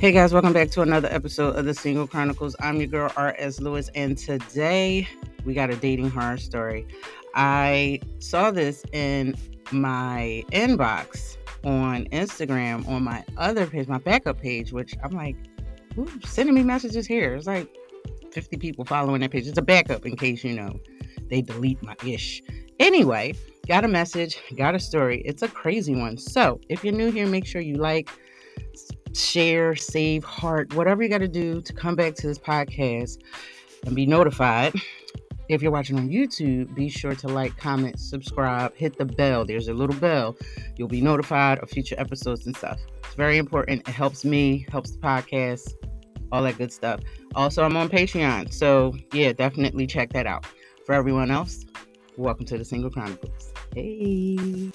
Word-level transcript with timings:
Hey 0.00 0.12
guys, 0.12 0.32
welcome 0.32 0.54
back 0.54 0.70
to 0.70 0.80
another 0.80 1.08
episode 1.12 1.56
of 1.56 1.66
the 1.66 1.74
Single 1.74 2.06
Chronicles. 2.06 2.56
I'm 2.58 2.78
your 2.78 2.86
girl 2.86 3.12
R.S. 3.18 3.60
Lewis, 3.60 3.90
and 3.94 4.16
today 4.16 5.06
we 5.44 5.52
got 5.52 5.68
a 5.68 5.76
dating 5.76 6.08
horror 6.08 6.38
story. 6.38 6.86
I 7.34 8.00
saw 8.18 8.50
this 8.50 8.82
in 8.94 9.36
my 9.72 10.42
inbox 10.52 11.36
on 11.64 12.06
Instagram 12.06 12.88
on 12.88 13.04
my 13.04 13.22
other 13.36 13.66
page, 13.66 13.88
my 13.88 13.98
backup 13.98 14.40
page, 14.40 14.72
which 14.72 14.94
I'm 15.04 15.10
like, 15.10 15.36
sending 16.24 16.54
me 16.54 16.62
messages 16.62 17.06
here? 17.06 17.34
It's 17.34 17.46
like 17.46 17.68
50 18.32 18.56
people 18.56 18.86
following 18.86 19.20
that 19.20 19.32
page. 19.32 19.46
It's 19.46 19.58
a 19.58 19.62
backup 19.62 20.06
in 20.06 20.16
case 20.16 20.42
you 20.42 20.54
know 20.54 20.80
they 21.28 21.42
delete 21.42 21.82
my 21.82 21.94
ish. 22.06 22.42
Anyway, 22.78 23.34
got 23.68 23.84
a 23.84 23.88
message, 23.88 24.38
got 24.56 24.74
a 24.74 24.80
story. 24.80 25.20
It's 25.26 25.42
a 25.42 25.48
crazy 25.48 25.94
one. 25.94 26.16
So 26.16 26.58
if 26.70 26.82
you're 26.82 26.94
new 26.94 27.10
here, 27.10 27.26
make 27.26 27.44
sure 27.44 27.60
you 27.60 27.74
like 27.74 28.08
share, 29.14 29.74
save, 29.76 30.24
heart, 30.24 30.74
whatever 30.74 31.02
you 31.02 31.08
got 31.08 31.18
to 31.18 31.28
do 31.28 31.60
to 31.62 31.72
come 31.72 31.96
back 31.96 32.14
to 32.16 32.26
this 32.26 32.38
podcast 32.38 33.18
and 33.86 33.94
be 33.94 34.06
notified. 34.06 34.74
If 35.48 35.62
you're 35.62 35.72
watching 35.72 35.98
on 35.98 36.08
YouTube, 36.08 36.74
be 36.76 36.88
sure 36.88 37.14
to 37.16 37.26
like, 37.26 37.56
comment, 37.56 37.98
subscribe, 37.98 38.74
hit 38.76 38.96
the 38.98 39.04
bell. 39.04 39.44
There's 39.44 39.66
a 39.66 39.74
little 39.74 39.96
bell. 39.96 40.36
You'll 40.76 40.86
be 40.86 41.00
notified 41.00 41.58
of 41.58 41.68
future 41.70 41.96
episodes 41.98 42.46
and 42.46 42.56
stuff. 42.56 42.78
It's 42.98 43.14
very 43.14 43.36
important. 43.36 43.88
It 43.88 43.92
helps 43.92 44.24
me, 44.24 44.64
helps 44.70 44.92
the 44.92 44.98
podcast, 44.98 45.74
all 46.30 46.44
that 46.44 46.56
good 46.56 46.72
stuff. 46.72 47.00
Also, 47.34 47.64
I'm 47.64 47.76
on 47.76 47.88
Patreon. 47.88 48.52
So, 48.52 48.94
yeah, 49.12 49.32
definitely 49.32 49.88
check 49.88 50.12
that 50.12 50.26
out. 50.26 50.46
For 50.86 50.94
everyone 50.94 51.32
else, 51.32 51.64
welcome 52.16 52.46
to 52.46 52.56
the 52.56 52.64
Single 52.64 52.90
Chronicles. 52.90 53.52
Hey. 53.74 54.70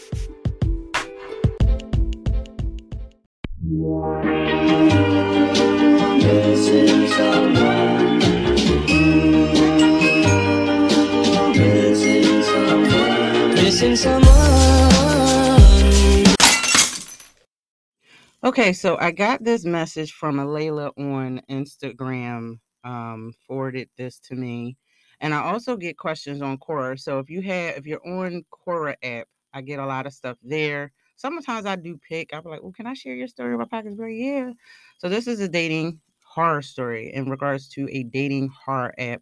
Okay, 18.44 18.72
so 18.74 18.98
I 19.00 19.10
got 19.10 19.44
this 19.44 19.66
message 19.66 20.12
from 20.12 20.36
Alayla 20.38 20.92
on 21.00 21.42
Instagram, 21.50 22.60
um, 22.84 23.34
forwarded 23.48 23.90
this 23.98 24.20
to 24.20 24.36
me. 24.36 24.78
And 25.20 25.34
I 25.34 25.42
also 25.42 25.76
get 25.76 25.98
questions 25.98 26.44
on 26.44 26.60
Quora. 26.60 27.00
So 27.00 27.18
if 27.18 27.32
you 27.32 27.42
have 27.42 27.78
if 27.78 27.88
you're 27.88 28.08
on 28.08 28.44
Quora 28.54 28.94
app, 29.02 29.28
I 29.54 29.62
get 29.62 29.80
a 29.80 29.86
lot 29.88 30.06
of 30.06 30.14
stuff 30.14 30.38
there. 30.44 30.92
Sometimes 31.16 31.66
I 31.66 31.76
do 31.76 31.98
pick. 31.98 32.34
I'm 32.34 32.44
like, 32.44 32.62
well, 32.62 32.74
can 32.74 32.88
I 32.88 32.94
share 32.94 33.16
your 33.16 33.28
story 33.28 33.54
about 33.54 33.72
Pockets 33.72 33.96
Bro? 33.96 34.08
Yeah. 34.08 34.52
So 34.98 35.10
this 35.10 35.28
is 35.28 35.40
a 35.40 35.48
dating 35.48 36.00
horror 36.26 36.62
story 36.62 37.14
in 37.14 37.30
regards 37.30 37.70
to 37.70 37.88
a 37.90 38.04
dating 38.04 38.50
horror 38.66 38.94
app 38.98 39.22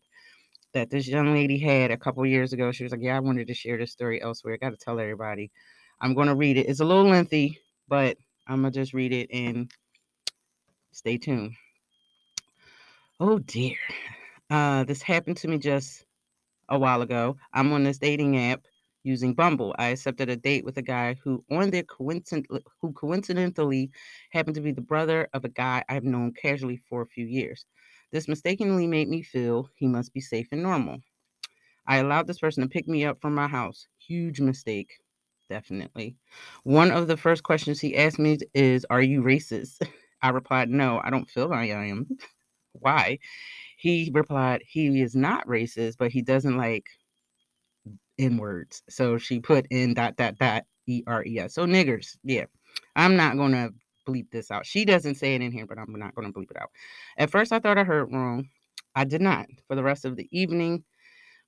that 0.73 0.89
this 0.89 1.08
young 1.08 1.33
lady 1.33 1.59
had 1.59 1.91
a 1.91 1.97
couple 1.97 2.25
years 2.25 2.52
ago. 2.52 2.71
She 2.71 2.83
was 2.83 2.91
like, 2.91 3.02
Yeah, 3.02 3.17
I 3.17 3.19
wanted 3.19 3.47
to 3.47 3.53
share 3.53 3.77
this 3.77 3.91
story 3.91 4.21
elsewhere. 4.21 4.55
I 4.55 4.58
got 4.58 4.71
to 4.71 4.77
tell 4.77 4.99
everybody. 4.99 5.52
I'm 6.02 6.16
going 6.16 6.27
to 6.27 6.36
read 6.36 6.58
it. 6.58 6.67
It's 6.67 6.80
a 6.80 6.86
little 6.86 7.05
lengthy, 7.05 7.59
but 7.88 8.17
I'm 8.47 8.61
going 8.61 8.73
to 8.73 8.80
just 8.80 8.94
read 8.94 9.14
it 9.14 9.30
and 9.31 9.71
stay 10.91 11.17
tuned. 11.17 11.53
Oh 13.19 13.39
dear. 13.39 13.77
Uh, 14.49 14.83
this 14.83 15.02
happened 15.02 15.38
to 15.38 15.47
me 15.47 15.58
just 15.58 16.05
a 16.69 16.77
while 16.77 17.02
ago. 17.02 17.38
I'm 17.53 17.71
on 17.71 17.83
this 17.83 17.99
dating 17.99 18.38
app 18.38 18.61
using 19.04 19.34
Bumble. 19.34 19.76
I 19.78 19.88
accepted 19.90 20.30
a 20.30 20.36
date 20.36 20.66
with 20.66 20.78
a 20.78 20.82
guy 20.82 21.16
who, 21.23 21.44
on 21.52 21.72
their 21.72 21.84
coincident, 21.84 22.48
who 22.82 22.94
coincidentally 22.94 23.92
happened 24.32 24.56
to 24.56 24.62
be 24.62 24.72
the 24.72 24.82
brother 24.82 25.28
of 25.34 25.45
a 25.45 25.50
guy 25.50 25.84
I've 25.90 26.04
known 26.04 26.34
casually 26.34 26.78
for 26.90 27.02
a 27.02 27.08
few 27.08 27.26
years. 27.26 27.66
This 28.12 28.28
mistakenly 28.28 28.88
made 28.88 29.10
me 29.10 29.22
feel 29.23 29.70
he 29.76 29.88
must 29.88 30.14
be 30.14 30.22
safe 30.22 30.48
and 30.52 30.64
normal. 30.64 31.00
I 31.88 31.98
allowed 31.98 32.27
this 32.27 32.39
person 32.39 32.64
to 32.64 32.70
pick 32.70 32.88
me 32.88 33.05
up 33.05 33.20
from 33.20 33.36
my 33.36 33.48
house. 33.48 33.88
Huge 34.00 34.39
mistake, 34.39 34.94
definitely. 35.50 36.16
One 36.64 36.92
of 36.92 37.08
the 37.08 37.17
first 37.17 37.44
questions 37.44 37.80
he 37.80 37.98
asked 37.98 38.20
me 38.20 38.38
is, 38.54 38.86
Are 38.89 39.02
you 39.02 39.22
racist? 39.22 39.82
I 40.22 40.30
replied, 40.30 40.70
No, 40.70 41.02
I 41.04 41.10
don't 41.10 41.30
feel 41.30 41.50
like 41.50 41.72
I 41.72 41.86
am. 41.88 42.08
Why? 42.73 43.20
He 43.77 44.11
replied, 44.14 44.64
He 44.67 45.02
is 45.02 45.16
not 45.16 45.48
racist, 45.48 45.98
but 46.00 46.11
he 46.11 46.22
doesn't 46.22 46.58
like 46.58 46.88
N 48.20 48.38
words. 48.38 48.84
So 48.90 49.18
she 49.18 49.40
put 49.40 49.66
in 49.70 49.94
dot 49.94 50.16
dot 50.16 50.38
dot 50.38 50.64
E 50.88 51.04
R 51.08 51.24
E 51.26 51.40
S. 51.40 51.54
So 51.54 51.66
niggers, 51.66 52.18
yeah. 52.24 52.46
I'm 52.96 53.16
not 53.16 53.38
gonna 53.38 53.70
bleep 54.08 54.30
this 54.32 54.52
out. 54.52 54.66
She 54.66 54.86
doesn't 54.86 55.16
say 55.16 55.36
it 55.36 55.42
in 55.42 55.52
here, 55.52 55.66
but 55.66 55.78
I'm 55.78 55.94
not 55.94 56.16
gonna 56.16 56.32
bleep 56.32 56.52
it 56.52 56.58
out. 56.58 56.70
At 57.18 57.30
first 57.30 57.52
I 57.52 57.60
thought 57.60 57.78
I 57.78 57.84
heard 57.84 58.12
wrong. 58.12 58.50
I 58.96 59.06
did 59.06 59.22
not. 59.22 59.48
For 59.68 59.76
the 59.76 59.84
rest 59.84 60.06
of 60.06 60.16
the 60.16 60.28
evening, 60.32 60.84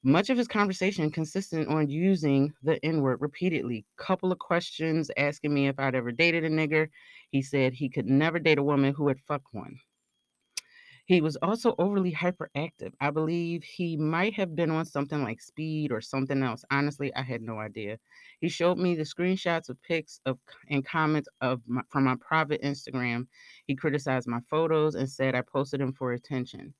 much 0.03 0.29
of 0.29 0.37
his 0.37 0.47
conversation 0.47 1.09
consisted 1.11 1.67
on 1.67 1.89
using 1.89 2.53
the 2.63 2.83
N 2.85 3.01
word 3.01 3.21
repeatedly. 3.21 3.85
Couple 3.97 4.31
of 4.31 4.39
questions 4.39 5.09
asking 5.17 5.53
me 5.53 5.67
if 5.67 5.79
I'd 5.79 5.95
ever 5.95 6.11
dated 6.11 6.43
a 6.43 6.49
nigger. 6.49 6.89
He 7.31 7.41
said 7.41 7.73
he 7.73 7.89
could 7.89 8.05
never 8.05 8.39
date 8.39 8.59
a 8.59 8.63
woman 8.63 8.93
who 8.93 9.07
had 9.07 9.19
fucked 9.19 9.47
one. 9.51 9.75
He 11.05 11.21
was 11.21 11.35
also 11.37 11.75
overly 11.77 12.11
hyperactive. 12.11 12.93
I 12.99 13.11
believe 13.11 13.63
he 13.63 13.95
might 13.95 14.33
have 14.33 14.55
been 14.55 14.71
on 14.71 14.85
something 14.85 15.23
like 15.23 15.39
speed 15.39 15.91
or 15.91 16.01
something 16.01 16.41
else. 16.41 16.65
Honestly, 16.71 17.13
I 17.15 17.21
had 17.21 17.43
no 17.43 17.59
idea. 17.59 17.99
He 18.41 18.49
showed 18.49 18.79
me 18.79 18.95
the 18.95 19.03
screenshots 19.03 19.69
of 19.69 19.81
pics 19.83 20.19
of 20.25 20.39
and 20.69 20.83
comments 20.83 21.29
of 21.41 21.61
my, 21.67 21.83
from 21.89 22.05
my 22.05 22.15
private 22.15 22.63
Instagram. 22.63 23.27
He 23.67 23.75
criticized 23.75 24.27
my 24.27 24.39
photos 24.49 24.95
and 24.95 25.07
said 25.07 25.35
I 25.35 25.41
posted 25.41 25.79
them 25.79 25.93
for 25.93 26.13
attention. 26.13 26.73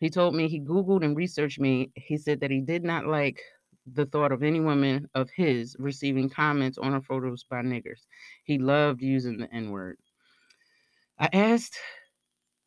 He 0.00 0.08
told 0.08 0.34
me 0.34 0.48
he 0.48 0.60
Googled 0.60 1.04
and 1.04 1.16
researched 1.16 1.60
me. 1.60 1.90
He 1.94 2.16
said 2.16 2.40
that 2.40 2.50
he 2.50 2.60
did 2.60 2.84
not 2.84 3.06
like 3.06 3.42
the 3.92 4.06
thought 4.06 4.32
of 4.32 4.42
any 4.42 4.60
woman 4.60 5.08
of 5.14 5.28
his 5.30 5.76
receiving 5.78 6.30
comments 6.30 6.78
on 6.78 6.92
her 6.92 7.02
photos 7.02 7.44
by 7.44 7.62
niggers. 7.62 8.06
He 8.44 8.58
loved 8.58 9.02
using 9.02 9.38
the 9.38 9.52
N 9.52 9.70
word. 9.70 9.98
I 11.18 11.28
asked 11.32 11.76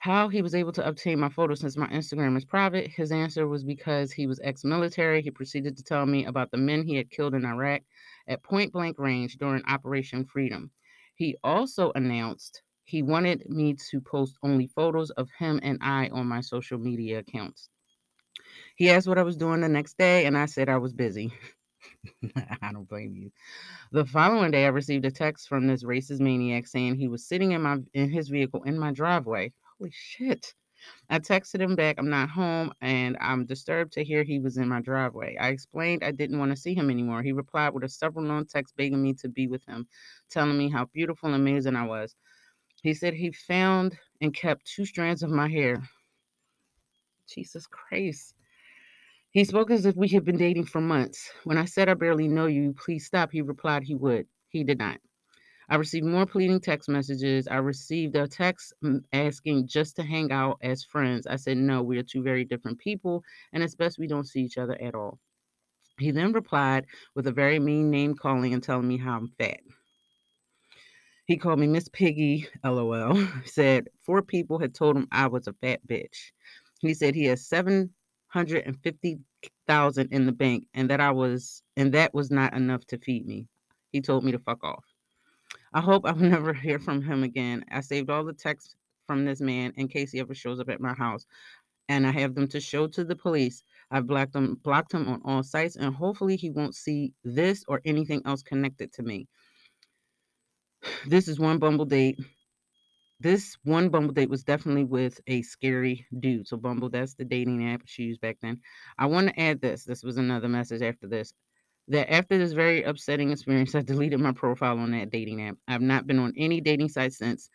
how 0.01 0.27
he 0.27 0.41
was 0.41 0.55
able 0.55 0.71
to 0.71 0.87
obtain 0.87 1.19
my 1.19 1.29
photo 1.29 1.53
since 1.53 1.77
my 1.77 1.85
Instagram 1.89 2.35
is 2.35 2.43
private. 2.43 2.89
His 2.89 3.11
answer 3.11 3.47
was 3.47 3.63
because 3.63 4.11
he 4.11 4.25
was 4.25 4.39
ex 4.43 4.63
military. 4.63 5.21
He 5.21 5.29
proceeded 5.29 5.77
to 5.77 5.83
tell 5.83 6.07
me 6.07 6.25
about 6.25 6.49
the 6.49 6.57
men 6.57 6.83
he 6.83 6.95
had 6.95 7.11
killed 7.11 7.35
in 7.35 7.45
Iraq 7.45 7.83
at 8.27 8.41
point 8.41 8.73
blank 8.73 8.97
range 8.97 9.37
during 9.37 9.61
Operation 9.67 10.25
Freedom. 10.25 10.71
He 11.13 11.37
also 11.43 11.91
announced 11.93 12.63
he 12.83 13.03
wanted 13.03 13.47
me 13.47 13.75
to 13.91 14.01
post 14.01 14.39
only 14.41 14.65
photos 14.65 15.11
of 15.11 15.29
him 15.37 15.59
and 15.61 15.77
I 15.83 16.09
on 16.09 16.25
my 16.25 16.41
social 16.41 16.79
media 16.79 17.19
accounts. 17.19 17.69
He 18.77 18.89
asked 18.89 19.07
what 19.07 19.19
I 19.19 19.23
was 19.23 19.37
doing 19.37 19.61
the 19.61 19.69
next 19.69 19.99
day, 19.99 20.25
and 20.25 20.35
I 20.35 20.47
said 20.47 20.67
I 20.67 20.77
was 20.77 20.93
busy. 20.93 21.31
I 22.63 22.71
don't 22.71 22.89
blame 22.89 23.15
you. 23.15 23.31
The 23.91 24.05
following 24.05 24.49
day, 24.49 24.65
I 24.65 24.69
received 24.69 25.05
a 25.05 25.11
text 25.11 25.47
from 25.47 25.67
this 25.67 25.83
racist 25.83 26.21
maniac 26.21 26.65
saying 26.65 26.95
he 26.95 27.07
was 27.07 27.27
sitting 27.27 27.51
in 27.51 27.61
my 27.61 27.77
in 27.93 28.09
his 28.09 28.29
vehicle 28.29 28.63
in 28.63 28.79
my 28.79 28.91
driveway 28.91 29.53
holy 29.81 29.91
shit. 29.93 30.53
I 31.09 31.19
texted 31.19 31.59
him 31.59 31.75
back, 31.75 31.97
I'm 31.97 32.09
not 32.09 32.29
home, 32.29 32.71
and 32.81 33.17
I'm 33.19 33.45
disturbed 33.45 33.93
to 33.93 34.03
hear 34.03 34.23
he 34.23 34.39
was 34.39 34.57
in 34.57 34.67
my 34.67 34.79
driveway. 34.79 35.35
I 35.37 35.49
explained 35.49 36.03
I 36.03 36.11
didn't 36.11 36.39
want 36.39 36.51
to 36.51 36.57
see 36.57 36.73
him 36.75 36.89
anymore. 36.89 37.23
He 37.23 37.31
replied 37.31 37.73
with 37.73 37.83
a 37.83 37.89
several 37.89 38.25
long 38.25 38.45
text 38.45 38.75
begging 38.77 39.01
me 39.01 39.13
to 39.15 39.27
be 39.29 39.47
with 39.47 39.63
him, 39.65 39.87
telling 40.29 40.57
me 40.57 40.69
how 40.69 40.85
beautiful 40.93 41.33
and 41.33 41.35
amazing 41.35 41.75
I 41.75 41.85
was. 41.85 42.15
He 42.83 42.93
said 42.93 43.13
he 43.13 43.31
found 43.31 43.97
and 44.21 44.33
kept 44.33 44.65
two 44.65 44.85
strands 44.85 45.23
of 45.23 45.29
my 45.29 45.47
hair. 45.47 45.81
Jesus 47.27 47.67
Christ. 47.67 48.35
He 49.31 49.45
spoke 49.45 49.71
as 49.71 49.85
if 49.85 49.95
we 49.95 50.09
had 50.09 50.25
been 50.25 50.37
dating 50.37 50.65
for 50.65 50.81
months. 50.81 51.31
When 51.43 51.57
I 51.57 51.65
said 51.65 51.89
I 51.89 51.93
barely 51.93 52.27
know 52.27 52.47
you, 52.47 52.73
please 52.73 53.05
stop, 53.05 53.31
he 53.31 53.41
replied 53.41 53.83
he 53.83 53.95
would. 53.95 54.27
He 54.49 54.63
did 54.63 54.79
not. 54.79 54.99
I 55.71 55.75
received 55.75 56.05
more 56.05 56.25
pleading 56.25 56.59
text 56.59 56.89
messages. 56.89 57.47
I 57.47 57.55
received 57.55 58.17
a 58.17 58.27
text 58.27 58.73
mm, 58.83 59.01
asking 59.13 59.67
just 59.67 59.95
to 59.95 60.03
hang 60.03 60.29
out 60.29 60.57
as 60.61 60.83
friends. 60.83 61.25
I 61.25 61.37
said, 61.37 61.55
no, 61.55 61.81
we 61.81 61.97
are 61.97 62.03
two 62.03 62.21
very 62.21 62.43
different 62.43 62.77
people, 62.77 63.23
and 63.53 63.63
it's 63.63 63.75
best 63.75 63.97
we 63.97 64.07
don't 64.07 64.27
see 64.27 64.41
each 64.41 64.57
other 64.57 64.77
at 64.81 64.95
all. 64.95 65.17
He 65.97 66.11
then 66.11 66.33
replied 66.33 66.87
with 67.15 67.25
a 67.27 67.31
very 67.31 67.57
mean 67.57 67.89
name 67.89 68.15
calling 68.15 68.53
and 68.53 68.61
telling 68.61 68.85
me 68.85 68.97
how 68.97 69.15
I'm 69.15 69.29
fat. 69.29 69.61
He 71.25 71.37
called 71.37 71.59
me 71.59 71.67
Miss 71.67 71.87
Piggy, 71.87 72.49
lol. 72.65 73.25
said 73.45 73.87
four 74.05 74.21
people 74.21 74.59
had 74.59 74.75
told 74.75 74.97
him 74.97 75.07
I 75.09 75.27
was 75.27 75.47
a 75.47 75.53
fat 75.53 75.79
bitch. 75.87 76.33
He 76.81 76.93
said 76.93 77.15
he 77.15 77.27
has 77.27 77.47
750,000 77.47 80.07
in 80.11 80.25
the 80.25 80.33
bank 80.33 80.67
and 80.73 80.89
that 80.89 80.99
I 80.99 81.11
was 81.11 81.63
and 81.77 81.93
that 81.93 82.13
was 82.13 82.29
not 82.29 82.53
enough 82.53 82.85
to 82.87 82.97
feed 82.97 83.25
me. 83.25 83.47
He 83.93 84.01
told 84.01 84.25
me 84.25 84.33
to 84.33 84.39
fuck 84.39 84.65
off. 84.65 84.90
I 85.73 85.81
hope 85.81 86.05
I'll 86.05 86.15
never 86.35 86.53
hear 86.53 86.79
from 86.79 87.01
him 87.01 87.23
again. 87.23 87.65
I 87.71 87.81
saved 87.81 88.09
all 88.09 88.23
the 88.23 88.33
texts 88.33 88.75
from 89.07 89.25
this 89.25 89.41
man 89.41 89.73
in 89.75 89.87
case 89.87 90.11
he 90.11 90.19
ever 90.19 90.33
shows 90.35 90.59
up 90.59 90.69
at 90.69 90.81
my 90.81 90.93
house. 90.93 91.25
And 91.89 92.07
I 92.07 92.11
have 92.11 92.35
them 92.35 92.47
to 92.49 92.59
show 92.61 92.87
to 92.87 93.03
the 93.03 93.15
police. 93.15 93.63
I've 93.89 94.07
blocked 94.07 94.35
him, 94.35 94.55
blocked 94.63 94.93
him 94.93 95.07
on 95.09 95.21
all 95.25 95.43
sites, 95.43 95.75
and 95.75 95.93
hopefully 95.93 96.37
he 96.37 96.49
won't 96.49 96.75
see 96.75 97.13
this 97.23 97.65
or 97.67 97.81
anything 97.85 98.21
else 98.25 98.43
connected 98.43 98.93
to 98.93 99.03
me. 99.03 99.27
This 101.07 101.27
is 101.27 101.39
one 101.39 101.57
Bumble 101.57 101.85
date 101.85 102.19
this 103.21 103.55
one 103.63 103.89
Bumble 103.89 104.13
date 104.13 104.29
was 104.29 104.43
definitely 104.43 104.83
with 104.83 105.21
a 105.27 105.43
scary 105.43 106.07
dude. 106.19 106.47
So 106.47 106.57
Bumble, 106.57 106.89
that's 106.89 107.13
the 107.13 107.23
dating 107.23 107.69
app 107.69 107.83
she 107.85 108.03
used 108.03 108.19
back 108.19 108.37
then. 108.41 108.59
I 108.97 109.05
want 109.05 109.27
to 109.27 109.39
add 109.39 109.61
this. 109.61 109.83
This 109.83 110.01
was 110.03 110.17
another 110.17 110.49
message 110.49 110.81
after 110.81 111.07
this. 111.07 111.31
That 111.91 112.09
after 112.09 112.37
this 112.37 112.53
very 112.53 112.83
upsetting 112.83 113.31
experience, 113.31 113.75
I 113.75 113.81
deleted 113.81 114.21
my 114.21 114.31
profile 114.31 114.79
on 114.79 114.91
that 114.91 115.09
dating 115.09 115.45
app. 115.45 115.57
I've 115.67 115.81
not 115.81 116.07
been 116.07 116.19
on 116.19 116.31
any 116.37 116.61
dating 116.61 116.87
site 116.87 117.11
since. 117.11 117.49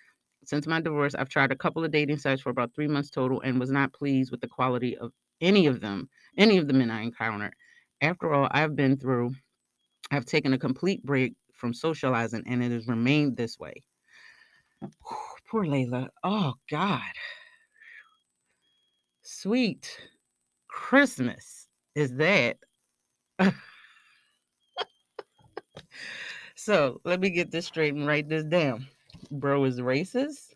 Since 0.45 0.67
my 0.67 0.79
divorce, 0.79 1.15
I've 1.15 1.31
tried 1.31 1.53
a 1.53 1.57
couple 1.57 1.83
of 1.83 1.91
dating 1.91 2.19
sites 2.19 2.43
for 2.43 2.51
about 2.51 2.75
three 2.75 2.87
months 2.87 3.09
total 3.09 3.41
and 3.41 3.59
was 3.59 3.71
not 3.71 3.95
pleased 3.95 4.31
with 4.31 4.43
the 4.43 4.47
quality 4.47 4.95
of 4.99 5.11
any 5.41 5.67
of 5.67 5.81
them, 5.81 6.11
any 6.37 6.59
of 6.59 6.69
the 6.69 6.75
men 6.75 6.91
I 6.91 7.01
encountered. 7.01 7.55
After 8.03 8.35
all, 8.35 8.47
I've 8.51 8.77
been 8.77 8.99
through, 8.99 9.33
I've 10.11 10.27
taken 10.27 10.53
a 10.53 10.59
complete 10.59 11.03
break 11.03 11.33
from 11.55 11.73
socializing 11.73 12.43
and 12.47 12.63
it 12.63 12.73
has 12.73 12.87
remained 12.87 13.39
this 13.39 13.59
way. 13.59 13.83
Poor 15.49 15.65
Layla. 15.65 16.09
Oh, 16.23 16.53
God. 16.71 17.01
Sweet 19.23 19.99
Christmas 20.69 21.69
is 21.95 22.15
that. 22.17 22.59
so 26.57 27.01
let 27.05 27.21
me 27.21 27.31
get 27.31 27.51
this 27.51 27.67
straight 27.67 27.95
and 27.95 28.07
write 28.07 28.29
this 28.29 28.45
down. 28.45 28.87
Bro 29.31 29.65
is 29.65 29.79
racist 29.79 30.55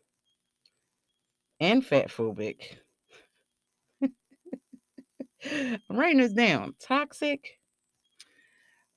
and 1.60 1.84
fat 1.84 2.08
phobic. 2.08 2.78
I'm 4.02 5.78
writing 5.90 6.18
this 6.18 6.32
down. 6.32 6.74
Toxic. 6.80 7.58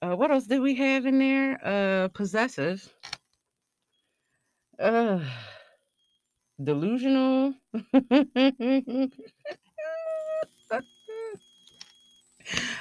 Uh, 0.02 0.16
what 0.16 0.32
else 0.32 0.46
did 0.48 0.62
we 0.62 0.76
have 0.76 1.06
in 1.06 1.20
there? 1.20 1.60
Uh, 1.64 2.08
possessive. 2.10 2.90
Uh, 4.80 5.20
delusional. 6.62 7.54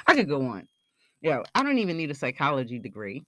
I 0.05 0.15
could 0.15 0.27
go 0.27 0.45
on. 0.45 0.67
Yeah, 1.21 1.43
I 1.55 1.63
don't 1.63 1.79
even 1.79 1.97
need 1.97 2.11
a 2.11 2.15
psychology 2.15 2.79
degree 2.79 3.23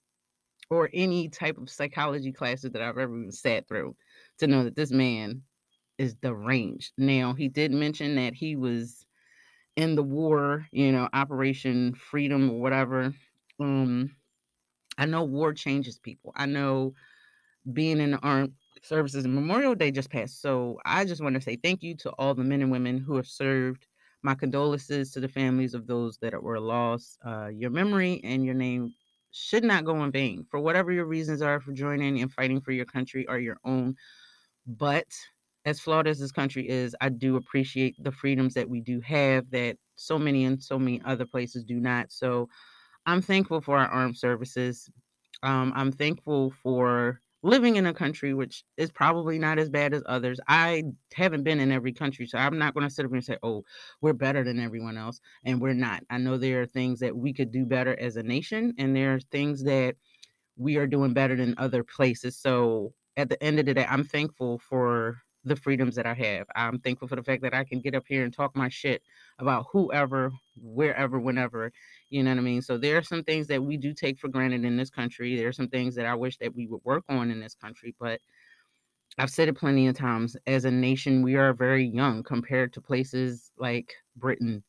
or 0.69 0.89
any 0.93 1.29
type 1.29 1.57
of 1.57 1.69
psychology 1.69 2.31
classes 2.31 2.71
that 2.71 2.81
I've 2.81 2.97
ever 2.97 3.25
sat 3.29 3.67
through 3.67 3.95
to 4.39 4.47
know 4.47 4.63
that 4.63 4.75
this 4.75 4.91
man 4.91 5.41
is 5.97 6.15
deranged. 6.15 6.91
Now, 6.97 7.33
he 7.33 7.47
did 7.47 7.71
mention 7.71 8.15
that 8.15 8.33
he 8.33 8.55
was 8.55 9.05
in 9.75 9.95
the 9.95 10.03
war, 10.03 10.65
you 10.71 10.91
know, 10.91 11.09
Operation 11.13 11.93
Freedom 11.93 12.49
or 12.49 12.59
whatever. 12.59 13.13
Um, 13.59 14.11
I 14.97 15.05
know 15.05 15.23
war 15.23 15.53
changes 15.53 15.99
people. 15.99 16.33
I 16.35 16.45
know 16.45 16.93
being 17.71 17.99
in 17.99 18.11
the 18.11 18.19
armed 18.19 18.53
services 18.83 19.25
and 19.25 19.33
Memorial 19.33 19.75
Day 19.75 19.91
just 19.91 20.09
passed. 20.09 20.41
So 20.41 20.79
I 20.85 21.05
just 21.05 21.21
want 21.21 21.35
to 21.35 21.41
say 21.41 21.55
thank 21.55 21.83
you 21.83 21.95
to 21.97 22.11
all 22.11 22.33
the 22.33 22.43
men 22.43 22.61
and 22.61 22.71
women 22.71 22.97
who 22.99 23.15
have 23.15 23.27
served. 23.27 23.87
My 24.23 24.33
condolences 24.33 25.11
to 25.11 25.19
the 25.19 25.27
families 25.27 25.75
of 25.75 25.85
those 25.85 26.17
that 26.17 26.41
were 26.41 26.59
lost. 26.59 27.19
Uh, 27.23 27.47
your 27.47 27.69
memory 27.69 28.21
and 28.23 28.43
your 28.43 28.55
name 28.55 28.91
should 29.35 29.63
not 29.63 29.85
go 29.85 30.03
in 30.03 30.11
vain 30.11 30.45
for 30.49 30.59
whatever 30.59 30.91
your 30.91 31.05
reasons 31.05 31.41
are 31.41 31.59
for 31.59 31.73
joining 31.73 32.21
and 32.21 32.31
fighting 32.31 32.61
for 32.61 32.71
your 32.71 32.85
country 32.85 33.27
or 33.27 33.37
your 33.37 33.57
own. 33.65 33.95
But 34.65 35.07
as 35.65 35.79
flawed 35.79 36.07
as 36.07 36.19
this 36.19 36.31
country 36.31 36.67
is, 36.69 36.95
I 37.01 37.09
do 37.09 37.35
appreciate 37.35 37.95
the 38.01 38.11
freedoms 38.11 38.53
that 38.53 38.69
we 38.69 38.81
do 38.81 39.01
have 39.01 39.49
that 39.51 39.77
so 39.95 40.17
many 40.17 40.45
and 40.45 40.61
so 40.61 40.79
many 40.79 41.01
other 41.05 41.25
places 41.25 41.63
do 41.65 41.79
not. 41.79 42.11
So 42.11 42.47
I'm 43.05 43.21
thankful 43.21 43.61
for 43.61 43.77
our 43.77 43.87
armed 43.87 44.17
services. 44.17 44.89
Um, 45.43 45.73
I'm 45.75 45.91
thankful 45.91 46.53
for 46.63 47.19
living 47.45 47.75
in 47.75 47.85
a 47.85 47.93
country 47.93 48.33
which 48.33 48.63
is 48.75 48.91
probably 48.91 49.37
not 49.37 49.59
as 49.59 49.69
bad 49.69 49.93
as 49.93 50.01
others. 50.07 50.39
I 50.47 50.83
haven't 51.13 51.43
been 51.43 51.59
in 51.59 51.71
every 51.71 51.93
country, 51.93 52.25
so 52.25 52.39
I'm 52.39 52.57
not 52.57 52.73
going 52.73 52.87
to 52.87 52.93
sit 52.93 53.05
up 53.05 53.13
and 53.13 53.23
say, 53.23 53.37
oh, 53.43 53.63
we're 54.01 54.13
better 54.13 54.43
than 54.43 54.59
everyone 54.59 54.97
else. 54.97 55.21
And 55.43 55.61
we're 55.61 55.73
not. 55.73 56.01
I 56.09 56.17
know 56.17 56.37
there 56.37 56.63
are 56.63 56.65
things 56.65 56.99
that 57.01 57.15
we 57.15 57.33
could 57.33 57.51
do 57.51 57.65
better 57.65 57.95
as 57.99 58.17
a 58.17 58.23
nation, 58.23 58.73
and 58.79 58.95
there 58.95 59.13
are 59.13 59.19
things 59.19 59.63
that 59.63 59.95
we 60.57 60.77
are 60.77 60.87
doing 60.87 61.13
better 61.13 61.35
than 61.35 61.53
other 61.59 61.83
places. 61.83 62.35
So 62.35 62.93
at 63.15 63.29
the 63.29 63.41
end 63.43 63.59
of 63.59 63.67
the 63.67 63.75
day, 63.75 63.85
I'm 63.87 64.03
thankful 64.03 64.57
for 64.57 65.17
the 65.45 65.55
freedoms 65.55 65.95
that 65.95 66.05
I 66.05 66.13
have. 66.15 66.47
I'm 66.55 66.79
thankful 66.79 67.07
for 67.07 67.15
the 67.15 67.23
fact 67.23 67.43
that 67.43 67.53
I 67.53 67.63
can 67.63 67.79
get 67.79 67.95
up 67.95 68.03
here 68.07 68.23
and 68.23 68.33
talk 68.33 68.55
my 68.55 68.67
shit 68.67 69.01
about 69.39 69.67
whoever, 69.71 70.31
wherever, 70.57 71.19
whenever. 71.19 71.71
You 72.09 72.23
know 72.23 72.31
what 72.31 72.39
I 72.39 72.41
mean? 72.41 72.61
So 72.61 72.77
there 72.77 72.97
are 72.97 73.03
some 73.03 73.23
things 73.23 73.47
that 73.47 73.63
we 73.63 73.77
do 73.77 73.93
take 73.93 74.19
for 74.19 74.27
granted 74.27 74.65
in 74.65 74.75
this 74.75 74.89
country. 74.89 75.37
There 75.37 75.47
are 75.47 75.53
some 75.53 75.69
things 75.69 75.95
that 75.95 76.07
I 76.07 76.15
wish 76.15 76.37
that 76.39 76.55
we 76.55 76.67
would 76.67 76.81
work 76.83 77.03
on 77.09 77.29
in 77.29 77.39
this 77.39 77.55
country, 77.55 77.95
but 77.99 78.19
I've 79.17 79.29
said 79.29 79.47
it 79.47 79.57
plenty 79.57 79.87
of 79.87 79.95
times. 79.95 80.35
As 80.47 80.65
a 80.65 80.71
nation, 80.71 81.21
we 81.21 81.35
are 81.35 81.53
very 81.53 81.85
young 81.85 82.23
compared 82.23 82.73
to 82.73 82.81
places 82.81 83.51
like 83.57 83.93
Britain, 84.17 84.63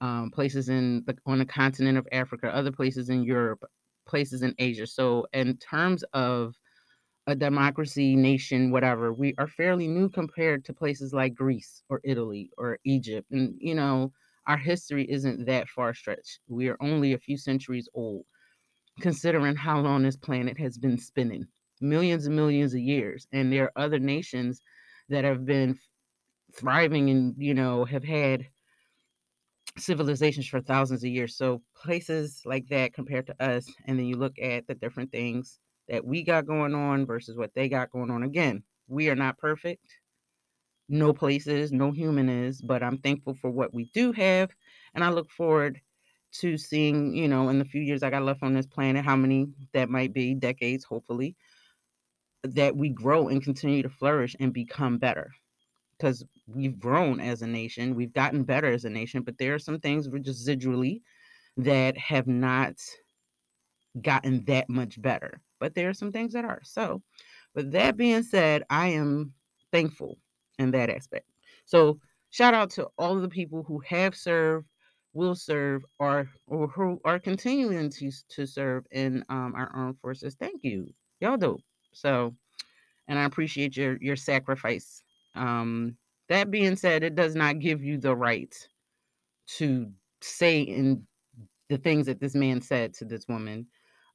um, 0.00 0.30
places 0.32 0.70
in 0.70 1.04
the, 1.06 1.16
on 1.26 1.38
the 1.38 1.46
continent 1.46 1.98
of 1.98 2.08
Africa, 2.10 2.48
other 2.52 2.72
places 2.72 3.10
in 3.10 3.22
Europe, 3.22 3.62
places 4.06 4.42
in 4.42 4.54
Asia. 4.58 4.86
So 4.86 5.26
in 5.32 5.56
terms 5.58 6.02
of 6.14 6.54
a 7.26 7.34
democracy 7.34 8.16
nation, 8.16 8.70
whatever, 8.70 9.12
we 9.12 9.34
are 9.38 9.46
fairly 9.46 9.88
new 9.88 10.08
compared 10.08 10.64
to 10.64 10.74
places 10.74 11.12
like 11.12 11.34
Greece 11.34 11.82
or 11.88 12.00
Italy 12.04 12.50
or 12.58 12.78
Egypt. 12.84 13.30
And, 13.30 13.54
you 13.58 13.74
know, 13.74 14.12
our 14.46 14.56
history 14.56 15.08
isn't 15.10 15.44
that 15.46 15.68
far 15.68 15.94
stretched. 15.94 16.40
We 16.48 16.68
are 16.68 16.76
only 16.80 17.12
a 17.12 17.18
few 17.18 17.36
centuries 17.38 17.88
old, 17.94 18.26
considering 19.00 19.56
how 19.56 19.80
long 19.80 20.02
this 20.02 20.16
planet 20.16 20.58
has 20.58 20.78
been 20.78 20.98
spinning 20.98 21.46
millions 21.80 22.26
and 22.26 22.36
millions 22.36 22.74
of 22.74 22.80
years. 22.80 23.26
And 23.32 23.52
there 23.52 23.64
are 23.64 23.84
other 23.84 23.98
nations 23.98 24.60
that 25.08 25.24
have 25.24 25.44
been 25.44 25.78
thriving 26.54 27.10
and, 27.10 27.34
you 27.38 27.54
know, 27.54 27.84
have 27.84 28.04
had 28.04 28.48
civilizations 29.78 30.46
for 30.46 30.60
thousands 30.60 31.02
of 31.02 31.10
years. 31.10 31.36
So 31.36 31.62
places 31.74 32.42
like 32.44 32.68
that 32.68 32.92
compared 32.92 33.26
to 33.28 33.42
us, 33.42 33.66
and 33.86 33.98
then 33.98 34.06
you 34.06 34.16
look 34.16 34.38
at 34.40 34.66
the 34.66 34.74
different 34.74 35.10
things 35.10 35.60
that 35.92 36.06
we 36.06 36.22
got 36.22 36.46
going 36.46 36.74
on 36.74 37.04
versus 37.04 37.36
what 37.36 37.54
they 37.54 37.68
got 37.68 37.90
going 37.90 38.10
on. 38.10 38.22
Again, 38.22 38.62
we 38.88 39.10
are 39.10 39.14
not 39.14 39.36
perfect. 39.36 39.98
No 40.88 41.12
places, 41.12 41.70
no 41.70 41.90
human 41.92 42.30
is, 42.30 42.62
but 42.62 42.82
I'm 42.82 42.96
thankful 42.96 43.34
for 43.34 43.50
what 43.50 43.74
we 43.74 43.90
do 43.92 44.10
have. 44.12 44.50
And 44.94 45.04
I 45.04 45.10
look 45.10 45.30
forward 45.30 45.82
to 46.40 46.56
seeing, 46.56 47.14
you 47.14 47.28
know, 47.28 47.50
in 47.50 47.58
the 47.58 47.64
few 47.66 47.82
years 47.82 48.02
I 48.02 48.08
got 48.08 48.22
left 48.22 48.42
on 48.42 48.54
this 48.54 48.66
planet, 48.66 49.04
how 49.04 49.16
many 49.16 49.48
that 49.74 49.90
might 49.90 50.14
be, 50.14 50.34
decades, 50.34 50.82
hopefully, 50.82 51.36
that 52.42 52.74
we 52.74 52.88
grow 52.88 53.28
and 53.28 53.44
continue 53.44 53.82
to 53.82 53.90
flourish 53.90 54.34
and 54.40 54.50
become 54.50 54.96
better. 54.96 55.30
Because 55.98 56.24
we've 56.46 56.78
grown 56.78 57.20
as 57.20 57.42
a 57.42 57.46
nation, 57.46 57.94
we've 57.94 58.14
gotten 58.14 58.44
better 58.44 58.72
as 58.72 58.86
a 58.86 58.90
nation, 58.90 59.22
but 59.22 59.36
there 59.36 59.54
are 59.54 59.58
some 59.58 59.78
things 59.78 60.08
residually 60.08 61.02
that 61.58 61.98
have 61.98 62.26
not 62.26 62.76
gotten 64.00 64.42
that 64.46 64.70
much 64.70 65.00
better 65.02 65.42
but 65.62 65.76
there 65.76 65.88
are 65.88 65.94
some 65.94 66.10
things 66.10 66.32
that 66.32 66.44
are. 66.44 66.60
So, 66.64 67.00
with 67.54 67.70
that 67.70 67.96
being 67.96 68.24
said, 68.24 68.64
I 68.68 68.88
am 68.88 69.32
thankful 69.70 70.18
in 70.58 70.72
that 70.72 70.90
aspect. 70.90 71.30
So, 71.66 72.00
shout 72.30 72.52
out 72.52 72.70
to 72.70 72.88
all 72.98 73.14
of 73.14 73.22
the 73.22 73.28
people 73.28 73.62
who 73.62 73.78
have 73.86 74.16
served, 74.16 74.66
will 75.12 75.36
serve, 75.36 75.84
or 76.00 76.28
or 76.48 76.66
who 76.66 77.00
are 77.04 77.20
continuing 77.20 77.90
to 77.90 78.10
to 78.30 78.44
serve 78.44 78.84
in 78.90 79.24
um, 79.28 79.54
our 79.56 79.70
armed 79.72 80.00
forces. 80.00 80.34
Thank 80.34 80.64
you, 80.64 80.92
y'all 81.20 81.36
dope. 81.36 81.62
So, 81.92 82.34
and 83.06 83.16
I 83.16 83.22
appreciate 83.22 83.76
your 83.76 83.98
your 84.00 84.16
sacrifice. 84.16 85.04
Um, 85.36 85.96
that 86.28 86.50
being 86.50 86.74
said, 86.74 87.04
it 87.04 87.14
does 87.14 87.36
not 87.36 87.60
give 87.60 87.84
you 87.84 87.98
the 87.98 88.16
right 88.16 88.52
to 89.58 89.92
say 90.22 90.62
in 90.62 91.06
the 91.68 91.78
things 91.78 92.06
that 92.06 92.18
this 92.18 92.34
man 92.34 92.60
said 92.60 92.94
to 92.94 93.04
this 93.04 93.28
woman. 93.28 93.68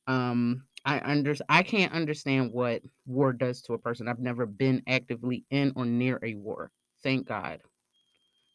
Um, 0.08 0.63
I 0.88 1.01
under 1.03 1.36
I 1.50 1.63
can't 1.63 1.91
understand 1.91 2.53
what 2.53 2.82
war 3.06 3.34
does 3.34 3.62
to 3.63 3.74
a 3.74 3.77
person. 3.77 4.08
I've 4.08 4.20
never 4.20 4.46
been 4.46 4.82
actively 4.88 5.44
in 5.51 5.74
or 5.75 5.86
near 5.86 6.17
a 6.24 6.36
war. 6.36 6.72
Thank 7.03 7.27
God. 7.27 7.60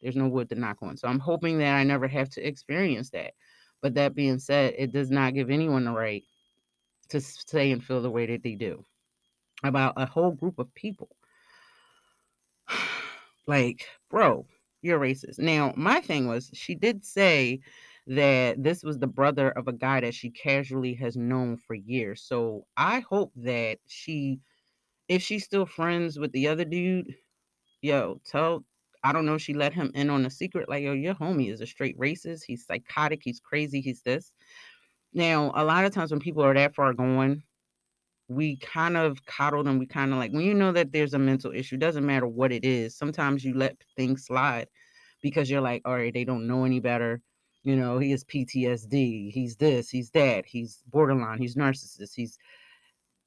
There's 0.00 0.16
no 0.16 0.28
wood 0.28 0.48
to 0.48 0.54
knock 0.54 0.78
on. 0.80 0.96
So 0.96 1.08
I'm 1.08 1.18
hoping 1.18 1.58
that 1.58 1.76
I 1.76 1.84
never 1.84 2.08
have 2.08 2.30
to 2.30 2.40
experience 2.44 3.10
that. 3.10 3.34
But 3.82 3.94
that 3.94 4.14
being 4.14 4.38
said, 4.38 4.74
it 4.78 4.92
does 4.92 5.10
not 5.10 5.34
give 5.34 5.50
anyone 5.50 5.84
the 5.84 5.92
right 5.92 6.24
to 7.10 7.20
say 7.20 7.70
and 7.70 7.84
feel 7.84 8.00
the 8.00 8.10
way 8.10 8.24
that 8.24 8.42
they 8.42 8.54
do 8.54 8.82
about 9.62 9.92
a 9.98 10.06
whole 10.06 10.30
group 10.30 10.58
of 10.58 10.74
people. 10.74 11.10
like, 13.46 13.86
bro, 14.08 14.46
you're 14.80 14.98
racist. 14.98 15.38
Now, 15.38 15.74
my 15.76 16.00
thing 16.00 16.26
was 16.28 16.50
she 16.54 16.74
did 16.74 17.04
say 17.04 17.60
that 18.06 18.62
this 18.62 18.82
was 18.82 18.98
the 18.98 19.06
brother 19.06 19.50
of 19.50 19.68
a 19.68 19.72
guy 19.72 20.00
that 20.00 20.14
she 20.14 20.30
casually 20.30 20.94
has 20.94 21.16
known 21.16 21.56
for 21.56 21.74
years. 21.74 22.22
So 22.22 22.66
I 22.76 23.00
hope 23.00 23.32
that 23.36 23.78
she, 23.86 24.40
if 25.08 25.22
she's 25.22 25.44
still 25.44 25.66
friends 25.66 26.18
with 26.18 26.32
the 26.32 26.48
other 26.48 26.64
dude, 26.64 27.14
yo, 27.80 28.20
tell, 28.24 28.64
I 29.04 29.12
don't 29.12 29.26
know, 29.26 29.38
she 29.38 29.54
let 29.54 29.72
him 29.72 29.92
in 29.94 30.10
on 30.10 30.26
a 30.26 30.30
secret. 30.30 30.68
Like, 30.68 30.82
yo, 30.82 30.92
your 30.92 31.14
homie 31.14 31.52
is 31.52 31.60
a 31.60 31.66
straight 31.66 31.98
racist. 31.98 32.42
He's 32.46 32.66
psychotic. 32.66 33.20
He's 33.22 33.40
crazy. 33.40 33.80
He's 33.80 34.02
this. 34.02 34.32
Now, 35.14 35.52
a 35.54 35.64
lot 35.64 35.84
of 35.84 35.92
times 35.92 36.10
when 36.10 36.20
people 36.20 36.42
are 36.42 36.54
that 36.54 36.74
far 36.74 36.92
gone, 36.94 37.42
we 38.28 38.56
kind 38.56 38.96
of 38.96 39.24
coddle 39.26 39.62
them. 39.62 39.78
We 39.78 39.86
kind 39.86 40.12
of 40.12 40.18
like 40.18 40.32
when 40.32 40.42
you 40.42 40.54
know 40.54 40.72
that 40.72 40.92
there's 40.92 41.14
a 41.14 41.18
mental 41.18 41.52
issue, 41.52 41.76
doesn't 41.76 42.06
matter 42.06 42.26
what 42.26 42.52
it 42.52 42.64
is. 42.64 42.96
Sometimes 42.96 43.44
you 43.44 43.54
let 43.54 43.76
things 43.96 44.26
slide 44.26 44.68
because 45.20 45.50
you're 45.50 45.60
like, 45.60 45.82
all 45.84 45.94
right, 45.96 46.14
they 46.14 46.24
don't 46.24 46.46
know 46.46 46.64
any 46.64 46.80
better. 46.80 47.20
You 47.62 47.76
know, 47.76 47.98
he 47.98 48.10
has 48.10 48.24
PTSD. 48.24 49.30
He's 49.32 49.56
this, 49.56 49.88
he's 49.88 50.10
that, 50.10 50.44
he's 50.46 50.82
borderline, 50.90 51.38
he's 51.38 51.54
narcissist, 51.54 52.14
he's 52.14 52.38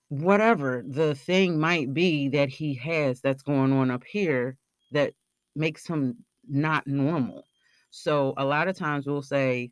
whatever 0.09 0.83
the 0.87 1.15
thing 1.15 1.59
might 1.59 1.93
be 1.93 2.27
that 2.29 2.49
he 2.49 2.75
has 2.75 3.21
that's 3.21 3.41
going 3.41 3.73
on 3.73 3.89
up 3.89 4.03
here 4.03 4.57
that 4.91 5.13
makes 5.55 5.87
him 5.87 6.15
not 6.47 6.85
normal. 6.85 7.45
So 7.89 8.33
a 8.37 8.45
lot 8.45 8.67
of 8.67 8.77
times 8.77 9.07
we'll 9.07 9.21
say, 9.21 9.71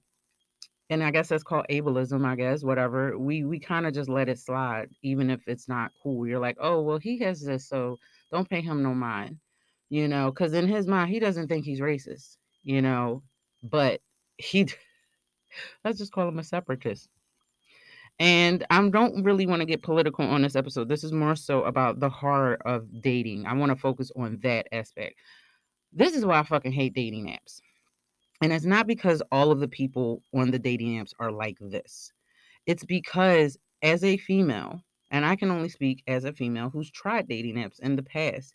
and 0.89 1.03
I 1.03 1.11
guess 1.11 1.27
that's 1.29 1.43
called 1.43 1.65
ableism, 1.69 2.25
I 2.25 2.35
guess, 2.35 2.63
whatever. 2.63 3.17
We 3.17 3.43
we 3.43 3.59
kind 3.59 3.85
of 3.85 3.93
just 3.93 4.09
let 4.09 4.29
it 4.29 4.39
slide, 4.39 4.89
even 5.01 5.29
if 5.29 5.41
it's 5.47 5.67
not 5.67 5.91
cool. 6.01 6.27
You're 6.27 6.39
like, 6.39 6.57
oh 6.59 6.81
well, 6.81 6.97
he 6.97 7.19
has 7.19 7.41
this, 7.41 7.67
so 7.67 7.99
don't 8.31 8.49
pay 8.49 8.61
him 8.61 8.81
no 8.81 8.93
mind, 8.93 9.37
you 9.89 10.07
know, 10.07 10.31
because 10.31 10.53
in 10.53 10.67
his 10.67 10.87
mind 10.87 11.11
he 11.11 11.19
doesn't 11.19 11.47
think 11.47 11.65
he's 11.65 11.79
racist, 11.79 12.37
you 12.63 12.81
know, 12.81 13.23
but 13.61 14.01
he 14.37 14.67
let's 15.83 15.97
just 15.97 16.11
call 16.11 16.27
him 16.27 16.39
a 16.39 16.43
separatist. 16.43 17.09
And 18.19 18.65
I 18.69 18.87
don't 18.89 19.23
really 19.23 19.47
want 19.47 19.61
to 19.61 19.65
get 19.65 19.81
political 19.81 20.25
on 20.25 20.43
this 20.43 20.55
episode. 20.55 20.87
This 20.87 21.03
is 21.03 21.11
more 21.11 21.35
so 21.35 21.63
about 21.63 21.99
the 21.99 22.09
horror 22.09 22.55
of 22.65 23.01
dating. 23.01 23.45
I 23.47 23.53
want 23.53 23.71
to 23.71 23.75
focus 23.75 24.11
on 24.15 24.39
that 24.43 24.67
aspect. 24.71 25.15
This 25.91 26.15
is 26.15 26.25
why 26.25 26.39
I 26.39 26.43
fucking 26.43 26.71
hate 26.71 26.93
dating 26.93 27.27
apps. 27.27 27.59
And 28.41 28.53
it's 28.53 28.65
not 28.65 28.87
because 28.87 29.21
all 29.31 29.51
of 29.51 29.59
the 29.59 29.67
people 29.67 30.21
on 30.33 30.51
the 30.51 30.59
dating 30.59 30.99
apps 31.01 31.13
are 31.19 31.31
like 31.31 31.57
this. 31.59 32.11
It's 32.65 32.85
because 32.85 33.57
as 33.81 34.03
a 34.03 34.17
female, 34.17 34.81
and 35.11 35.25
I 35.25 35.35
can 35.35 35.49
only 35.51 35.69
speak 35.69 36.03
as 36.07 36.23
a 36.23 36.33
female 36.33 36.69
who's 36.69 36.91
tried 36.91 37.27
dating 37.27 37.55
apps 37.55 37.79
in 37.79 37.95
the 37.95 38.03
past, 38.03 38.53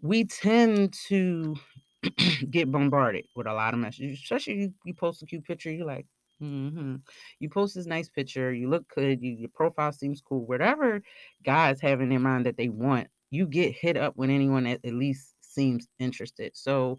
we 0.00 0.24
tend 0.24 0.94
to 1.08 1.56
get 2.50 2.70
bombarded 2.70 3.26
with 3.36 3.46
a 3.46 3.52
lot 3.52 3.74
of 3.74 3.80
messages. 3.80 4.18
Especially 4.22 4.54
you, 4.54 4.74
you 4.84 4.94
post 4.94 5.22
a 5.22 5.26
cute 5.26 5.44
picture, 5.44 5.70
you're 5.70 5.86
like, 5.86 6.06
hmm 6.40 6.96
You 7.38 7.48
post 7.48 7.74
this 7.74 7.86
nice 7.86 8.08
picture, 8.08 8.52
you 8.52 8.68
look 8.68 8.88
good, 8.94 9.22
you, 9.22 9.32
your 9.32 9.50
profile 9.54 9.92
seems 9.92 10.20
cool. 10.20 10.46
Whatever 10.46 11.02
guys 11.44 11.80
have 11.80 12.00
in 12.00 12.08
their 12.08 12.18
mind 12.20 12.46
that 12.46 12.56
they 12.56 12.68
want, 12.68 13.08
you 13.30 13.46
get 13.46 13.72
hit 13.74 13.96
up 13.96 14.14
when 14.16 14.30
anyone 14.30 14.66
at, 14.66 14.84
at 14.84 14.94
least 14.94 15.34
seems 15.40 15.86
interested. 15.98 16.52
So 16.56 16.98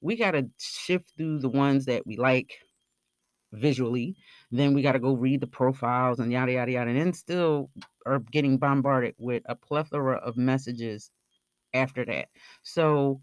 we 0.00 0.16
got 0.16 0.32
to 0.32 0.48
shift 0.58 1.12
through 1.16 1.40
the 1.40 1.48
ones 1.48 1.86
that 1.86 2.06
we 2.06 2.16
like 2.16 2.52
visually. 3.52 4.16
Then 4.50 4.74
we 4.74 4.82
got 4.82 4.92
to 4.92 4.98
go 4.98 5.14
read 5.14 5.40
the 5.40 5.46
profiles 5.46 6.18
and 6.18 6.32
yada, 6.32 6.52
yada, 6.52 6.72
yada. 6.72 6.90
And 6.90 6.98
then 6.98 7.12
still 7.12 7.70
are 8.06 8.18
getting 8.18 8.58
bombarded 8.58 9.14
with 9.18 9.42
a 9.46 9.54
plethora 9.56 10.16
of 10.16 10.36
messages 10.36 11.10
after 11.74 12.04
that. 12.06 12.28
So 12.62 13.20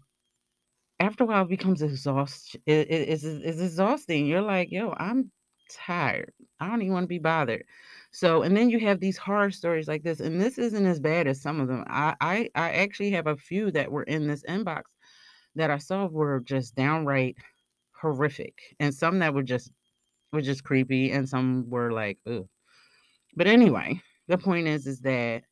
after 1.02 1.24
a 1.24 1.26
while, 1.26 1.42
it 1.42 1.48
becomes 1.48 1.82
exhausting. 1.82 2.60
It, 2.64 2.88
it, 2.88 3.08
it's, 3.08 3.24
exhausting. 3.24 4.24
You're 4.24 4.40
like, 4.40 4.70
yo, 4.70 4.94
I'm 4.96 5.32
tired. 5.68 6.32
I 6.60 6.68
don't 6.68 6.80
even 6.80 6.92
want 6.92 7.04
to 7.04 7.08
be 7.08 7.18
bothered. 7.18 7.64
So, 8.12 8.42
and 8.42 8.56
then 8.56 8.70
you 8.70 8.78
have 8.80 9.00
these 9.00 9.18
horror 9.18 9.50
stories 9.50 9.88
like 9.88 10.04
this, 10.04 10.20
and 10.20 10.40
this 10.40 10.58
isn't 10.58 10.86
as 10.86 11.00
bad 11.00 11.26
as 11.26 11.42
some 11.42 11.60
of 11.60 11.66
them. 11.66 11.84
I, 11.88 12.14
I, 12.20 12.48
I 12.54 12.70
actually 12.70 13.10
have 13.12 13.26
a 13.26 13.36
few 13.36 13.72
that 13.72 13.90
were 13.90 14.04
in 14.04 14.28
this 14.28 14.44
inbox 14.48 14.82
that 15.56 15.70
I 15.70 15.78
saw 15.78 16.06
were 16.06 16.40
just 16.40 16.76
downright 16.76 17.36
horrific, 18.00 18.54
and 18.78 18.94
some 18.94 19.18
that 19.18 19.34
were 19.34 19.42
just 19.42 19.72
were 20.32 20.42
just 20.42 20.62
creepy, 20.62 21.10
and 21.10 21.28
some 21.28 21.68
were 21.68 21.90
like, 21.90 22.18
ugh. 22.26 22.46
But 23.34 23.48
anyway, 23.48 24.00
the 24.28 24.38
point 24.38 24.68
is, 24.68 24.86
is 24.86 25.00
that 25.00 25.42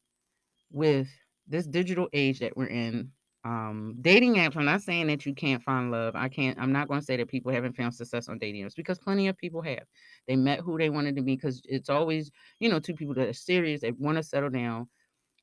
with 0.71 1.09
this 1.49 1.67
digital 1.67 2.09
age 2.13 2.39
that 2.39 2.57
we're 2.57 2.67
in, 2.67 3.11
um 3.45 3.95
dating 4.03 4.35
apps 4.35 4.55
i'm 4.55 4.67
not 4.67 4.83
saying 4.83 5.07
that 5.07 5.25
you 5.25 5.35
can't 5.35 5.63
find 5.63 5.91
love 5.91 6.15
i 6.15 6.29
can't 6.29 6.59
i'm 6.59 6.73
not 6.73 6.89
going 6.89 7.01
to 7.01 7.07
say 7.07 7.17
that 7.17 7.29
people 7.29 7.51
haven't 7.51 7.75
found 7.75 7.95
success 7.95 8.29
on 8.29 8.39
dating 8.39 8.65
apps 8.65 8.77
because 8.77 8.99
plenty 8.99 9.29
of 9.29 9.37
people 9.39 9.63
have. 9.63 9.85
They 10.29 10.37
met 10.37 10.61
who 10.61 10.77
they 10.77 10.91
wanted 10.91 11.17
to 11.17 11.23
be 11.23 11.37
because 11.37 11.63
it's 11.65 11.89
always 11.89 12.31
you 12.59 12.69
know 12.69 12.79
two 12.79 12.95
people 12.95 13.15
that 13.15 13.29
are 13.29 13.33
serious 13.33 13.81
they 13.81 13.93
want 13.93 14.19
to 14.19 14.23
settle 14.23 14.51
down. 14.51 14.89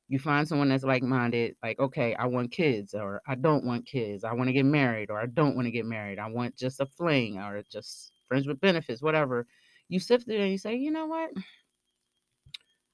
You 0.08 0.18
find 0.20 0.46
someone 0.46 0.68
that's 0.68 0.84
like-minded 0.84 1.56
like 1.62 1.78
okay 1.80 2.14
i 2.14 2.24
want 2.24 2.52
kids 2.52 2.94
or 2.94 3.20
i 3.26 3.34
don't 3.34 3.64
want 3.64 3.84
kids 3.84 4.24
i 4.24 4.32
want 4.32 4.48
to 4.48 4.54
get 4.54 4.64
married 4.64 5.10
or 5.10 5.20
i 5.20 5.26
don't 5.26 5.54
want 5.54 5.66
to 5.66 5.70
get 5.70 5.84
married 5.84 6.18
i 6.18 6.26
want 6.26 6.56
just 6.56 6.80
a 6.80 6.86
fling 6.86 7.36
or 7.38 7.62
just 7.70 8.12
friends 8.28 8.46
with 8.46 8.60
benefits 8.60 9.02
whatever. 9.02 9.46
You 9.88 9.98
sift 9.98 10.26
through 10.26 10.40
and 10.40 10.52
you 10.52 10.58
say 10.58 10.76
you 10.76 10.90
know 10.90 11.06
what? 11.06 11.30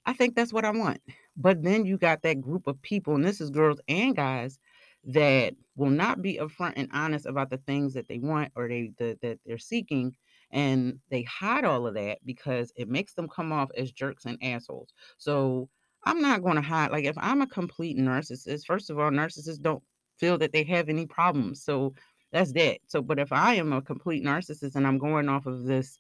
I 0.06 0.12
think 0.12 0.34
that's 0.34 0.52
what 0.52 0.64
i 0.64 0.70
want. 0.70 1.00
But 1.37 1.62
then 1.62 1.84
you 1.84 1.99
got 1.99 2.23
that 2.23 2.40
group 2.40 2.66
of 2.66 2.80
people 2.82 3.14
and 3.14 3.25
this 3.25 3.40
is 3.40 3.50
girls 3.50 3.80
and 3.87 4.16
guys 4.16 4.58
that 5.06 5.54
will 5.76 5.90
not 5.90 6.23
be 6.23 6.38
upfront 6.38 6.75
and 6.76 6.88
honest 6.92 7.26
about 7.26 7.50
the 7.50 7.58
things 7.58 7.94
that 7.94 8.08
they 8.08 8.18
want 8.18 8.52
or 8.56 8.68
they 8.68 8.92
the, 8.99 9.18
that 9.23 9.38
they're 9.44 9.58
seeking 9.58 10.14
and 10.50 10.99
they 11.11 11.23
hide 11.23 11.64
all 11.64 11.87
of 11.87 11.94
that 11.94 12.18
because 12.25 12.73
it 12.76 12.88
makes 12.88 13.14
them 13.14 13.28
come 13.28 13.52
off 13.52 13.70
as 13.76 13.92
jerks 13.92 14.25
and 14.25 14.38
assholes. 14.42 14.92
So 15.18 15.68
i'm 16.04 16.20
not 16.20 16.42
going 16.42 16.56
to 16.56 16.62
hide 16.62 16.90
like 16.90 17.04
if 17.04 17.16
i'm 17.18 17.42
a 17.42 17.46
complete 17.46 17.96
narcissist 17.96 18.66
first 18.66 18.90
of 18.90 18.99
all 18.99 19.11
narcissists 19.11 19.61
don't 19.61 19.82
feel 20.18 20.38
that 20.38 20.52
they 20.52 20.62
have 20.62 20.88
any 20.88 21.06
problems 21.06 21.64
so 21.64 21.94
that's 22.30 22.52
that. 22.52 22.78
So 22.87 23.00
but 23.00 23.18
if 23.18 23.32
i 23.32 23.54
am 23.54 23.73
a 23.73 23.82
complete 23.82 24.25
narcissist 24.25 24.75
and 24.75 24.87
i'm 24.87 24.99
going 24.99 25.28
off 25.28 25.46
of 25.46 25.64
this 25.64 25.99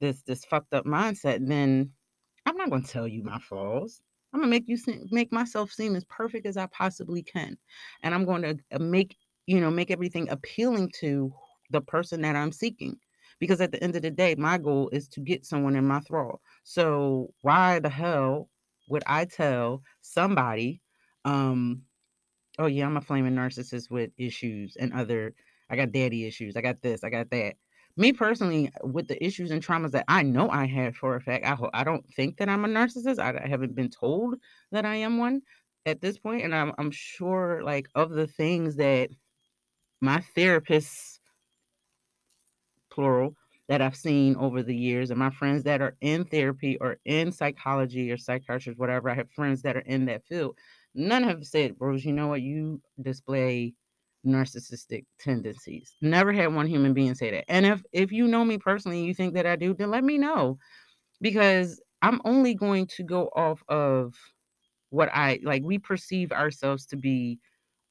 this 0.00 0.22
this 0.22 0.44
fucked 0.44 0.74
up 0.74 0.84
mindset 0.84 1.46
then 1.46 1.90
i'm 2.44 2.56
not 2.56 2.70
going 2.70 2.82
to 2.82 2.90
tell 2.90 3.06
you 3.06 3.22
my 3.22 3.38
flaws 3.38 4.00
I'm 4.36 4.42
gonna 4.42 4.50
make 4.50 4.68
you 4.68 4.76
seem, 4.76 5.06
make 5.10 5.32
myself 5.32 5.72
seem 5.72 5.96
as 5.96 6.04
perfect 6.04 6.46
as 6.46 6.58
I 6.58 6.66
possibly 6.66 7.22
can, 7.22 7.56
and 8.02 8.14
I'm 8.14 8.26
going 8.26 8.42
to 8.42 8.58
uh, 8.70 8.78
make 8.78 9.16
you 9.46 9.62
know 9.62 9.70
make 9.70 9.90
everything 9.90 10.28
appealing 10.28 10.92
to 11.00 11.32
the 11.70 11.80
person 11.80 12.20
that 12.20 12.36
I'm 12.36 12.52
seeking. 12.52 12.98
Because 13.40 13.62
at 13.62 13.72
the 13.72 13.82
end 13.82 13.96
of 13.96 14.02
the 14.02 14.10
day, 14.10 14.34
my 14.34 14.58
goal 14.58 14.90
is 14.92 15.08
to 15.08 15.20
get 15.20 15.46
someone 15.46 15.74
in 15.74 15.86
my 15.86 16.00
thrall. 16.00 16.42
So 16.64 17.32
why 17.40 17.78
the 17.78 17.88
hell 17.88 18.50
would 18.90 19.02
I 19.06 19.24
tell 19.24 19.82
somebody, 20.02 20.82
um, 21.24 21.82
oh 22.58 22.66
yeah, 22.66 22.84
I'm 22.84 22.98
a 22.98 23.00
flaming 23.00 23.34
narcissist 23.34 23.90
with 23.90 24.10
issues 24.18 24.76
and 24.78 24.92
other, 24.92 25.34
I 25.70 25.76
got 25.76 25.92
daddy 25.92 26.26
issues, 26.26 26.56
I 26.56 26.60
got 26.60 26.82
this, 26.82 27.04
I 27.04 27.10
got 27.10 27.30
that 27.30 27.54
me 27.96 28.12
personally, 28.12 28.70
with 28.82 29.08
the 29.08 29.22
issues 29.24 29.50
and 29.50 29.64
traumas 29.64 29.92
that 29.92 30.04
I 30.08 30.22
know 30.22 30.50
I 30.50 30.66
have 30.66 30.96
for 30.96 31.16
a 31.16 31.20
fact, 31.20 31.44
I 31.46 31.54
ho- 31.54 31.70
I 31.74 31.84
don't 31.84 32.06
think 32.14 32.36
that 32.38 32.48
I'm 32.48 32.64
a 32.64 32.68
narcissist. 32.68 33.18
I, 33.18 33.42
I 33.44 33.48
haven't 33.48 33.74
been 33.74 33.90
told 33.90 34.36
that 34.72 34.84
I 34.84 34.96
am 34.96 35.18
one 35.18 35.42
at 35.86 36.00
this 36.00 36.18
point, 36.18 36.44
and 36.44 36.54
I'm 36.54 36.72
I'm 36.78 36.90
sure 36.90 37.62
like 37.64 37.88
of 37.94 38.10
the 38.10 38.26
things 38.26 38.76
that 38.76 39.10
my 40.00 40.22
therapists, 40.36 41.18
plural, 42.90 43.34
that 43.68 43.82
I've 43.82 43.96
seen 43.96 44.36
over 44.36 44.62
the 44.62 44.74
years, 44.76 45.10
and 45.10 45.18
my 45.18 45.30
friends 45.30 45.64
that 45.64 45.80
are 45.80 45.96
in 46.00 46.24
therapy 46.24 46.76
or 46.80 46.98
in 47.04 47.32
psychology 47.32 48.10
or 48.12 48.16
psychiatry, 48.16 48.74
whatever. 48.76 49.10
I 49.10 49.14
have 49.14 49.30
friends 49.32 49.62
that 49.62 49.76
are 49.76 49.80
in 49.80 50.04
that 50.06 50.24
field. 50.24 50.56
None 50.94 51.24
have 51.24 51.44
said, 51.44 51.74
Rose, 51.78 52.04
you 52.04 52.12
know 52.12 52.28
what? 52.28 52.42
You 52.42 52.80
display 53.02 53.74
narcissistic 54.26 55.06
tendencies. 55.18 55.94
Never 56.02 56.32
had 56.32 56.54
one 56.54 56.66
human 56.66 56.94
being 56.94 57.14
say 57.14 57.30
that. 57.32 57.44
And 57.48 57.66
if 57.66 57.82
if 57.92 58.12
you 58.12 58.28
know 58.28 58.44
me 58.44 58.58
personally 58.58 59.04
you 59.04 59.14
think 59.14 59.34
that 59.34 59.46
I 59.46 59.56
do, 59.56 59.74
then 59.74 59.90
let 59.90 60.04
me 60.04 60.18
know 60.18 60.58
because 61.20 61.80
I'm 62.02 62.20
only 62.24 62.54
going 62.54 62.86
to 62.88 63.04
go 63.04 63.28
off 63.36 63.62
of 63.68 64.14
what 64.90 65.08
I 65.12 65.40
like 65.42 65.62
we 65.64 65.78
perceive 65.78 66.32
ourselves 66.32 66.86
to 66.86 66.96
be 66.96 67.38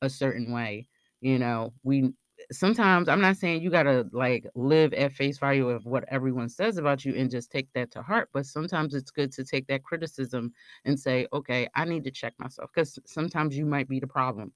a 0.02 0.10
certain 0.10 0.52
way. 0.52 0.88
You 1.22 1.40
know, 1.40 1.74
we 1.84 2.12
sometimes 2.52 3.10
I'm 3.10 3.22
not 3.22 3.38
saying 3.38 3.62
you 3.64 3.72
got 3.72 3.84
to 3.84 4.08
like 4.14 4.46
live 4.56 4.94
at 4.94 5.14
face 5.14 5.40
value 5.40 5.70
of 5.70 5.86
what 5.86 6.06
everyone 6.10 6.50
says 6.50 6.78
about 6.78 7.06
you 7.06 7.16
and 7.16 7.32
just 7.32 7.52
take 7.52 7.70
that 7.74 7.92
to 7.92 8.04
heart, 8.04 8.30
but 8.34 8.46
sometimes 8.46 8.94
it's 8.96 9.12
good 9.12 9.32
to 9.34 9.44
take 9.46 9.68
that 9.68 9.84
criticism 9.84 10.54
and 10.86 11.00
say, 11.00 11.28
"Okay, 11.34 11.68
I 11.76 11.86
need 11.86 12.04
to 12.06 12.12
check 12.12 12.34
myself" 12.40 12.72
cuz 12.74 13.00
sometimes 13.06 13.58
you 13.58 13.66
might 13.66 13.90
be 13.90 14.00
the 14.00 14.08
problem 14.08 14.54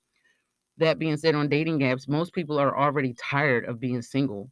that 0.79 0.99
being 0.99 1.17
said, 1.17 1.35
on 1.35 1.49
dating 1.49 1.79
apps, 1.79 2.07
most 2.07 2.33
people 2.33 2.59
are 2.59 2.77
already 2.77 3.13
tired 3.13 3.65
of 3.65 3.79
being 3.79 4.01
single. 4.01 4.49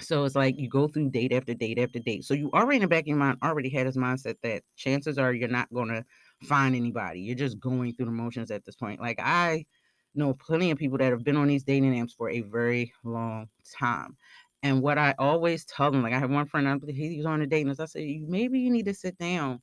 So 0.00 0.24
it's 0.24 0.34
like 0.34 0.58
you 0.58 0.68
go 0.68 0.88
through 0.88 1.10
date 1.10 1.32
after 1.32 1.54
date 1.54 1.78
after 1.78 1.98
date. 1.98 2.24
So 2.24 2.34
you 2.34 2.50
already 2.52 2.76
in 2.76 2.82
the 2.82 2.88
back 2.88 3.02
of 3.02 3.08
your 3.08 3.16
mind 3.16 3.38
already 3.42 3.68
had 3.68 3.86
this 3.86 3.96
mindset 3.96 4.36
that 4.42 4.62
chances 4.76 5.18
are 5.18 5.32
you're 5.32 5.48
not 5.48 5.72
gonna 5.72 6.04
find 6.44 6.74
anybody. 6.74 7.20
You're 7.20 7.36
just 7.36 7.60
going 7.60 7.94
through 7.94 8.06
the 8.06 8.12
motions 8.12 8.50
at 8.50 8.64
this 8.64 8.74
point. 8.74 9.00
Like 9.00 9.20
I 9.20 9.66
know 10.14 10.34
plenty 10.34 10.70
of 10.70 10.78
people 10.78 10.98
that 10.98 11.10
have 11.10 11.24
been 11.24 11.36
on 11.36 11.48
these 11.48 11.64
dating 11.64 11.94
apps 11.94 12.14
for 12.16 12.30
a 12.30 12.40
very 12.40 12.92
long 13.04 13.48
time. 13.78 14.16
And 14.62 14.80
what 14.80 14.96
I 14.96 15.14
always 15.18 15.64
tell 15.66 15.90
them, 15.90 16.02
like 16.02 16.12
I 16.12 16.18
have 16.18 16.30
one 16.30 16.46
friend, 16.46 16.82
he's 16.88 17.26
on 17.26 17.42
a 17.42 17.46
dating 17.46 17.72
apps. 17.72 17.80
I 17.80 17.86
say, 17.86 18.22
maybe 18.26 18.60
you 18.60 18.70
need 18.70 18.86
to 18.86 18.94
sit 18.94 19.18
down 19.18 19.60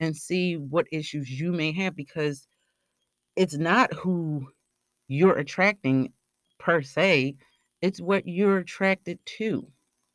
and 0.00 0.16
see 0.16 0.56
what 0.56 0.86
issues 0.92 1.30
you 1.30 1.52
may 1.52 1.72
have 1.72 1.96
because 1.96 2.46
it's 3.36 3.56
not 3.56 3.92
who 3.92 4.46
you're 5.08 5.38
attracting 5.38 6.12
per 6.58 6.82
se, 6.82 7.36
it's 7.82 8.00
what 8.00 8.26
you're 8.26 8.58
attracted 8.58 9.18
to. 9.38 9.66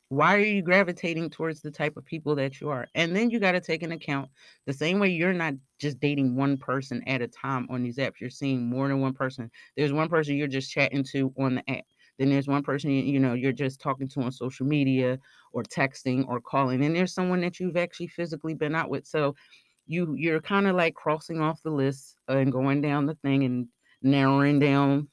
Why 0.08 0.34
are 0.34 0.40
you 0.40 0.60
gravitating 0.62 1.30
towards 1.30 1.60
the 1.60 1.70
type 1.70 1.96
of 1.96 2.04
people 2.04 2.34
that 2.34 2.60
you 2.60 2.68
are? 2.68 2.88
And 2.96 3.14
then 3.14 3.30
you 3.30 3.38
got 3.38 3.52
to 3.52 3.60
take 3.60 3.84
into 3.84 3.94
account 3.94 4.28
the 4.66 4.72
same 4.72 4.98
way 4.98 5.08
you're 5.10 5.32
not 5.32 5.54
just 5.78 6.00
dating 6.00 6.34
one 6.34 6.56
person 6.56 7.02
at 7.06 7.22
a 7.22 7.28
time 7.28 7.68
on 7.70 7.84
these 7.84 7.96
apps. 7.96 8.20
You're 8.20 8.28
seeing 8.28 8.68
more 8.68 8.88
than 8.88 9.00
one 9.00 9.12
person. 9.14 9.50
There's 9.76 9.92
one 9.92 10.08
person 10.08 10.36
you're 10.36 10.48
just 10.48 10.72
chatting 10.72 11.04
to 11.12 11.32
on 11.38 11.54
the 11.56 11.70
app. 11.70 11.84
Then 12.18 12.28
there's 12.28 12.48
one 12.48 12.62
person 12.64 12.90
you, 12.90 13.04
you 13.04 13.20
know 13.20 13.34
you're 13.34 13.52
just 13.52 13.80
talking 13.80 14.08
to 14.08 14.22
on 14.22 14.32
social 14.32 14.66
media 14.66 15.18
or 15.52 15.62
texting 15.62 16.26
or 16.28 16.40
calling. 16.40 16.84
And 16.84 16.94
there's 16.94 17.14
someone 17.14 17.40
that 17.42 17.60
you've 17.60 17.76
actually 17.76 18.08
physically 18.08 18.54
been 18.54 18.74
out 18.74 18.90
with. 18.90 19.06
So 19.06 19.36
you 19.86 20.14
you're 20.16 20.40
kind 20.40 20.66
of 20.66 20.76
like 20.76 20.94
crossing 20.94 21.40
off 21.40 21.62
the 21.62 21.70
list 21.70 22.16
and 22.28 22.52
going 22.52 22.80
down 22.80 23.06
the 23.06 23.14
thing 23.16 23.44
and 23.44 23.68
narrowing 24.02 24.58
down 24.58 25.08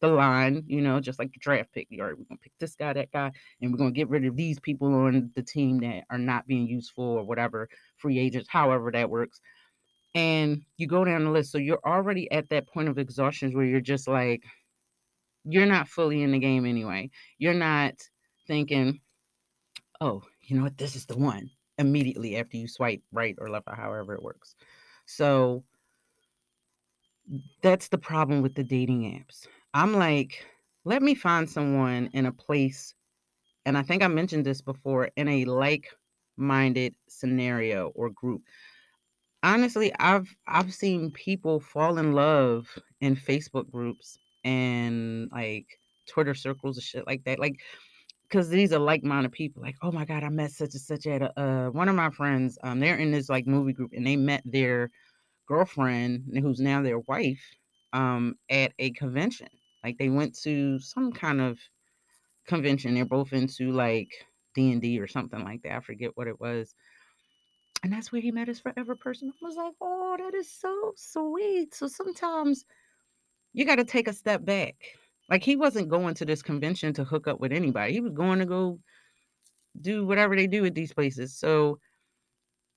the 0.00 0.08
line, 0.08 0.62
you 0.66 0.80
know, 0.80 1.00
just 1.00 1.18
like 1.18 1.32
the 1.32 1.38
draft 1.38 1.72
pick. 1.72 1.88
All 1.92 2.06
right, 2.06 2.16
we're 2.16 2.24
gonna 2.24 2.38
pick 2.40 2.52
this 2.58 2.74
guy, 2.74 2.92
that 2.92 3.10
guy, 3.12 3.32
and 3.60 3.72
we're 3.72 3.78
gonna 3.78 3.92
get 3.92 4.08
rid 4.08 4.24
of 4.26 4.36
these 4.36 4.60
people 4.60 4.92
on 4.94 5.30
the 5.34 5.42
team 5.42 5.80
that 5.80 6.04
are 6.10 6.18
not 6.18 6.46
being 6.46 6.66
useful 6.66 7.04
or 7.04 7.24
whatever, 7.24 7.68
free 7.96 8.18
agents, 8.18 8.48
however 8.50 8.90
that 8.92 9.10
works. 9.10 9.40
And 10.14 10.62
you 10.76 10.86
go 10.86 11.04
down 11.04 11.24
the 11.24 11.30
list. 11.30 11.52
So 11.52 11.58
you're 11.58 11.80
already 11.84 12.30
at 12.32 12.48
that 12.48 12.68
point 12.68 12.88
of 12.88 12.98
exhaustion 12.98 13.52
where 13.52 13.64
you're 13.66 13.80
just 13.80 14.08
like, 14.08 14.44
you're 15.44 15.66
not 15.66 15.88
fully 15.88 16.22
in 16.22 16.32
the 16.32 16.38
game 16.38 16.66
anyway. 16.66 17.10
You're 17.38 17.54
not 17.54 17.94
thinking, 18.46 19.00
oh, 20.00 20.22
you 20.40 20.56
know 20.56 20.62
what, 20.62 20.78
this 20.78 20.96
is 20.96 21.06
the 21.06 21.16
one 21.16 21.50
immediately 21.78 22.36
after 22.36 22.56
you 22.56 22.68
swipe 22.68 23.02
right 23.12 23.34
or 23.38 23.50
left 23.50 23.68
or 23.68 23.76
however 23.76 24.14
it 24.14 24.22
works. 24.22 24.54
So 25.06 25.64
that's 27.62 27.88
the 27.88 27.98
problem 27.98 28.42
with 28.42 28.54
the 28.54 28.64
dating 28.64 29.02
apps. 29.02 29.46
I'm 29.74 29.94
like, 29.94 30.44
let 30.84 31.02
me 31.02 31.14
find 31.14 31.48
someone 31.48 32.10
in 32.12 32.26
a 32.26 32.32
place, 32.32 32.94
and 33.64 33.76
I 33.76 33.82
think 33.82 34.02
I 34.02 34.08
mentioned 34.08 34.44
this 34.44 34.60
before, 34.60 35.10
in 35.16 35.28
a 35.28 35.44
like 35.44 35.88
minded 36.36 36.94
scenario 37.08 37.88
or 37.94 38.10
group. 38.10 38.42
Honestly, 39.42 39.92
I've 39.98 40.34
I've 40.46 40.72
seen 40.72 41.10
people 41.10 41.60
fall 41.60 41.98
in 41.98 42.12
love 42.12 42.68
in 43.00 43.16
Facebook 43.16 43.70
groups 43.70 44.18
and 44.44 45.28
like 45.32 45.66
Twitter 46.08 46.34
circles 46.34 46.76
and 46.76 46.84
shit 46.84 47.06
like 47.06 47.24
that. 47.24 47.38
Like 47.38 47.60
because 48.28 48.48
these 48.48 48.72
are 48.72 48.78
like-minded 48.78 49.30
people 49.30 49.62
like 49.62 49.76
oh 49.82 49.92
my 49.92 50.04
god 50.04 50.24
i 50.24 50.28
met 50.28 50.50
such 50.50 50.72
and 50.74 50.80
such 50.80 51.06
at 51.06 51.22
a 51.22 51.40
uh, 51.40 51.70
one 51.70 51.88
of 51.88 51.94
my 51.94 52.10
friends 52.10 52.58
um 52.64 52.80
they're 52.80 52.96
in 52.96 53.12
this 53.12 53.28
like 53.28 53.46
movie 53.46 53.72
group 53.72 53.92
and 53.94 54.04
they 54.04 54.16
met 54.16 54.42
their 54.44 54.90
girlfriend 55.46 56.24
who's 56.40 56.60
now 56.60 56.82
their 56.82 56.98
wife 57.00 57.42
um 57.92 58.34
at 58.50 58.72
a 58.78 58.90
convention. 58.92 59.48
Like 59.84 59.98
they 59.98 60.08
went 60.08 60.36
to 60.42 60.78
some 60.80 61.12
kind 61.12 61.40
of 61.40 61.58
convention. 62.46 62.94
They're 62.94 63.04
both 63.04 63.32
into 63.32 63.72
like 63.72 64.10
d&d 64.54 64.98
or 65.00 65.06
something 65.06 65.42
like 65.44 65.62
that. 65.62 65.76
I 65.76 65.80
forget 65.80 66.16
what 66.16 66.28
it 66.28 66.40
was. 66.40 66.74
And 67.82 67.92
that's 67.92 68.10
where 68.10 68.22
he 68.22 68.32
met 68.32 68.48
his 68.48 68.60
forever 68.60 68.96
person. 68.96 69.32
I 69.32 69.46
was 69.46 69.56
like 69.56 69.74
oh 69.80 70.16
that 70.18 70.34
is 70.34 70.50
so 70.50 70.92
sweet. 70.96 71.74
So 71.74 71.86
sometimes 71.86 72.64
you 73.52 73.64
got 73.64 73.76
to 73.76 73.84
take 73.84 74.08
a 74.08 74.12
step 74.12 74.44
back. 74.44 74.74
Like 75.30 75.42
he 75.42 75.56
wasn't 75.56 75.88
going 75.88 76.14
to 76.14 76.24
this 76.24 76.42
convention 76.42 76.92
to 76.94 77.04
hook 77.04 77.26
up 77.26 77.40
with 77.40 77.52
anybody. 77.52 77.92
He 77.92 78.00
was 78.00 78.12
going 78.12 78.38
to 78.38 78.46
go 78.46 78.78
do 79.80 80.06
whatever 80.06 80.36
they 80.36 80.46
do 80.46 80.64
at 80.64 80.74
these 80.74 80.92
places. 80.92 81.36
So 81.36 81.78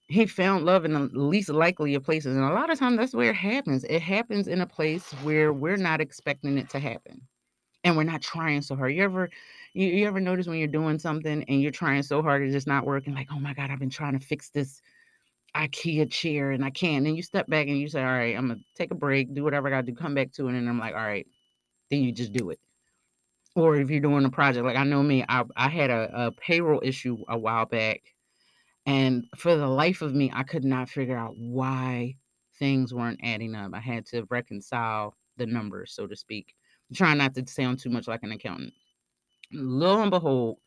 he 0.10 0.26
found 0.26 0.66
love 0.66 0.86
in 0.86 0.94
the 0.94 1.10
least 1.14 1.50
likely 1.50 1.96
of 1.96 2.04
places. 2.04 2.36
And 2.36 2.44
a 2.44 2.54
lot 2.54 2.72
of 2.72 2.80
times 2.80 2.98
that's 2.98 3.14
where 3.14 3.30
it 3.30 3.36
happens. 3.36 3.84
It 3.86 4.02
happens 4.02 4.48
in 4.48 4.62
a 4.62 4.68
place 4.68 5.12
where 5.24 5.54
we're 5.54 5.78
not 5.78 6.02
expecting 6.02 6.58
it 6.58 6.70
to 6.72 6.80
happen. 6.80 7.22
And 7.84 7.96
we're 7.98 8.04
not 8.04 8.22
trying 8.22 8.62
so 8.62 8.76
hard. 8.76 8.94
You 8.94 9.04
ever 9.04 9.30
you, 9.74 9.88
you 9.88 10.08
ever 10.08 10.20
notice 10.20 10.48
when 10.48 10.58
you're 10.60 10.68
doing 10.68 11.00
something 11.00 11.44
and 11.48 11.62
you're 11.62 11.72
trying 11.72 12.04
so 12.04 12.22
hard 12.22 12.44
it's 12.44 12.54
just 12.54 12.68
not 12.68 12.86
working, 12.86 13.14
like, 13.14 13.28
oh 13.32 13.40
my 13.40 13.54
God, 13.54 13.72
I've 13.72 13.80
been 13.80 13.90
trying 13.90 14.20
to 14.20 14.26
fix 14.26 14.50
this 14.50 14.82
IKEA 15.56 16.12
chair 16.12 16.52
and 16.52 16.66
I 16.66 16.72
can't. 16.72 17.08
And 17.08 17.16
you 17.16 17.24
step 17.24 17.48
back 17.48 17.68
and 17.68 17.78
you 17.80 17.88
say, 17.88 18.02
All 18.02 18.08
right, 18.08 18.36
I'm 18.38 18.48
gonna 18.50 18.60
take 18.76 18.92
a 18.92 18.96
break, 18.96 19.34
do 19.34 19.44
whatever 19.44 19.68
I 19.68 19.72
gotta 19.72 19.88
do, 19.88 19.96
come 19.96 20.16
back 20.16 20.32
to 20.34 20.48
it. 20.48 20.56
And 20.56 20.70
I'm 20.70 20.80
like, 20.80 20.94
all 20.96 21.02
right, 21.02 21.28
then 21.92 22.04
you 22.04 22.12
just 22.12 22.34
do 22.34 22.50
it. 22.52 22.60
Or 23.56 23.76
if 23.76 23.90
you're 23.90 24.00
doing 24.02 24.26
a 24.26 24.30
project, 24.30 24.66
like 24.66 24.78
I 24.78 24.84
know 24.84 25.04
me, 25.04 25.26
I, 25.30 25.44
I 25.56 25.70
had 25.70 25.90
a, 25.90 26.28
a 26.28 26.32
payroll 26.32 26.82
issue 26.84 27.18
a 27.28 27.38
while 27.38 27.66
back. 27.66 28.02
And 28.90 29.28
for 29.38 29.56
the 29.56 29.68
life 29.68 30.02
of 30.02 30.16
me, 30.16 30.32
I 30.34 30.42
could 30.42 30.66
not 30.66 30.90
figure 30.90 31.16
out 31.16 31.38
why 31.38 32.16
things 32.58 32.92
weren't 32.92 33.20
adding 33.24 33.54
up. 33.54 33.70
I 33.76 33.80
had 33.80 34.04
to 34.08 34.26
reconcile 34.32 35.16
the 35.38 35.46
numbers, 35.46 35.94
so 35.94 36.08
to 36.08 36.16
speak. 36.16 36.56
I'm 36.90 36.96
trying 36.96 37.20
not 37.20 37.36
to 37.36 37.46
sound 37.46 37.78
too 37.78 37.92
much 37.92 38.08
like 38.08 38.24
an 38.24 38.32
accountant. 38.32 38.74
Lo 39.54 40.02
and 40.02 40.10
behold, 40.10 40.58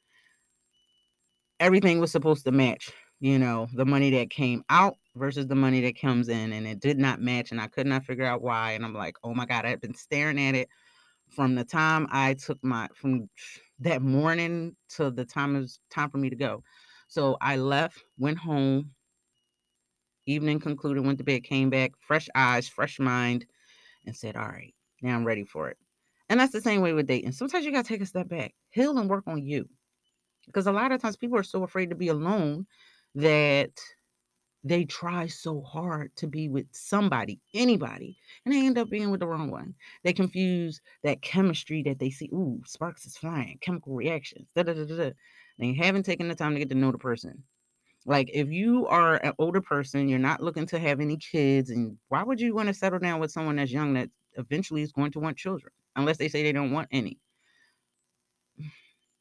everything 1.58 1.98
was 1.98 2.12
supposed 2.12 2.44
to 2.44 2.52
match, 2.52 2.92
you 3.18 3.40
know, 3.40 3.66
the 3.74 3.84
money 3.84 4.10
that 4.10 4.30
came 4.30 4.62
out 4.70 4.94
versus 5.16 5.48
the 5.48 5.56
money 5.56 5.80
that 5.80 6.00
comes 6.00 6.28
in, 6.28 6.52
and 6.52 6.64
it 6.64 6.78
did 6.78 6.98
not 6.98 7.20
match, 7.20 7.50
and 7.50 7.60
I 7.60 7.66
could 7.66 7.88
not 7.88 8.04
figure 8.04 8.24
out 8.24 8.40
why. 8.40 8.70
And 8.72 8.84
I'm 8.84 8.94
like, 8.94 9.16
oh 9.24 9.34
my 9.34 9.46
God, 9.46 9.66
I've 9.66 9.80
been 9.80 9.96
staring 9.96 10.40
at 10.40 10.54
it 10.54 10.68
from 11.28 11.56
the 11.56 11.64
time 11.64 12.06
I 12.12 12.34
took 12.34 12.62
my 12.62 12.88
from 12.94 13.28
that 13.80 14.00
morning 14.00 14.76
to 14.90 15.10
the 15.10 15.24
time 15.24 15.56
it 15.56 15.60
was 15.62 15.80
time 15.90 16.08
for 16.08 16.18
me 16.18 16.30
to 16.30 16.36
go. 16.36 16.62
So 17.12 17.36
I 17.42 17.56
left, 17.56 18.02
went 18.16 18.38
home, 18.38 18.92
evening 20.24 20.60
concluded, 20.60 21.04
went 21.04 21.18
to 21.18 21.24
bed, 21.24 21.44
came 21.44 21.68
back, 21.68 21.92
fresh 22.00 22.26
eyes, 22.34 22.66
fresh 22.66 22.98
mind, 22.98 23.44
and 24.06 24.16
said, 24.16 24.34
All 24.34 24.48
right, 24.48 24.72
now 25.02 25.14
I'm 25.14 25.26
ready 25.26 25.44
for 25.44 25.68
it. 25.68 25.76
And 26.30 26.40
that's 26.40 26.54
the 26.54 26.62
same 26.62 26.80
way 26.80 26.94
with 26.94 27.06
dating. 27.06 27.32
Sometimes 27.32 27.66
you 27.66 27.70
gotta 27.70 27.86
take 27.86 28.00
a 28.00 28.06
step 28.06 28.30
back, 28.30 28.54
heal 28.70 28.96
and 28.96 29.10
work 29.10 29.24
on 29.26 29.44
you. 29.44 29.68
Because 30.46 30.66
a 30.66 30.72
lot 30.72 30.90
of 30.90 31.02
times 31.02 31.18
people 31.18 31.36
are 31.36 31.42
so 31.42 31.64
afraid 31.64 31.90
to 31.90 31.94
be 31.94 32.08
alone 32.08 32.66
that 33.14 33.78
they 34.64 34.86
try 34.86 35.26
so 35.26 35.60
hard 35.60 36.16
to 36.16 36.26
be 36.26 36.48
with 36.48 36.66
somebody, 36.72 37.42
anybody, 37.52 38.16
and 38.46 38.54
they 38.54 38.64
end 38.64 38.78
up 38.78 38.88
being 38.88 39.10
with 39.10 39.20
the 39.20 39.26
wrong 39.26 39.50
one. 39.50 39.74
They 40.02 40.14
confuse 40.14 40.80
that 41.02 41.20
chemistry 41.20 41.82
that 41.82 41.98
they 41.98 42.08
see. 42.08 42.30
Ooh, 42.32 42.62
sparks 42.64 43.04
is 43.04 43.18
flying, 43.18 43.58
chemical 43.60 43.94
reactions. 43.94 44.48
Da, 44.56 44.62
da, 44.62 44.72
da, 44.72 44.84
da. 44.84 45.10
They 45.62 45.72
haven't 45.74 46.02
taken 46.02 46.26
the 46.26 46.34
time 46.34 46.54
to 46.54 46.58
get 46.58 46.70
to 46.70 46.74
know 46.74 46.90
the 46.90 46.98
person. 46.98 47.44
Like 48.04 48.28
if 48.34 48.50
you 48.50 48.88
are 48.88 49.14
an 49.24 49.32
older 49.38 49.60
person, 49.60 50.08
you're 50.08 50.18
not 50.18 50.42
looking 50.42 50.66
to 50.66 50.78
have 50.80 50.98
any 50.98 51.16
kids, 51.16 51.70
and 51.70 51.96
why 52.08 52.24
would 52.24 52.40
you 52.40 52.52
want 52.52 52.66
to 52.66 52.74
settle 52.74 52.98
down 52.98 53.20
with 53.20 53.30
someone 53.30 53.54
that's 53.54 53.70
young 53.70 53.94
that 53.94 54.10
eventually 54.34 54.82
is 54.82 54.90
going 54.90 55.12
to 55.12 55.20
want 55.20 55.36
children, 55.36 55.72
unless 55.94 56.16
they 56.16 56.28
say 56.28 56.42
they 56.42 56.50
don't 56.50 56.72
want 56.72 56.88
any? 56.90 57.20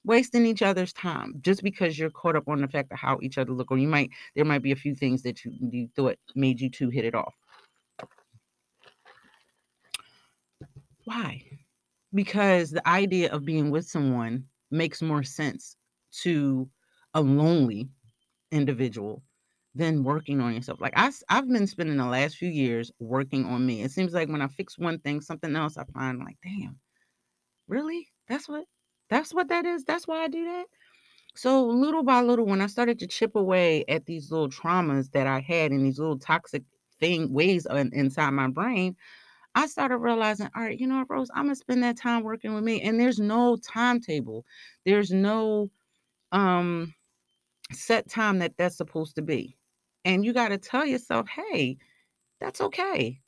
wasting 0.04 0.48
each 0.48 0.64
other's 0.64 0.92
time 0.94 1.36
just 1.42 1.62
because 1.62 2.00
you're 2.00 2.10
caught 2.10 2.36
up 2.36 2.48
on 2.48 2.60
the 2.60 2.68
fact 2.68 2.92
of 2.92 2.98
how 2.98 3.20
each 3.22 3.38
other 3.38 3.52
look 3.52 3.70
or 3.70 3.78
you 3.78 3.88
might 3.88 4.10
there 4.36 4.44
might 4.44 4.64
be 4.64 4.72
a 4.72 4.76
few 4.76 4.96
things 4.96 5.22
that 5.22 5.46
you, 5.46 5.52
you 5.72 5.88
thought 5.96 6.18
made 6.34 6.60
you 6.60 6.72
two 6.72 6.90
hit 6.90 7.06
it 7.06 7.14
off 7.14 7.36
why 11.06 11.40
because 12.16 12.72
the 12.72 12.88
idea 12.88 13.32
of 13.32 13.46
being 13.46 13.70
with 13.70 13.86
someone 13.86 14.44
makes 14.72 15.04
more 15.04 15.22
sense 15.22 15.78
to 16.12 16.69
a 17.13 17.21
lonely 17.21 17.89
individual 18.52 19.24
than 19.76 20.04
working 20.04 20.41
on 20.41 20.54
yourself 20.54 20.82
like 20.82 20.93
I, 20.97 21.12
i've 21.30 21.47
been 21.47 21.67
spending 21.67 21.97
the 21.97 22.06
last 22.06 22.38
few 22.38 22.50
years 22.50 22.91
working 23.00 23.45
on 23.45 23.65
me 23.65 23.84
it 23.84 23.91
seems 23.91 24.13
like 24.13 24.30
when 24.30 24.41
i 24.41 24.47
fix 24.47 24.78
one 24.78 25.00
thing 25.00 25.21
something 25.21 25.56
else 25.56 25.78
i 25.78 25.86
find 25.93 26.19
like 26.19 26.38
damn 26.43 26.78
really 27.67 28.08
that's 28.28 28.47
what 28.47 28.65
that's 29.10 29.34
what 29.34 29.50
that 29.50 29.65
is. 29.65 29.84
That's 29.84 30.08
why 30.08 30.24
I 30.24 30.30
do 30.30 30.45
that. 30.45 30.65
So 31.36 31.65
little 31.65 32.04
by 32.04 32.21
little, 32.21 32.45
when 32.45 32.62
I 32.62 32.67
started 32.67 33.00
to 33.00 33.08
chip 33.08 33.36
away 33.36 33.86
at 33.89 34.06
these 34.06 34.32
little 34.32 34.50
traumas 34.50 35.12
that 35.12 35.28
I 35.28 35.39
had 35.41 35.71
and 35.71 35.86
these 35.86 36.00
little 36.00 36.19
toxic 36.19 36.63
thing 37.00 37.34
ways 37.34 37.67
in, 37.69 37.91
inside 37.93 38.32
my 38.32 38.47
brain, 38.50 38.95
I 39.56 39.67
started 39.67 39.97
realizing, 39.97 40.50
all 40.56 40.63
right, 40.63 40.80
you 40.80 40.88
know 40.88 41.00
what, 41.00 41.10
Rose, 41.10 41.30
I'm 41.36 41.45
gonna 41.45 41.56
spend 41.56 41.84
that 41.84 41.97
time 41.97 42.24
working 42.24 42.54
with 42.56 42.63
me. 42.63 42.82
And 42.82 43.00
there's 43.00 43.19
no 43.19 43.58
timetable. 43.58 44.45
There's 44.86 45.12
no 45.12 45.69
um 46.32 46.94
set 47.74 48.10
time 48.10 48.39
that 48.39 48.58
that's 48.58 48.78
supposed 48.78 49.15
to 49.15 49.22
be. 49.22 49.58
And 50.06 50.26
you 50.26 50.34
got 50.34 50.50
to 50.50 50.58
tell 50.58 50.86
yourself, 50.86 51.28
hey, 51.30 51.78
that's 52.41 52.62
okay. 52.62 53.20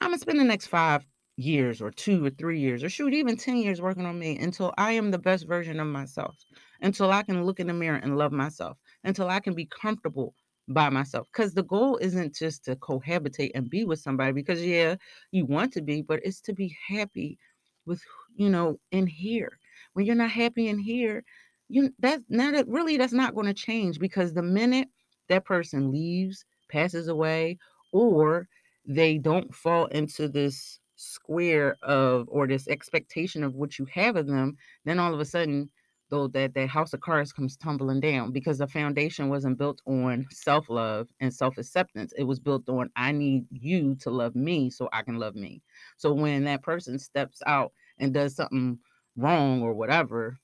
I'm 0.00 0.10
gonna 0.10 0.18
spend 0.18 0.40
the 0.40 0.44
next 0.44 0.66
five, 0.68 1.06
years 1.36 1.82
or 1.82 1.90
two 1.90 2.24
or 2.24 2.30
three 2.30 2.60
years 2.60 2.84
or 2.84 2.88
shoot 2.88 3.12
even 3.12 3.36
10 3.36 3.56
years 3.56 3.80
working 3.82 4.06
on 4.06 4.18
me 4.18 4.38
until 4.38 4.72
I 4.78 4.92
am 4.92 5.10
the 5.10 5.18
best 5.18 5.48
version 5.48 5.80
of 5.80 5.86
myself, 5.88 6.36
until 6.80 7.10
I 7.10 7.24
can 7.24 7.44
look 7.44 7.58
in 7.58 7.66
the 7.66 7.72
mirror 7.72 7.96
and 7.96 8.16
love 8.16 8.30
myself, 8.32 8.78
until 9.02 9.28
I 9.28 9.40
can 9.40 9.54
be 9.54 9.66
comfortable 9.66 10.34
by 10.68 10.90
myself. 10.90 11.26
Because 11.32 11.54
the 11.54 11.64
goal 11.64 11.96
isn't 11.96 12.36
just 12.36 12.64
to 12.66 12.76
cohabitate 12.76 13.50
and 13.54 13.68
be 13.68 13.84
with 13.84 13.98
somebody, 14.00 14.32
because 14.32 14.64
yeah, 14.64 14.96
you 15.32 15.44
want 15.44 15.72
to 15.72 15.82
be, 15.82 16.02
but 16.02 16.20
it's 16.24 16.40
to 16.42 16.52
be 16.52 16.76
happy 16.86 17.38
with, 17.86 18.02
you 18.36 18.48
know, 18.48 18.78
in 18.92 19.06
here. 19.06 19.58
When 19.94 20.06
you're 20.06 20.14
not 20.14 20.30
happy 20.30 20.68
in 20.68 20.78
here, 20.78 21.24
you 21.68 21.90
that 22.00 22.20
now 22.28 22.50
that 22.52 22.68
really 22.68 22.96
that's 22.96 23.12
not 23.12 23.34
going 23.34 23.46
to 23.46 23.54
change 23.54 23.98
because 23.98 24.34
the 24.34 24.42
minute 24.42 24.88
that 25.28 25.44
person 25.44 25.90
leaves, 25.90 26.44
passes 26.70 27.08
away, 27.08 27.58
or 27.92 28.48
they 28.86 29.18
don't 29.18 29.54
fall 29.54 29.86
into 29.86 30.28
this 30.28 30.78
square 30.96 31.76
of 31.82 32.28
or 32.30 32.46
this 32.46 32.68
expectation 32.68 33.42
of 33.42 33.54
what 33.54 33.78
you 33.78 33.86
have 33.86 34.16
of 34.16 34.26
them, 34.26 34.56
then 34.84 34.98
all 34.98 35.14
of 35.14 35.20
a 35.20 35.24
sudden 35.24 35.70
though 36.10 36.28
that 36.28 36.54
that 36.54 36.68
house 36.68 36.92
of 36.92 37.00
cards 37.00 37.32
comes 37.32 37.56
tumbling 37.56 37.98
down 38.00 38.30
because 38.30 38.58
the 38.58 38.66
foundation 38.66 39.28
wasn't 39.30 39.58
built 39.58 39.80
on 39.86 40.26
self-love 40.30 41.08
and 41.20 41.32
self-acceptance. 41.32 42.12
It 42.16 42.24
was 42.24 42.38
built 42.38 42.68
on 42.68 42.90
i 42.96 43.10
need 43.12 43.46
you 43.50 43.94
to 43.96 44.10
love 44.10 44.34
me 44.36 44.70
so 44.70 44.88
i 44.92 45.02
can 45.02 45.16
love 45.18 45.34
me. 45.34 45.62
So 45.96 46.12
when 46.12 46.44
that 46.44 46.62
person 46.62 46.98
steps 46.98 47.40
out 47.46 47.72
and 47.98 48.12
does 48.12 48.36
something 48.36 48.78
wrong 49.16 49.62
or 49.62 49.72
whatever 49.74 50.38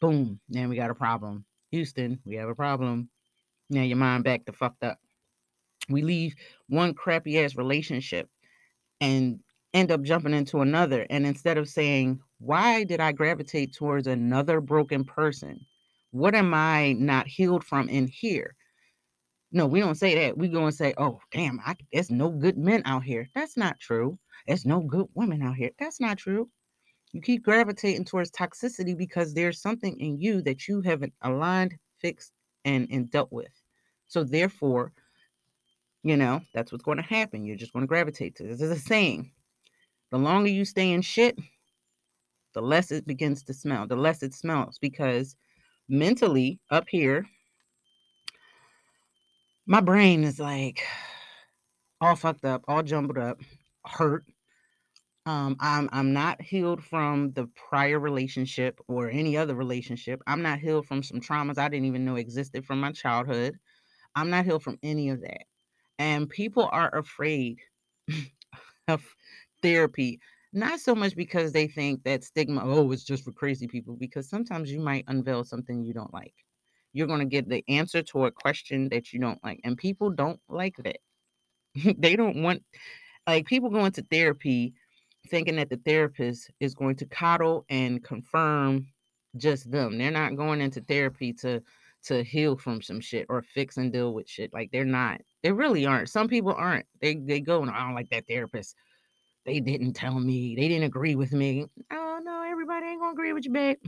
boom 0.00 0.40
now 0.48 0.68
we 0.68 0.76
got 0.76 0.90
a 0.90 0.94
problem 0.94 1.44
houston 1.70 2.18
we 2.24 2.34
have 2.34 2.48
a 2.48 2.54
problem 2.54 3.08
now 3.68 3.82
your 3.82 3.96
mind 3.96 4.24
back 4.24 4.44
to 4.44 4.52
fucked 4.52 4.82
up 4.82 4.98
we 5.88 6.02
leave 6.02 6.34
one 6.68 6.94
crappy 6.94 7.38
ass 7.38 7.56
relationship 7.56 8.28
and 9.00 9.40
end 9.72 9.90
up 9.90 10.02
jumping 10.02 10.34
into 10.34 10.60
another 10.60 11.06
and 11.10 11.26
instead 11.26 11.58
of 11.58 11.68
saying 11.68 12.20
why 12.40 12.84
did 12.84 13.00
I 13.00 13.12
gravitate 13.12 13.74
towards 13.74 14.06
another 14.06 14.60
broken 14.60 15.04
person? 15.04 15.60
What 16.10 16.34
am 16.34 16.54
I 16.54 16.94
not 16.94 17.28
healed 17.28 17.62
from 17.64 17.88
in 17.88 18.08
here? 18.08 18.56
No, 19.52 19.66
we 19.66 19.80
don't 19.80 19.94
say 19.94 20.14
that. 20.14 20.38
We 20.38 20.48
go 20.48 20.64
and 20.64 20.74
say, 20.74 20.94
oh, 20.96 21.20
damn, 21.32 21.60
I, 21.64 21.76
there's 21.92 22.10
no 22.10 22.30
good 22.30 22.56
men 22.56 22.82
out 22.86 23.04
here. 23.04 23.28
That's 23.34 23.56
not 23.56 23.78
true. 23.78 24.18
There's 24.46 24.64
no 24.64 24.80
good 24.80 25.06
women 25.14 25.42
out 25.42 25.56
here. 25.56 25.70
That's 25.78 26.00
not 26.00 26.16
true. 26.16 26.48
You 27.12 27.20
keep 27.20 27.42
gravitating 27.42 28.04
towards 28.04 28.30
toxicity 28.30 28.96
because 28.96 29.34
there's 29.34 29.60
something 29.60 29.98
in 29.98 30.20
you 30.20 30.42
that 30.42 30.68
you 30.68 30.80
haven't 30.80 31.12
aligned, 31.22 31.76
fixed, 31.98 32.32
and, 32.64 32.86
and 32.90 33.10
dealt 33.10 33.32
with. 33.32 33.52
So, 34.06 34.22
therefore, 34.22 34.92
you 36.02 36.16
know, 36.16 36.40
that's 36.54 36.72
what's 36.72 36.84
going 36.84 36.98
to 36.98 37.02
happen. 37.02 37.44
You're 37.44 37.56
just 37.56 37.72
going 37.72 37.82
to 37.82 37.88
gravitate 37.88 38.36
to 38.36 38.44
this. 38.44 38.60
This 38.60 38.70
is 38.70 38.78
a 38.78 38.80
saying. 38.80 39.30
The 40.10 40.18
longer 40.18 40.50
you 40.50 40.64
stay 40.64 40.92
in 40.92 41.02
shit, 41.02 41.38
the 42.54 42.62
less 42.62 42.90
it 42.90 43.06
begins 43.06 43.42
to 43.44 43.54
smell, 43.54 43.86
the 43.86 43.96
less 43.96 44.22
it 44.22 44.34
smells 44.34 44.78
because 44.78 45.36
mentally 45.88 46.58
up 46.70 46.88
here, 46.88 47.26
my 49.66 49.80
brain 49.80 50.24
is 50.24 50.40
like 50.40 50.82
all 52.00 52.16
fucked 52.16 52.44
up, 52.44 52.64
all 52.66 52.82
jumbled 52.82 53.18
up, 53.18 53.40
hurt. 53.86 54.24
Um, 55.30 55.56
I'm 55.60 55.88
I'm 55.92 56.12
not 56.12 56.42
healed 56.42 56.82
from 56.82 57.30
the 57.34 57.46
prior 57.68 58.00
relationship 58.00 58.80
or 58.88 59.08
any 59.08 59.36
other 59.36 59.54
relationship. 59.54 60.20
I'm 60.26 60.42
not 60.42 60.58
healed 60.58 60.86
from 60.88 61.04
some 61.04 61.20
traumas 61.20 61.56
I 61.56 61.68
didn't 61.68 61.86
even 61.86 62.04
know 62.04 62.16
existed 62.16 62.66
from 62.66 62.80
my 62.80 62.90
childhood. 62.90 63.56
I'm 64.16 64.30
not 64.30 64.44
healed 64.44 64.64
from 64.64 64.78
any 64.82 65.10
of 65.10 65.20
that. 65.22 65.44
And 65.98 66.28
people 66.28 66.68
are 66.72 66.94
afraid 66.96 67.60
of 68.88 69.04
therapy 69.62 70.20
not 70.52 70.80
so 70.80 70.94
much 70.96 71.14
because 71.16 71.52
they 71.52 71.68
think 71.68 72.02
that 72.04 72.24
stigma, 72.24 72.62
oh, 72.64 72.90
it's 72.90 73.04
just 73.04 73.24
for 73.24 73.32
crazy 73.32 73.68
people, 73.68 73.96
because 73.96 74.28
sometimes 74.28 74.72
you 74.72 74.80
might 74.80 75.04
unveil 75.08 75.44
something 75.44 75.84
you 75.84 75.94
don't 75.94 76.12
like. 76.12 76.34
You're 76.92 77.06
going 77.06 77.20
to 77.20 77.26
get 77.26 77.48
the 77.48 77.64
answer 77.68 78.02
to 78.02 78.24
a 78.26 78.32
question 78.32 78.88
that 78.88 79.12
you 79.12 79.20
don't 79.20 79.42
like. 79.44 79.60
And 79.64 79.78
people 79.78 80.10
don't 80.10 80.40
like 80.48 80.76
that. 80.78 80.98
they 81.98 82.16
don't 82.16 82.42
want, 82.42 82.64
like, 83.28 83.46
people 83.46 83.70
go 83.70 83.84
into 83.84 84.02
therapy 84.10 84.74
thinking 85.30 85.56
that 85.56 85.70
the 85.70 85.80
therapist 85.84 86.50
is 86.60 86.74
going 86.74 86.96
to 86.96 87.06
coddle 87.06 87.64
and 87.68 88.02
confirm 88.02 88.86
just 89.36 89.70
them. 89.70 89.98
They're 89.98 90.10
not 90.10 90.36
going 90.36 90.60
into 90.60 90.80
therapy 90.80 91.32
to 91.34 91.62
to 92.02 92.24
heal 92.24 92.56
from 92.56 92.80
some 92.80 92.98
shit 93.00 93.26
or 93.28 93.42
fix 93.42 93.76
and 93.76 93.92
deal 93.92 94.14
with 94.14 94.28
shit. 94.28 94.52
Like 94.52 94.70
they're 94.72 94.84
not. 94.84 95.20
They 95.42 95.52
really 95.52 95.86
aren't. 95.86 96.08
Some 96.08 96.28
people 96.28 96.54
aren't. 96.54 96.86
They 97.00 97.14
they 97.16 97.40
go 97.40 97.62
and 97.62 97.70
I 97.70 97.80
don't 97.80 97.94
like 97.94 98.10
that 98.10 98.26
therapist 98.26 98.74
they 99.46 99.60
didn't 99.60 99.94
tell 99.94 100.18
me, 100.18 100.54
they 100.54 100.68
didn't 100.68 100.84
agree 100.84 101.14
with 101.14 101.32
me. 101.32 101.66
Oh 101.90 102.20
no, 102.22 102.42
everybody 102.42 102.86
ain't 102.86 103.00
gonna 103.00 103.12
agree 103.12 103.32
with 103.32 103.44
you, 103.44 103.52
babe. 103.52 103.78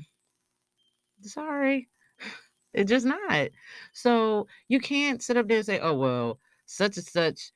Sorry. 1.23 1.89
It's 2.75 2.89
just 2.89 3.05
not. 3.05 3.51
So 3.93 4.47
you 4.69 4.81
can't 4.81 5.23
sit 5.23 5.37
up 5.37 5.47
there 5.47 5.59
and 5.59 5.67
say, 5.67 5.79
oh 5.81 5.95
well, 5.95 6.39
such 6.65 6.97
and 6.97 7.05
such 7.05 7.53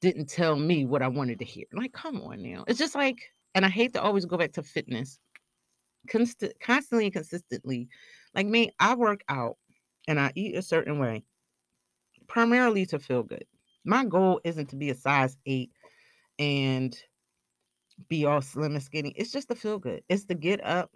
didn't 0.00 0.28
tell 0.28 0.56
me 0.56 0.84
what 0.86 1.02
I 1.02 1.08
wanted 1.08 1.38
to 1.40 1.44
hear. 1.44 1.66
Like, 1.72 1.92
come 1.92 2.20
on 2.22 2.42
now. 2.42 2.64
It's 2.66 2.78
just 2.78 2.94
like, 2.94 3.30
and 3.54 3.64
I 3.64 3.68
hate 3.68 3.92
to 3.94 4.02
always 4.02 4.24
go 4.24 4.36
back 4.36 4.52
to 4.52 4.62
fitness. 4.62 5.18
Const- 6.08 6.54
constantly 6.60 7.06
and 7.06 7.12
consistently. 7.12 7.88
Like 8.34 8.46
me, 8.46 8.70
I 8.78 8.94
work 8.94 9.22
out 9.28 9.56
and 10.08 10.18
I 10.18 10.32
eat 10.34 10.56
a 10.56 10.62
certain 10.62 10.98
way, 10.98 11.24
primarily 12.26 12.86
to 12.86 12.98
feel 12.98 13.22
good. 13.22 13.44
My 13.84 14.04
goal 14.04 14.40
isn't 14.44 14.70
to 14.70 14.76
be 14.76 14.90
a 14.90 14.94
size 14.94 15.36
eight 15.46 15.70
and 16.38 16.96
be 18.08 18.24
all 18.24 18.40
slim 18.40 18.74
and 18.74 18.82
skinny. 18.82 19.12
It's 19.16 19.32
just 19.32 19.48
to 19.48 19.54
feel 19.54 19.78
good. 19.78 20.02
It's 20.08 20.24
to 20.26 20.34
get 20.34 20.64
up, 20.64 20.94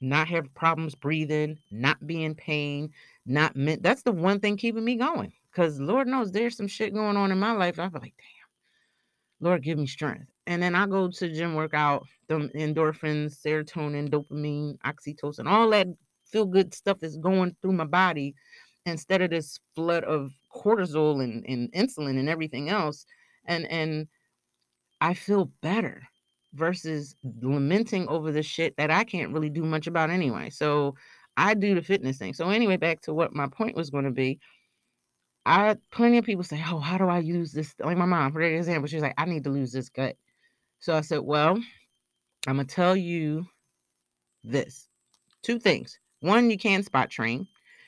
not 0.00 0.28
have 0.28 0.52
problems 0.54 0.94
breathing, 0.94 1.58
not 1.70 2.06
be 2.06 2.24
in 2.24 2.34
pain, 2.34 2.90
not 3.26 3.56
meant. 3.56 3.82
That's 3.82 4.02
the 4.02 4.12
one 4.12 4.40
thing 4.40 4.56
keeping 4.56 4.84
me 4.84 4.96
going. 4.96 5.32
Because 5.54 5.78
Lord 5.78 6.08
knows 6.08 6.32
there's 6.32 6.56
some 6.56 6.66
shit 6.66 6.92
going 6.92 7.16
on 7.16 7.30
in 7.30 7.38
my 7.38 7.52
life. 7.52 7.78
I 7.78 7.88
feel 7.88 8.00
like, 8.00 8.14
damn, 8.16 9.46
Lord, 9.48 9.62
give 9.62 9.78
me 9.78 9.86
strength. 9.86 10.26
And 10.46 10.62
then 10.62 10.74
I 10.74 10.86
go 10.86 11.08
to 11.08 11.32
gym 11.32 11.54
workout, 11.54 12.06
the 12.28 12.50
endorphins, 12.56 13.40
serotonin, 13.40 14.08
dopamine, 14.08 14.76
oxytocin, 14.84 15.48
all 15.48 15.70
that 15.70 15.86
feel 16.26 16.44
good 16.46 16.74
stuff 16.74 17.02
is 17.02 17.16
going 17.16 17.54
through 17.62 17.72
my 17.72 17.84
body 17.84 18.34
instead 18.86 19.22
of 19.22 19.30
this 19.30 19.60
flood 19.74 20.04
of 20.04 20.32
cortisol 20.52 21.22
and, 21.22 21.44
and 21.46 21.72
insulin 21.72 22.18
and 22.18 22.28
everything 22.28 22.68
else. 22.68 23.06
And 23.46 23.70
and 23.70 24.08
I 25.00 25.14
feel 25.14 25.52
better 25.62 26.02
versus 26.54 27.14
lamenting 27.42 28.08
over 28.08 28.32
the 28.32 28.42
shit 28.42 28.76
that 28.76 28.90
I 28.90 29.04
can't 29.04 29.32
really 29.32 29.50
do 29.50 29.62
much 29.62 29.86
about 29.86 30.10
anyway. 30.10 30.50
So 30.50 30.94
I 31.36 31.54
do 31.54 31.74
the 31.74 31.82
fitness 31.82 32.16
thing. 32.16 32.34
So 32.34 32.48
anyway, 32.50 32.76
back 32.76 33.00
to 33.02 33.14
what 33.14 33.34
my 33.34 33.46
point 33.48 33.76
was 33.76 33.90
going 33.90 34.04
to 34.04 34.10
be. 34.10 34.38
I 35.46 35.76
plenty 35.90 36.18
of 36.18 36.24
people 36.24 36.44
say, 36.44 36.62
"Oh, 36.66 36.78
how 36.78 36.98
do 36.98 37.08
I 37.08 37.18
use 37.18 37.52
this?" 37.52 37.74
Like 37.78 37.98
my 37.98 38.06
mom, 38.06 38.32
for 38.32 38.40
example, 38.40 38.88
she's 38.88 39.02
like, 39.02 39.14
"I 39.18 39.26
need 39.26 39.44
to 39.44 39.50
lose 39.50 39.72
this 39.72 39.88
gut." 39.88 40.16
So 40.80 40.96
I 40.96 41.02
said, 41.02 41.20
"Well, 41.20 41.56
I'm 42.46 42.56
gonna 42.56 42.64
tell 42.64 42.96
you 42.96 43.46
this: 44.42 44.88
two 45.42 45.58
things. 45.58 45.98
One, 46.20 46.50
you 46.50 46.58
can 46.58 46.82
spot 46.82 47.10
train. 47.10 47.46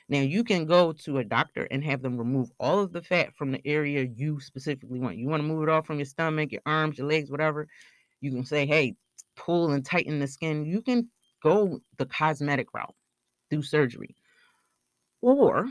Now 0.09 0.21
you 0.21 0.43
can 0.43 0.65
go 0.65 0.93
to 0.93 1.17
a 1.17 1.23
doctor 1.23 1.67
and 1.69 1.83
have 1.83 2.01
them 2.01 2.17
remove 2.17 2.51
all 2.59 2.79
of 2.79 2.93
the 2.93 3.01
fat 3.01 3.35
from 3.35 3.51
the 3.51 3.61
area 3.67 4.03
you 4.03 4.39
specifically 4.39 4.99
want. 4.99 5.17
You 5.17 5.27
want 5.27 5.41
to 5.41 5.47
move 5.47 5.63
it 5.63 5.69
off 5.69 5.85
from 5.85 5.97
your 5.97 6.05
stomach, 6.05 6.51
your 6.51 6.61
arms, 6.65 6.97
your 6.97 7.07
legs, 7.07 7.29
whatever. 7.29 7.67
You 8.21 8.31
can 8.31 8.45
say, 8.45 8.65
hey, 8.65 8.95
pull 9.35 9.71
and 9.71 9.85
tighten 9.85 10.19
the 10.19 10.27
skin. 10.27 10.65
You 10.65 10.81
can 10.81 11.09
go 11.43 11.81
the 11.97 12.05
cosmetic 12.05 12.73
route 12.73 12.95
through 13.49 13.63
surgery. 13.63 14.15
Or 15.21 15.67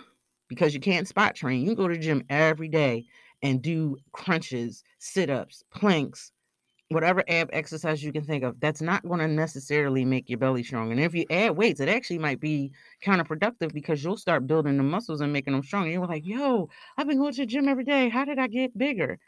because 0.49 0.75
you 0.75 0.81
can't 0.81 1.09
spot 1.09 1.35
train, 1.35 1.61
you 1.61 1.67
can 1.69 1.75
go 1.75 1.89
to 1.89 1.95
the 1.95 2.01
gym 2.01 2.23
every 2.29 2.69
day 2.69 3.05
and 3.43 3.63
do 3.63 3.97
crunches, 4.13 4.83
sit 4.99 5.31
ups, 5.31 5.63
planks, 5.71 6.33
whatever 6.91 7.25
ab 7.29 7.51
exercise 7.53 8.03
you 8.03 8.13
can 8.13 8.25
think 8.25 8.45
of. 8.45 8.61
That's 8.61 8.81
not 8.81 9.03
going 9.07 9.21
to 9.21 9.29
necessarily 9.29 10.05
make 10.05 10.29
your 10.29 10.39
belly 10.39 10.63
strong. 10.63 10.93
And 10.93 11.01
if 11.01 11.15
you 11.15 11.25
add 11.31 11.57
weights, 11.57 11.81
it 11.81 11.89
actually 11.89 12.19
might 12.19 12.41
be 12.41 12.73
counterproductive 13.05 13.73
because 13.73 14.03
you'll 14.05 14.17
start 14.17 14.47
building 14.47 14.77
the 14.77 14.83
muscles 14.85 15.21
and 15.21 15.33
making 15.33 15.53
them 15.53 15.63
strong. 15.65 15.85
And 15.85 15.93
you're 15.93 16.07
like, 16.07 16.27
yo, 16.27 16.69
I've 16.97 17.09
been 17.09 17.19
going 17.19 17.33
to 17.35 17.43
the 17.43 17.47
gym 17.47 17.69
every 17.69 17.85
day. 17.85 18.09
How 18.09 18.25
did 18.25 18.39
I 18.39 18.47
get 18.47 18.77
bigger? 18.79 19.19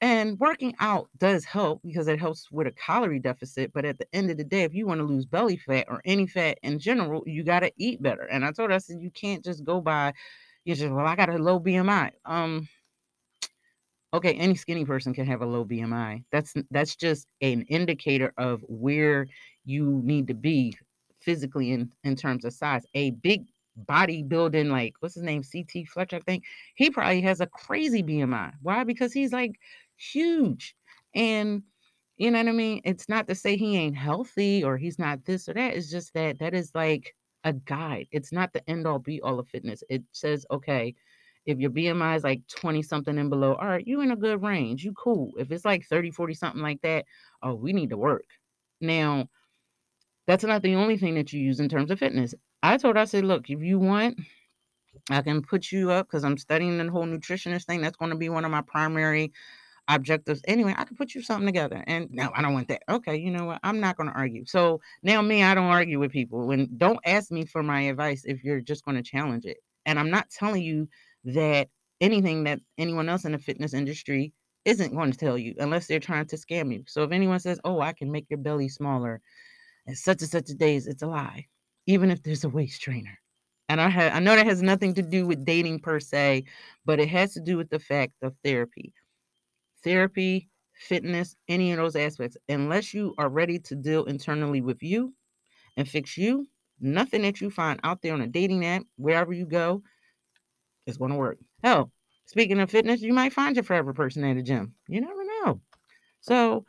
And 0.00 0.38
working 0.38 0.74
out 0.78 1.08
does 1.18 1.44
help 1.44 1.80
because 1.84 2.06
it 2.06 2.20
helps 2.20 2.50
with 2.52 2.68
a 2.68 2.72
calorie 2.72 3.18
deficit. 3.18 3.72
But 3.72 3.84
at 3.84 3.98
the 3.98 4.06
end 4.12 4.30
of 4.30 4.36
the 4.36 4.44
day, 4.44 4.62
if 4.62 4.72
you 4.72 4.86
want 4.86 5.00
to 5.00 5.04
lose 5.06 5.26
belly 5.26 5.56
fat 5.56 5.86
or 5.88 6.00
any 6.04 6.26
fat 6.26 6.58
in 6.62 6.78
general, 6.78 7.24
you 7.26 7.42
got 7.42 7.60
to 7.60 7.72
eat 7.76 8.00
better. 8.00 8.22
And 8.22 8.44
I 8.44 8.52
told 8.52 8.70
her, 8.70 8.76
I 8.76 8.78
said, 8.78 9.00
you 9.00 9.10
can't 9.10 9.44
just 9.44 9.64
go 9.64 9.80
by, 9.80 10.12
you 10.64 10.76
just, 10.76 10.92
well, 10.92 11.06
I 11.06 11.16
got 11.16 11.30
a 11.30 11.38
low 11.38 11.58
BMI. 11.58 12.12
Um, 12.24 12.68
okay, 14.14 14.34
any 14.34 14.54
skinny 14.54 14.84
person 14.84 15.12
can 15.12 15.26
have 15.26 15.42
a 15.42 15.46
low 15.46 15.64
BMI. 15.64 16.24
That's 16.30 16.54
that's 16.70 16.96
just 16.96 17.26
an 17.40 17.62
indicator 17.62 18.32
of 18.38 18.62
where 18.68 19.26
you 19.64 20.00
need 20.04 20.28
to 20.28 20.34
be 20.34 20.76
physically 21.20 21.72
in 21.72 21.90
in 22.04 22.16
terms 22.16 22.44
of 22.44 22.52
size. 22.52 22.84
A 22.94 23.10
big 23.10 23.46
bodybuilding, 23.86 24.70
like 24.70 24.94
what's 25.00 25.14
his 25.14 25.24
name, 25.24 25.42
CT 25.42 25.86
Fletcher, 25.88 26.16
I 26.16 26.20
think 26.20 26.44
he 26.74 26.90
probably 26.90 27.20
has 27.22 27.40
a 27.40 27.46
crazy 27.46 28.02
BMI. 28.02 28.52
Why? 28.62 28.84
Because 28.84 29.12
he's 29.12 29.32
like 29.32 29.52
huge. 29.98 30.74
And 31.14 31.62
you 32.16 32.30
know 32.30 32.38
what 32.38 32.48
I 32.48 32.52
mean? 32.52 32.80
It's 32.84 33.08
not 33.08 33.28
to 33.28 33.34
say 33.34 33.56
he 33.56 33.76
ain't 33.76 33.96
healthy 33.96 34.64
or 34.64 34.76
he's 34.76 34.98
not 34.98 35.24
this 35.24 35.48
or 35.48 35.54
that. 35.54 35.74
It's 35.74 35.90
just 35.90 36.12
that 36.14 36.38
that 36.40 36.54
is 36.54 36.72
like 36.74 37.14
a 37.44 37.52
guide. 37.52 38.08
It's 38.10 38.32
not 38.32 38.52
the 38.52 38.68
end 38.68 38.86
all 38.86 38.98
be 38.98 39.20
all 39.20 39.38
of 39.38 39.48
fitness. 39.48 39.82
It 39.88 40.02
says, 40.12 40.44
okay, 40.50 40.94
if 41.46 41.58
your 41.58 41.70
BMI 41.70 42.16
is 42.16 42.24
like 42.24 42.42
20 42.48 42.82
something 42.82 43.18
and 43.18 43.30
below, 43.30 43.54
all 43.54 43.68
right, 43.68 43.86
you 43.86 44.00
in 44.00 44.10
a 44.10 44.16
good 44.16 44.42
range. 44.42 44.84
You 44.84 44.92
cool. 44.92 45.32
If 45.38 45.50
it's 45.50 45.64
like 45.64 45.86
30, 45.86 46.10
40 46.10 46.34
something 46.34 46.62
like 46.62 46.80
that, 46.82 47.04
oh, 47.42 47.54
we 47.54 47.72
need 47.72 47.90
to 47.90 47.96
work. 47.96 48.26
Now, 48.80 49.28
that's 50.26 50.44
not 50.44 50.62
the 50.62 50.74
only 50.74 50.98
thing 50.98 51.14
that 51.14 51.32
you 51.32 51.40
use 51.40 51.60
in 51.60 51.68
terms 51.68 51.90
of 51.90 51.98
fitness. 51.98 52.34
I 52.62 52.76
told 52.76 52.96
her, 52.96 53.02
I 53.02 53.06
said, 53.06 53.24
look, 53.24 53.48
if 53.48 53.62
you 53.62 53.78
want, 53.78 54.18
I 55.08 55.22
can 55.22 55.40
put 55.40 55.72
you 55.72 55.90
up 55.90 56.06
because 56.06 56.24
I'm 56.24 56.36
studying 56.36 56.76
the 56.76 56.90
whole 56.90 57.06
nutritionist 57.06 57.64
thing. 57.64 57.80
That's 57.80 57.96
going 57.96 58.10
to 58.10 58.16
be 58.18 58.28
one 58.28 58.44
of 58.44 58.50
my 58.50 58.60
primary 58.60 59.32
objectives 59.88 60.42
anyway. 60.46 60.74
I 60.76 60.84
could 60.84 60.96
put 60.96 61.14
you 61.14 61.22
something 61.22 61.46
together. 61.46 61.82
And 61.86 62.08
no, 62.10 62.30
I 62.34 62.42
don't 62.42 62.54
want 62.54 62.68
that. 62.68 62.82
Okay, 62.88 63.16
you 63.16 63.30
know 63.30 63.46
what? 63.46 63.60
I'm 63.62 63.80
not 63.80 63.96
going 63.96 64.08
to 64.08 64.16
argue. 64.16 64.44
So 64.46 64.80
now, 65.02 65.22
me, 65.22 65.42
I 65.42 65.54
don't 65.54 65.64
argue 65.64 65.98
with 65.98 66.12
people. 66.12 66.50
and 66.50 66.78
don't 66.78 67.00
ask 67.06 67.30
me 67.30 67.44
for 67.44 67.62
my 67.62 67.82
advice 67.82 68.22
if 68.24 68.44
you're 68.44 68.60
just 68.60 68.84
going 68.84 68.96
to 68.96 69.02
challenge 69.02 69.44
it. 69.46 69.58
And 69.86 69.98
I'm 69.98 70.10
not 70.10 70.30
telling 70.30 70.62
you 70.62 70.88
that 71.24 71.68
anything 72.00 72.44
that 72.44 72.60
anyone 72.78 73.08
else 73.08 73.24
in 73.24 73.32
the 73.32 73.38
fitness 73.38 73.74
industry 73.74 74.32
isn't 74.64 74.94
going 74.94 75.10
to 75.10 75.18
tell 75.18 75.38
you 75.38 75.54
unless 75.58 75.86
they're 75.86 76.00
trying 76.00 76.26
to 76.26 76.36
scam 76.36 76.72
you. 76.72 76.84
So 76.86 77.02
if 77.02 77.12
anyone 77.12 77.40
says, 77.40 77.60
"Oh, 77.64 77.80
I 77.80 77.92
can 77.92 78.12
make 78.12 78.26
your 78.28 78.38
belly 78.38 78.68
smaller," 78.68 79.20
at 79.88 79.96
such 79.96 80.22
and 80.22 80.30
such 80.30 80.50
a 80.50 80.54
days, 80.54 80.86
it's 80.86 81.02
a 81.02 81.06
lie. 81.06 81.46
Even 81.86 82.10
if 82.10 82.22
there's 82.22 82.44
a 82.44 82.48
waist 82.50 82.82
trainer. 82.82 83.18
And 83.68 83.80
I 83.80 83.90
ha- 83.90 84.10
I 84.14 84.20
know 84.20 84.36
that 84.36 84.46
has 84.46 84.62
nothing 84.62 84.94
to 84.94 85.02
do 85.02 85.26
with 85.26 85.44
dating 85.44 85.80
per 85.80 86.00
se, 86.00 86.44
but 86.84 87.00
it 87.00 87.08
has 87.08 87.34
to 87.34 87.40
do 87.40 87.56
with 87.56 87.70
the 87.70 87.78
fact 87.78 88.14
of 88.22 88.34
therapy. 88.44 88.92
Therapy, 89.84 90.48
fitness, 90.74 91.36
any 91.48 91.72
of 91.72 91.78
those 91.78 91.96
aspects. 91.96 92.36
Unless 92.48 92.94
you 92.94 93.14
are 93.18 93.28
ready 93.28 93.58
to 93.60 93.74
deal 93.74 94.04
internally 94.04 94.60
with 94.60 94.82
you 94.82 95.14
and 95.76 95.88
fix 95.88 96.16
you, 96.16 96.46
nothing 96.80 97.22
that 97.22 97.40
you 97.40 97.50
find 97.50 97.80
out 97.84 98.02
there 98.02 98.14
on 98.14 98.20
a 98.20 98.26
dating 98.26 98.64
app, 98.64 98.82
wherever 98.96 99.32
you 99.32 99.46
go, 99.46 99.82
is 100.86 100.96
going 100.96 101.10
to 101.10 101.16
work. 101.16 101.38
Hell, 101.62 101.90
speaking 102.26 102.60
of 102.60 102.70
fitness, 102.70 103.02
you 103.02 103.12
might 103.12 103.32
find 103.32 103.56
your 103.56 103.64
forever 103.64 103.92
person 103.92 104.24
at 104.24 104.36
a 104.36 104.42
gym. 104.42 104.74
You 104.88 105.00
never 105.00 105.24
know. 105.24 105.60
So 106.20 106.64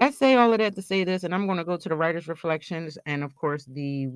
I 0.00 0.10
say 0.10 0.34
all 0.34 0.52
of 0.52 0.58
that 0.58 0.74
to 0.76 0.82
say 0.82 1.04
this, 1.04 1.24
and 1.24 1.34
I'm 1.34 1.46
going 1.46 1.58
to 1.58 1.64
go 1.64 1.76
to 1.76 1.88
the 1.88 1.96
writer's 1.96 2.28
reflections 2.28 2.98
and, 3.06 3.24
of 3.24 3.34
course, 3.34 3.64
the 3.64 4.08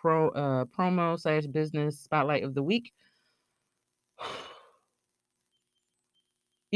pro 0.00 0.30
uh, 0.30 0.64
promo 0.66 1.18
slash 1.18 1.46
business 1.46 2.00
spotlight 2.00 2.44
of 2.44 2.54
the 2.54 2.62
week. 2.62 2.92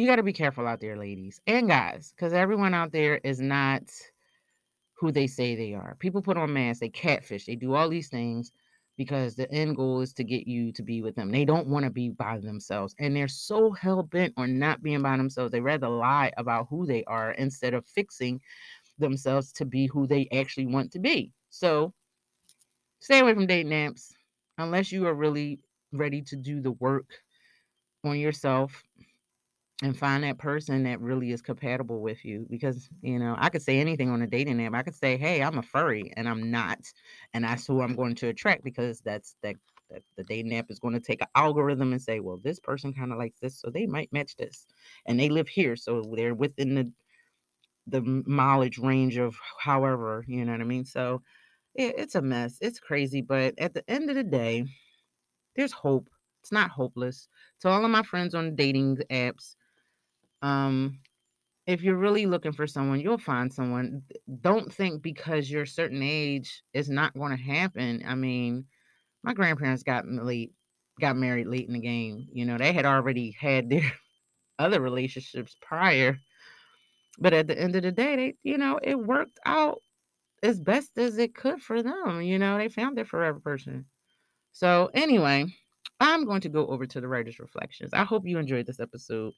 You 0.00 0.06
got 0.06 0.16
to 0.16 0.22
be 0.22 0.32
careful 0.32 0.66
out 0.66 0.80
there, 0.80 0.96
ladies 0.96 1.42
and 1.46 1.68
guys, 1.68 2.14
because 2.16 2.32
everyone 2.32 2.72
out 2.72 2.90
there 2.90 3.20
is 3.22 3.38
not 3.38 3.82
who 4.98 5.12
they 5.12 5.26
say 5.26 5.54
they 5.54 5.74
are. 5.74 5.94
People 5.98 6.22
put 6.22 6.38
on 6.38 6.54
masks, 6.54 6.80
they 6.80 6.88
catfish, 6.88 7.44
they 7.44 7.54
do 7.54 7.74
all 7.74 7.90
these 7.90 8.08
things 8.08 8.50
because 8.96 9.34
the 9.34 9.52
end 9.52 9.76
goal 9.76 10.00
is 10.00 10.14
to 10.14 10.24
get 10.24 10.46
you 10.46 10.72
to 10.72 10.82
be 10.82 11.02
with 11.02 11.16
them. 11.16 11.30
They 11.30 11.44
don't 11.44 11.66
want 11.66 11.84
to 11.84 11.90
be 11.90 12.08
by 12.08 12.38
themselves. 12.38 12.94
And 12.98 13.14
they're 13.14 13.28
so 13.28 13.72
hell 13.72 14.02
bent 14.02 14.32
on 14.38 14.58
not 14.58 14.82
being 14.82 15.02
by 15.02 15.18
themselves. 15.18 15.52
They 15.52 15.60
rather 15.60 15.90
lie 15.90 16.32
about 16.38 16.68
who 16.70 16.86
they 16.86 17.04
are 17.04 17.32
instead 17.32 17.74
of 17.74 17.84
fixing 17.84 18.40
themselves 18.98 19.52
to 19.52 19.66
be 19.66 19.86
who 19.86 20.06
they 20.06 20.28
actually 20.32 20.66
want 20.66 20.92
to 20.92 20.98
be. 20.98 21.30
So 21.50 21.92
stay 23.00 23.18
away 23.18 23.34
from 23.34 23.46
dating 23.46 23.72
apps 23.72 24.14
unless 24.56 24.92
you 24.92 25.06
are 25.06 25.14
really 25.14 25.60
ready 25.92 26.22
to 26.22 26.36
do 26.36 26.62
the 26.62 26.72
work 26.72 27.04
on 28.02 28.18
yourself 28.18 28.82
and 29.82 29.98
find 29.98 30.24
that 30.24 30.38
person 30.38 30.82
that 30.82 31.00
really 31.00 31.30
is 31.32 31.40
compatible 31.40 32.00
with 32.00 32.24
you 32.24 32.46
because 32.50 32.88
you 33.02 33.18
know 33.18 33.34
i 33.38 33.48
could 33.48 33.62
say 33.62 33.78
anything 33.78 34.10
on 34.10 34.22
a 34.22 34.26
dating 34.26 34.62
app. 34.64 34.74
I 34.74 34.82
could 34.82 34.94
say 34.94 35.16
hey 35.16 35.42
i'm 35.42 35.58
a 35.58 35.62
furry 35.62 36.12
and 36.16 36.28
i'm 36.28 36.50
not 36.50 36.78
and 37.32 37.44
that's 37.44 37.66
who 37.66 37.80
i'm 37.80 37.96
going 37.96 38.14
to 38.16 38.28
attract 38.28 38.64
because 38.64 39.00
that's 39.00 39.36
that, 39.42 39.56
that 39.90 40.02
the 40.16 40.24
dating 40.24 40.54
app 40.54 40.70
is 40.70 40.78
going 40.78 40.94
to 40.94 41.00
take 41.00 41.22
an 41.22 41.28
algorithm 41.34 41.92
and 41.92 42.02
say 42.02 42.20
well 42.20 42.38
this 42.42 42.60
person 42.60 42.92
kind 42.92 43.12
of 43.12 43.18
likes 43.18 43.38
this 43.40 43.58
so 43.58 43.70
they 43.70 43.86
might 43.86 44.12
match 44.12 44.36
this 44.36 44.66
and 45.06 45.18
they 45.18 45.28
live 45.28 45.48
here 45.48 45.76
so 45.76 46.02
they're 46.14 46.34
within 46.34 46.74
the 46.74 46.92
the 47.86 48.02
mileage 48.26 48.78
range 48.78 49.16
of 49.16 49.36
however 49.58 50.24
you 50.28 50.44
know 50.44 50.52
what 50.52 50.60
i 50.60 50.64
mean? 50.64 50.84
So 50.84 51.22
it, 51.74 51.94
it's 51.98 52.14
a 52.14 52.22
mess. 52.22 52.58
It's 52.60 52.78
crazy 52.78 53.22
but 53.22 53.54
at 53.58 53.74
the 53.74 53.88
end 53.90 54.10
of 54.10 54.16
the 54.16 54.24
day 54.24 54.66
there's 55.56 55.72
hope. 55.72 56.08
It's 56.42 56.52
not 56.52 56.70
hopeless. 56.70 57.28
To 57.60 57.68
all 57.68 57.84
of 57.84 57.90
my 57.90 58.02
friends 58.02 58.34
on 58.34 58.56
dating 58.56 58.98
apps 59.10 59.56
um 60.42 60.98
if 61.66 61.82
you're 61.82 61.96
really 61.96 62.26
looking 62.26 62.52
for 62.52 62.66
someone 62.66 63.00
you'll 63.00 63.18
find 63.18 63.52
someone. 63.52 64.02
Don't 64.42 64.72
think 64.72 65.02
because 65.02 65.50
you're 65.50 65.62
a 65.64 65.66
certain 65.68 66.02
age 66.02 66.62
it's 66.74 66.88
not 66.90 67.14
going 67.14 67.36
to 67.36 67.42
happen. 67.42 68.02
I 68.06 68.14
mean 68.14 68.66
my 69.24 69.34
grandparents 69.34 69.82
got 69.84 70.06
late 70.08 70.52
got 71.00 71.16
married 71.16 71.48
late 71.48 71.66
in 71.68 71.74
the 71.74 71.80
game 71.80 72.28
you 72.32 72.44
know 72.46 72.58
they 72.58 72.72
had 72.72 72.86
already 72.86 73.32
had 73.32 73.70
their 73.70 73.92
other 74.60 74.80
relationships 74.80 75.56
prior. 75.62 76.18
But 77.18 77.32
at 77.34 77.46
the 77.46 77.56
end 77.58 77.76
of 77.76 77.82
the 77.82 77.92
day 77.92 78.16
they 78.16 78.34
you 78.42 78.58
know 78.58 78.78
it 78.82 78.98
worked 78.98 79.38
out 79.46 79.82
as 80.42 80.60
best 80.60 80.98
as 80.98 81.18
it 81.18 81.34
could 81.34 81.62
for 81.62 81.82
them 81.82 82.22
you 82.22 82.38
know 82.38 82.58
they 82.58 82.68
found 82.68 82.96
their 82.98 83.04
forever 83.06 83.40
person. 83.40 83.86
So 84.52 84.90
anyway 84.94 85.46
i'm 86.00 86.24
going 86.26 86.42
to 86.42 86.50
go 86.50 86.66
over 86.68 86.86
to 86.86 87.00
the 87.00 87.08
writer's 87.08 87.40
reflections. 87.40 87.92
I 87.94 88.04
hope 88.04 88.26
you 88.26 88.38
enjoyed 88.38 88.66
this 88.66 88.80
episode 88.80 89.34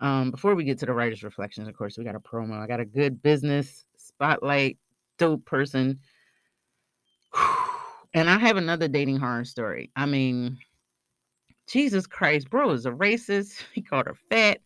um, 0.00 0.30
before 0.30 0.54
we 0.54 0.64
get 0.64 0.78
to 0.78 0.86
the 0.86 0.92
writer's 0.92 1.24
reflections, 1.24 1.68
of 1.68 1.76
course, 1.76 1.98
we 1.98 2.04
got 2.04 2.14
a 2.14 2.20
promo. 2.20 2.58
I 2.58 2.66
got 2.66 2.80
a 2.80 2.84
good 2.84 3.22
business 3.22 3.84
spotlight, 3.96 4.78
dope 5.18 5.44
person. 5.44 6.00
And 8.14 8.30
I 8.30 8.38
have 8.38 8.56
another 8.56 8.88
dating 8.88 9.18
horror 9.18 9.44
story. 9.44 9.90
I 9.94 10.06
mean, 10.06 10.56
Jesus 11.68 12.06
Christ, 12.06 12.48
bro 12.48 12.70
is 12.70 12.86
a 12.86 12.90
racist. 12.90 13.62
He 13.74 13.82
called 13.82 14.06
her 14.06 14.16
fat. 14.30 14.60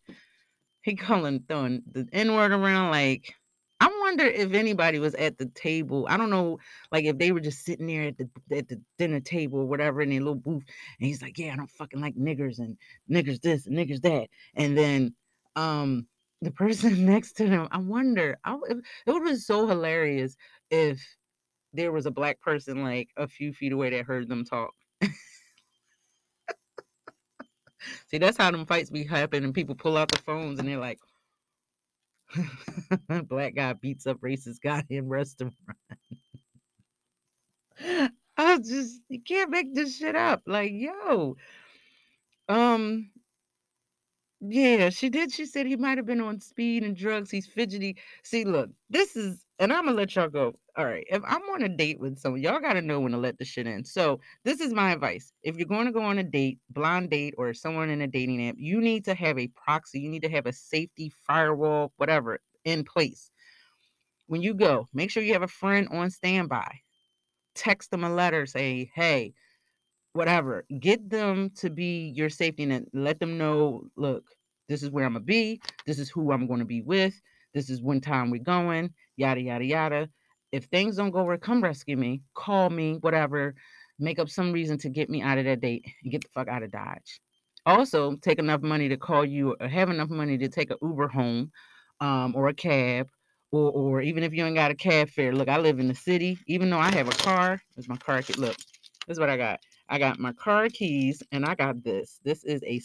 He 0.83 0.95
calling 0.95 1.45
throwing 1.49 1.83
the 1.91 2.07
N 2.13 2.35
word 2.35 2.53
around. 2.53 2.93
Like, 2.93 3.35
I 3.81 3.89
wonder 4.01 4.25
if 4.25 4.53
anybody 4.53 5.01
was 5.01 5.15
at 5.17 5.39
the 5.39 5.47
table. 5.47 6.07
I 6.09 6.17
don't 6.17 6.31
know, 6.31 6.59
like 6.93 7.05
if 7.05 7.19
they 7.19 7.33
were 7.33 7.41
just 7.41 7.65
sitting 7.65 7.89
there 7.89 8.05
at 8.05 8.17
the 8.17 8.29
at 8.57 8.69
the 8.69 8.81
dinner 8.97 9.19
table 9.19 9.59
or 9.61 9.67
whatever 9.67 10.03
in 10.03 10.11
their 10.11 10.21
little 10.21 10.37
booth, 10.37 10.63
and 11.01 11.07
he's 11.07 11.21
like, 11.21 11.37
"Yeah, 11.37 11.53
I 11.53 11.57
don't 11.57 11.71
fucking 11.71 12.01
like 12.01 12.15
niggers 12.15 12.61
and 12.61 12.77
niggers 13.11 13.41
this 13.41 13.67
and 13.67 13.77
niggers 13.77 14.03
that," 14.03 14.29
and 14.55 14.79
then 14.79 15.15
um 15.57 16.07
the 16.41 16.51
person 16.51 17.07
next 17.07 17.33
to 17.35 17.49
them. 17.49 17.69
i 17.71 17.79
wonder 17.79 18.39
I, 18.45 18.55
it, 18.69 18.77
would 19.07 19.15
have 19.15 19.25
been 19.25 19.39
so 19.39 19.67
hilarious 19.67 20.37
if 20.71 21.01
there 21.73 21.93
was 21.93 22.07
a 22.07 22.11
black 22.11 22.41
person 22.41 22.83
like 22.83 23.09
a 23.17 23.27
few 23.27 23.53
feet 23.53 23.73
away 23.73 23.91
that 23.91 24.05
heard 24.05 24.29
them 24.29 24.45
talk 24.45 24.73
see 28.09 28.19
that's 28.19 28.37
how 28.37 28.51
them 28.51 28.67
fights 28.67 28.91
be 28.91 29.05
happening 29.05 29.45
and 29.45 29.55
people 29.55 29.75
pull 29.75 29.97
out 29.97 30.11
the 30.11 30.19
phones 30.19 30.59
and 30.59 30.69
they're 30.69 30.79
like 30.79 30.99
black 33.29 33.55
guy 33.55 33.73
beats 33.75 34.07
up 34.07 34.19
racist 34.21 34.61
guy 34.63 34.83
in 34.89 35.09
restaurant 35.09 35.55
i 38.37 38.59
just 38.59 39.01
you 39.09 39.21
can't 39.21 39.51
make 39.51 39.75
this 39.75 39.97
shit 39.99 40.17
up 40.17 40.43
like 40.47 40.73
yo 40.73 41.37
um 42.49 43.11
yeah, 44.49 44.91
she 44.91 45.09
did. 45.09 45.33
She 45.33 45.47
said 45.47 45.67
he 45.67 45.77
might 45.77 45.99
have 45.99 46.07
been 46.07 46.21
on 46.21 46.41
speed 46.41 46.83
and 46.83 46.97
drugs. 46.97 47.31
He's 47.31 47.47
fidgety. 47.47 47.97
See, 48.25 48.45
look, 48.45 48.71
this 48.91 49.15
is, 49.15 49.45
and 49.61 49.73
I'm 49.73 49.85
gonna 49.85 49.97
let 49.97 50.17
y'all 50.17 50.29
go. 50.29 50.55
All 50.77 50.85
right, 50.85 51.07
if 51.09 51.23
I'm 51.25 51.43
on 51.43 51.63
a 51.63 51.69
date 51.69 52.01
with 52.01 52.19
someone, 52.19 52.41
y'all 52.41 52.59
gotta 52.59 52.83
know 52.83 52.99
when 52.99 53.13
to 53.13 53.19
let 53.19 53.39
the 53.39 53.45
shit 53.45 53.67
in. 53.69 53.85
So, 53.85 54.21
this 54.45 54.61
is 54.61 54.73
my 54.73 54.91
advice. 54.93 55.33
If 55.45 55.57
you're 55.57 55.69
going 55.69 55.87
to 55.87 55.93
go 55.93 56.03
on 56.03 56.19
a 56.19 56.25
date, 56.25 56.59
blind 56.71 57.11
date, 57.11 57.35
or 57.39 57.55
someone 57.55 57.91
in 57.91 58.03
a 58.03 58.09
dating 58.09 58.49
app, 58.49 58.57
you 58.59 58.81
need 58.81 59.05
to 59.05 59.15
have 59.15 59.39
a 59.39 59.49
proxy. 59.49 60.01
You 60.01 60.09
need 60.09 60.23
to 60.23 60.31
have 60.31 60.47
a 60.47 60.53
safety 60.53 61.13
firewall, 61.27 61.93
whatever, 61.97 62.41
in 62.65 62.85
place. 62.85 63.31
When 64.27 64.43
you 64.43 64.55
go, 64.55 64.89
make 64.93 65.11
sure 65.11 65.23
you 65.23 65.35
have 65.35 65.43
a 65.43 65.49
friend 65.49 65.89
on 65.93 66.11
standby. 66.11 66.81
Text 67.55 67.91
them 67.91 68.03
a 68.03 68.11
letter, 68.11 68.47
say, 68.47 68.91
hey, 68.95 69.35
whatever. 70.13 70.65
Get 70.81 71.09
them 71.11 71.51
to 71.57 71.71
be 71.71 72.13
your 72.15 72.31
safety 72.31 72.67
net. 72.67 72.85
Let 72.93 73.21
them 73.21 73.39
know, 73.39 73.85
look, 73.97 74.25
this 74.69 74.83
is 74.83 74.91
where 74.91 75.05
I'm 75.05 75.15
gonna 75.15 75.25
be. 75.25 75.61
This 75.87 75.99
is 75.99 76.11
who 76.11 76.33
I'm 76.33 76.47
gonna 76.47 76.65
be 76.65 76.83
with. 76.83 77.21
This 77.55 77.69
is 77.69 77.83
when 77.83 78.01
time 78.01 78.31
we're 78.31 78.43
going. 78.43 78.91
Yada 79.17 79.41
yada 79.41 79.65
yada. 79.65 80.09
If 80.53 80.65
things 80.65 80.97
don't 80.97 81.11
go 81.11 81.25
where, 81.25 81.39
come 81.39 81.63
rescue 81.63 81.97
me. 81.97 82.23
Call 82.35 82.71
me. 82.71 82.99
Whatever. 83.01 83.55
Make 83.99 84.19
up 84.19 84.29
some 84.29 84.53
reason 84.53 84.79
to 84.79 84.89
get 84.89 85.11
me 85.11 85.23
out 85.23 85.39
of 85.39 85.45
that 85.45 85.61
date 85.61 85.85
and 86.03 86.13
get 86.13 86.23
the 86.23 86.29
fuck 86.35 86.49
out 86.49 86.63
of 86.63 86.73
Dodge. 86.73 87.21
Also, 87.65 88.17
take 88.17 88.39
enough 88.39 88.63
money 88.63 88.89
to 88.89 88.97
call 88.97 89.25
you 89.25 89.55
or 89.61 89.69
have 89.69 89.89
enough 89.91 90.11
money 90.11 90.37
to 90.39 90.49
take 90.49 90.71
an 90.71 90.79
Uber 90.83 91.09
home, 91.09 91.53
um, 92.01 92.35
or 92.35 92.49
a 92.49 92.55
cab, 92.55 93.09
or 93.53 93.71
or 93.71 94.01
even 94.01 94.25
if 94.25 94.33
you 94.33 94.45
ain't 94.45 94.57
got 94.57 94.73
a 94.73 94.75
cab 94.75 95.09
fare. 95.09 95.33
Look, 95.33 95.49
I 95.49 95.59
live 95.59 95.79
in 95.79 95.87
the 95.89 95.95
city. 95.95 96.39
Even 96.49 96.71
though 96.71 96.79
I 96.79 96.91
have 96.91 97.09
a 97.09 97.13
car, 97.13 97.61
there's 97.77 97.89
my 97.89 97.97
car. 97.97 98.23
Look, 98.37 98.57
this 99.07 99.17
is 99.17 99.21
what 99.21 99.31
I 99.31 99.37
got. 99.37 99.61
I 99.89 99.99
got 99.99 100.19
my 100.19 100.33
car 100.33 100.69
keys 100.69 101.23
and 101.33 101.45
I 101.45 101.55
got 101.55 101.83
this. 101.83 102.21
This 102.25 102.45
is 102.45 102.63
a 102.65 102.81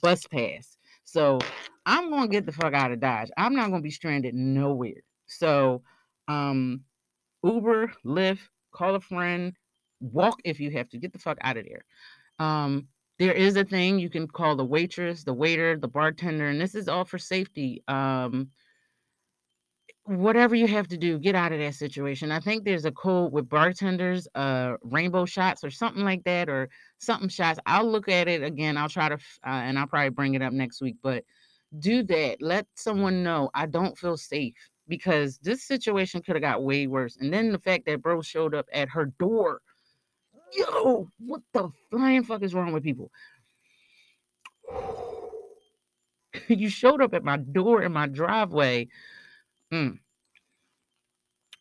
bus 0.00 0.26
pass. 0.26 0.76
So 1.04 1.38
I'm 1.86 2.10
gonna 2.10 2.28
get 2.28 2.46
the 2.46 2.52
fuck 2.52 2.74
out 2.74 2.92
of 2.92 3.00
Dodge. 3.00 3.30
I'm 3.36 3.54
not 3.54 3.70
gonna 3.70 3.82
be 3.82 3.90
stranded 3.90 4.34
nowhere. 4.34 5.02
So 5.26 5.82
um 6.28 6.82
Uber, 7.42 7.92
Lyft, 8.04 8.40
call 8.72 8.94
a 8.94 9.00
friend, 9.00 9.52
walk 10.00 10.40
if 10.44 10.60
you 10.60 10.70
have 10.72 10.88
to. 10.90 10.98
Get 10.98 11.12
the 11.12 11.18
fuck 11.18 11.38
out 11.40 11.56
of 11.56 11.66
there. 11.66 11.84
Um 12.38 12.88
there 13.18 13.32
is 13.32 13.56
a 13.56 13.64
thing 13.64 13.98
you 13.98 14.10
can 14.10 14.26
call 14.26 14.56
the 14.56 14.64
waitress, 14.64 15.22
the 15.24 15.34
waiter, 15.34 15.76
the 15.76 15.88
bartender, 15.88 16.48
and 16.48 16.60
this 16.60 16.74
is 16.74 16.88
all 16.88 17.04
for 17.04 17.18
safety. 17.18 17.82
Um 17.88 18.50
whatever 20.06 20.54
you 20.54 20.66
have 20.66 20.86
to 20.88 20.96
do, 20.98 21.18
get 21.18 21.34
out 21.34 21.52
of 21.52 21.58
that 21.58 21.74
situation. 21.74 22.30
I 22.30 22.40
think 22.40 22.64
there's 22.64 22.84
a 22.84 22.92
code 22.92 23.32
with 23.32 23.48
bartenders, 23.48 24.28
uh, 24.34 24.74
rainbow 24.82 25.24
shots 25.24 25.64
or 25.64 25.70
something 25.70 26.04
like 26.04 26.24
that, 26.24 26.48
or 26.48 26.68
something 26.98 27.28
shots. 27.28 27.58
I'll 27.66 27.90
look 27.90 28.08
at 28.08 28.28
it 28.28 28.42
again. 28.42 28.76
I'll 28.76 28.88
try 28.88 29.08
to, 29.08 29.14
uh, 29.14 29.18
and 29.46 29.78
I'll 29.78 29.86
probably 29.86 30.10
bring 30.10 30.34
it 30.34 30.42
up 30.42 30.52
next 30.52 30.82
week. 30.82 30.96
But 31.02 31.24
do 31.78 32.02
that. 32.04 32.42
Let 32.42 32.66
someone 32.74 33.22
know 33.22 33.50
I 33.54 33.66
don't 33.66 33.96
feel 33.98 34.16
safe 34.16 34.54
because 34.88 35.38
this 35.38 35.64
situation 35.64 36.22
could 36.22 36.36
have 36.36 36.42
got 36.42 36.62
way 36.62 36.86
worse. 36.86 37.16
And 37.18 37.32
then 37.32 37.50
the 37.50 37.58
fact 37.58 37.86
that 37.86 38.02
bro 38.02 38.20
showed 38.20 38.54
up 38.54 38.66
at 38.72 38.88
her 38.90 39.06
door. 39.18 39.60
Yo, 40.52 41.08
what 41.18 41.40
the 41.52 41.68
flying 41.90 42.22
fuck 42.22 42.42
is 42.42 42.54
wrong 42.54 42.72
with 42.72 42.84
people? 42.84 43.10
you 46.48 46.68
showed 46.68 47.02
up 47.02 47.14
at 47.14 47.24
my 47.24 47.38
door 47.38 47.82
in 47.82 47.92
my 47.92 48.06
driveway. 48.06 48.86
Mm. 49.74 49.98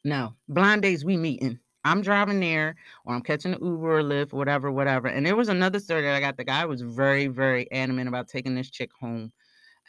No, 0.04 0.36
blind 0.48 0.84
days 0.84 1.04
we 1.04 1.18
meeting. 1.18 1.58
I'm 1.84 2.04
driving 2.04 2.40
there 2.40 2.76
or 3.06 3.16
I'm 3.16 3.24
catching 3.24 3.54
an 3.54 3.66
Uber 3.66 3.98
or 3.98 4.04
Lyft, 4.04 4.34
whatever, 4.34 4.72
whatever. 4.72 5.08
And 5.08 5.26
there 5.26 5.36
was 5.36 5.50
another 5.50 5.80
story 5.80 6.04
that 6.04 6.16
I 6.16 6.20
got. 6.20 6.38
The 6.38 6.44
guy 6.44 6.64
was 6.66 6.82
very, 6.82 7.26
very 7.26 7.70
adamant 7.72 8.08
about 8.08 8.28
taking 8.28 8.54
this 8.54 8.70
chick 8.70 8.92
home. 9.02 9.34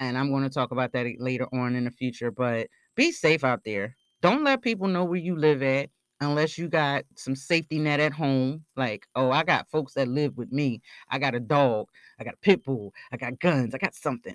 And 0.00 0.16
I'm 0.16 0.30
going 0.30 0.42
to 0.42 0.48
talk 0.48 0.70
about 0.70 0.92
that 0.92 1.06
later 1.18 1.46
on 1.52 1.76
in 1.76 1.84
the 1.84 1.90
future. 1.90 2.30
But 2.30 2.68
be 2.96 3.12
safe 3.12 3.44
out 3.44 3.60
there. 3.62 3.94
Don't 4.22 4.42
let 4.42 4.62
people 4.62 4.88
know 4.88 5.04
where 5.04 5.20
you 5.20 5.36
live 5.36 5.62
at 5.62 5.90
unless 6.22 6.56
you 6.56 6.68
got 6.68 7.04
some 7.16 7.36
safety 7.36 7.78
net 7.78 8.00
at 8.00 8.14
home. 8.14 8.64
Like, 8.74 9.06
oh, 9.16 9.30
I 9.30 9.44
got 9.44 9.68
folks 9.68 9.92
that 9.94 10.08
live 10.08 10.38
with 10.38 10.50
me. 10.50 10.80
I 11.10 11.18
got 11.18 11.34
a 11.34 11.40
dog. 11.40 11.88
I 12.18 12.24
got 12.24 12.34
a 12.34 12.38
pit 12.38 12.64
bull. 12.64 12.94
I 13.12 13.18
got 13.18 13.38
guns. 13.38 13.74
I 13.74 13.78
got 13.78 13.94
something. 13.94 14.34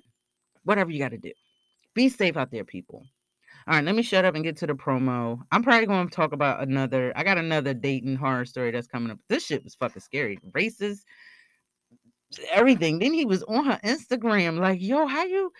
Whatever 0.62 0.92
you 0.92 1.00
got 1.00 1.10
to 1.10 1.18
do. 1.18 1.32
Be 1.92 2.08
safe 2.08 2.36
out 2.36 2.52
there, 2.52 2.64
people. 2.64 3.04
All 3.66 3.74
right, 3.74 3.84
let 3.84 3.94
me 3.94 4.02
shut 4.02 4.24
up 4.24 4.34
and 4.34 4.44
get 4.44 4.56
to 4.58 4.66
the 4.66 4.74
promo. 4.74 5.40
I'm 5.52 5.62
probably 5.62 5.86
going 5.86 6.08
to 6.08 6.14
talk 6.14 6.32
about 6.32 6.62
another. 6.62 7.12
I 7.14 7.24
got 7.24 7.38
another 7.38 7.74
Dayton 7.74 8.16
horror 8.16 8.44
story 8.44 8.70
that's 8.70 8.86
coming 8.86 9.10
up. 9.10 9.18
This 9.28 9.46
shit 9.46 9.62
was 9.62 9.74
fucking 9.74 10.02
scary. 10.02 10.38
Racist, 10.52 11.04
everything. 12.50 12.98
Then 12.98 13.12
he 13.12 13.24
was 13.24 13.42
on 13.44 13.66
her 13.66 13.78
Instagram, 13.84 14.58
like, 14.58 14.80
yo, 14.80 15.06
how 15.06 15.24
you, 15.24 15.52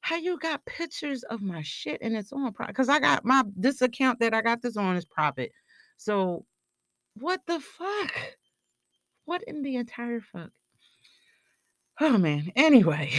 how 0.00 0.16
you 0.16 0.38
got 0.38 0.64
pictures 0.66 1.22
of 1.24 1.42
my 1.42 1.62
shit 1.62 1.98
and 2.02 2.16
it's 2.16 2.32
on 2.32 2.52
private? 2.52 2.72
Because 2.72 2.88
I 2.88 3.00
got 3.00 3.24
my 3.24 3.42
this 3.56 3.82
account 3.82 4.20
that 4.20 4.34
I 4.34 4.42
got 4.42 4.62
this 4.62 4.76
on 4.76 4.96
is 4.96 5.04
private. 5.04 5.52
So, 5.96 6.44
what 7.14 7.40
the 7.46 7.58
fuck? 7.60 8.12
What 9.24 9.42
in 9.44 9.62
the 9.62 9.76
entire 9.76 10.20
fuck? 10.20 10.50
Oh 12.00 12.18
man. 12.18 12.52
Anyway. 12.54 13.12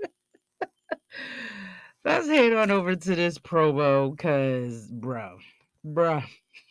let's 2.04 2.28
head 2.28 2.52
on 2.52 2.70
over 2.70 2.96
to 2.96 3.14
this 3.14 3.38
promo 3.38 4.10
because, 4.16 4.86
bro, 4.88 5.38
bro, 5.84 6.22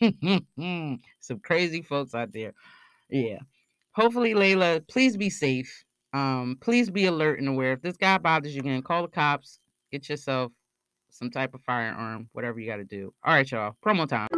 some 1.20 1.40
crazy 1.42 1.82
folks 1.82 2.14
out 2.14 2.32
there. 2.32 2.52
Yeah. 3.08 3.38
Hopefully, 3.92 4.34
Layla, 4.34 4.86
please 4.88 5.16
be 5.16 5.30
safe. 5.30 5.84
Um, 6.12 6.58
please 6.60 6.90
be 6.90 7.06
alert 7.06 7.38
and 7.38 7.48
aware. 7.48 7.72
If 7.72 7.82
this 7.82 7.96
guy 7.96 8.18
bothers 8.18 8.54
you 8.54 8.60
again, 8.60 8.82
call 8.82 9.02
the 9.02 9.08
cops. 9.08 9.58
Get 9.92 10.08
yourself 10.08 10.52
some 11.10 11.30
type 11.30 11.54
of 11.54 11.62
firearm, 11.62 12.28
whatever 12.32 12.60
you 12.60 12.66
got 12.66 12.76
to 12.76 12.84
do. 12.84 13.12
All 13.24 13.34
right, 13.34 13.50
y'all. 13.50 13.76
Promo 13.84 14.08
time. 14.08 14.28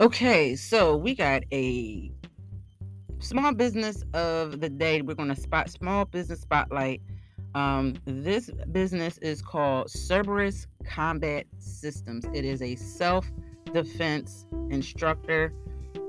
Okay, 0.00 0.56
so 0.56 0.96
we 0.96 1.14
got 1.14 1.42
a 1.52 2.10
small 3.18 3.52
business 3.52 4.02
of 4.14 4.58
the 4.60 4.70
day. 4.70 5.02
We're 5.02 5.12
going 5.14 5.28
to 5.28 5.36
spot 5.36 5.68
small 5.68 6.06
business 6.06 6.40
spotlight. 6.40 7.02
Um, 7.54 7.96
this 8.06 8.48
business 8.72 9.18
is 9.18 9.42
called 9.42 9.90
Cerberus 9.90 10.66
Combat 10.86 11.44
Systems. 11.58 12.24
It 12.32 12.46
is 12.46 12.62
a 12.62 12.76
self 12.76 13.30
defense 13.74 14.46
instructor. 14.70 15.52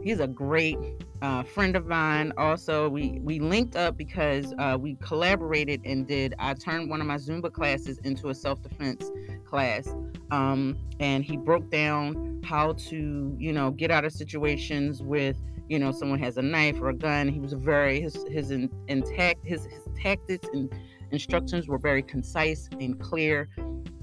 He's 0.01 0.21
a 0.21 0.27
great 0.27 0.77
uh, 1.21 1.43
friend 1.43 1.75
of 1.75 1.85
mine. 1.85 2.31
Also, 2.37 2.87
we 2.87 3.19
we 3.21 3.39
linked 3.39 3.75
up 3.75 3.97
because 3.97 4.53
uh, 4.57 4.77
we 4.79 4.95
collaborated 5.01 5.81
and 5.83 6.07
did. 6.07 6.33
I 6.39 6.53
turned 6.53 6.89
one 6.89 7.01
of 7.01 7.07
my 7.07 7.17
Zumba 7.17 7.51
classes 7.51 7.97
into 8.05 8.29
a 8.29 8.35
self 8.35 8.61
defense 8.61 9.11
class, 9.43 9.93
um, 10.31 10.77
and 10.99 11.23
he 11.23 11.37
broke 11.37 11.69
down 11.69 12.41
how 12.43 12.73
to 12.73 13.35
you 13.37 13.53
know 13.53 13.71
get 13.71 13.91
out 13.91 14.05
of 14.05 14.11
situations 14.11 15.03
with 15.03 15.37
you 15.69 15.77
know 15.77 15.91
someone 15.91 16.19
has 16.19 16.37
a 16.37 16.41
knife 16.41 16.79
or 16.81 16.89
a 16.89 16.95
gun. 16.95 17.27
He 17.27 17.39
was 17.39 17.53
very 17.53 18.01
his 18.01 18.25
his 18.29 18.51
in, 18.51 18.69
intact 18.87 19.45
his, 19.45 19.65
his 19.65 19.87
tactics 20.01 20.47
and 20.53 20.73
instructions 21.11 21.67
were 21.67 21.77
very 21.77 22.01
concise 22.01 22.69
and 22.79 22.99
clear 22.99 23.49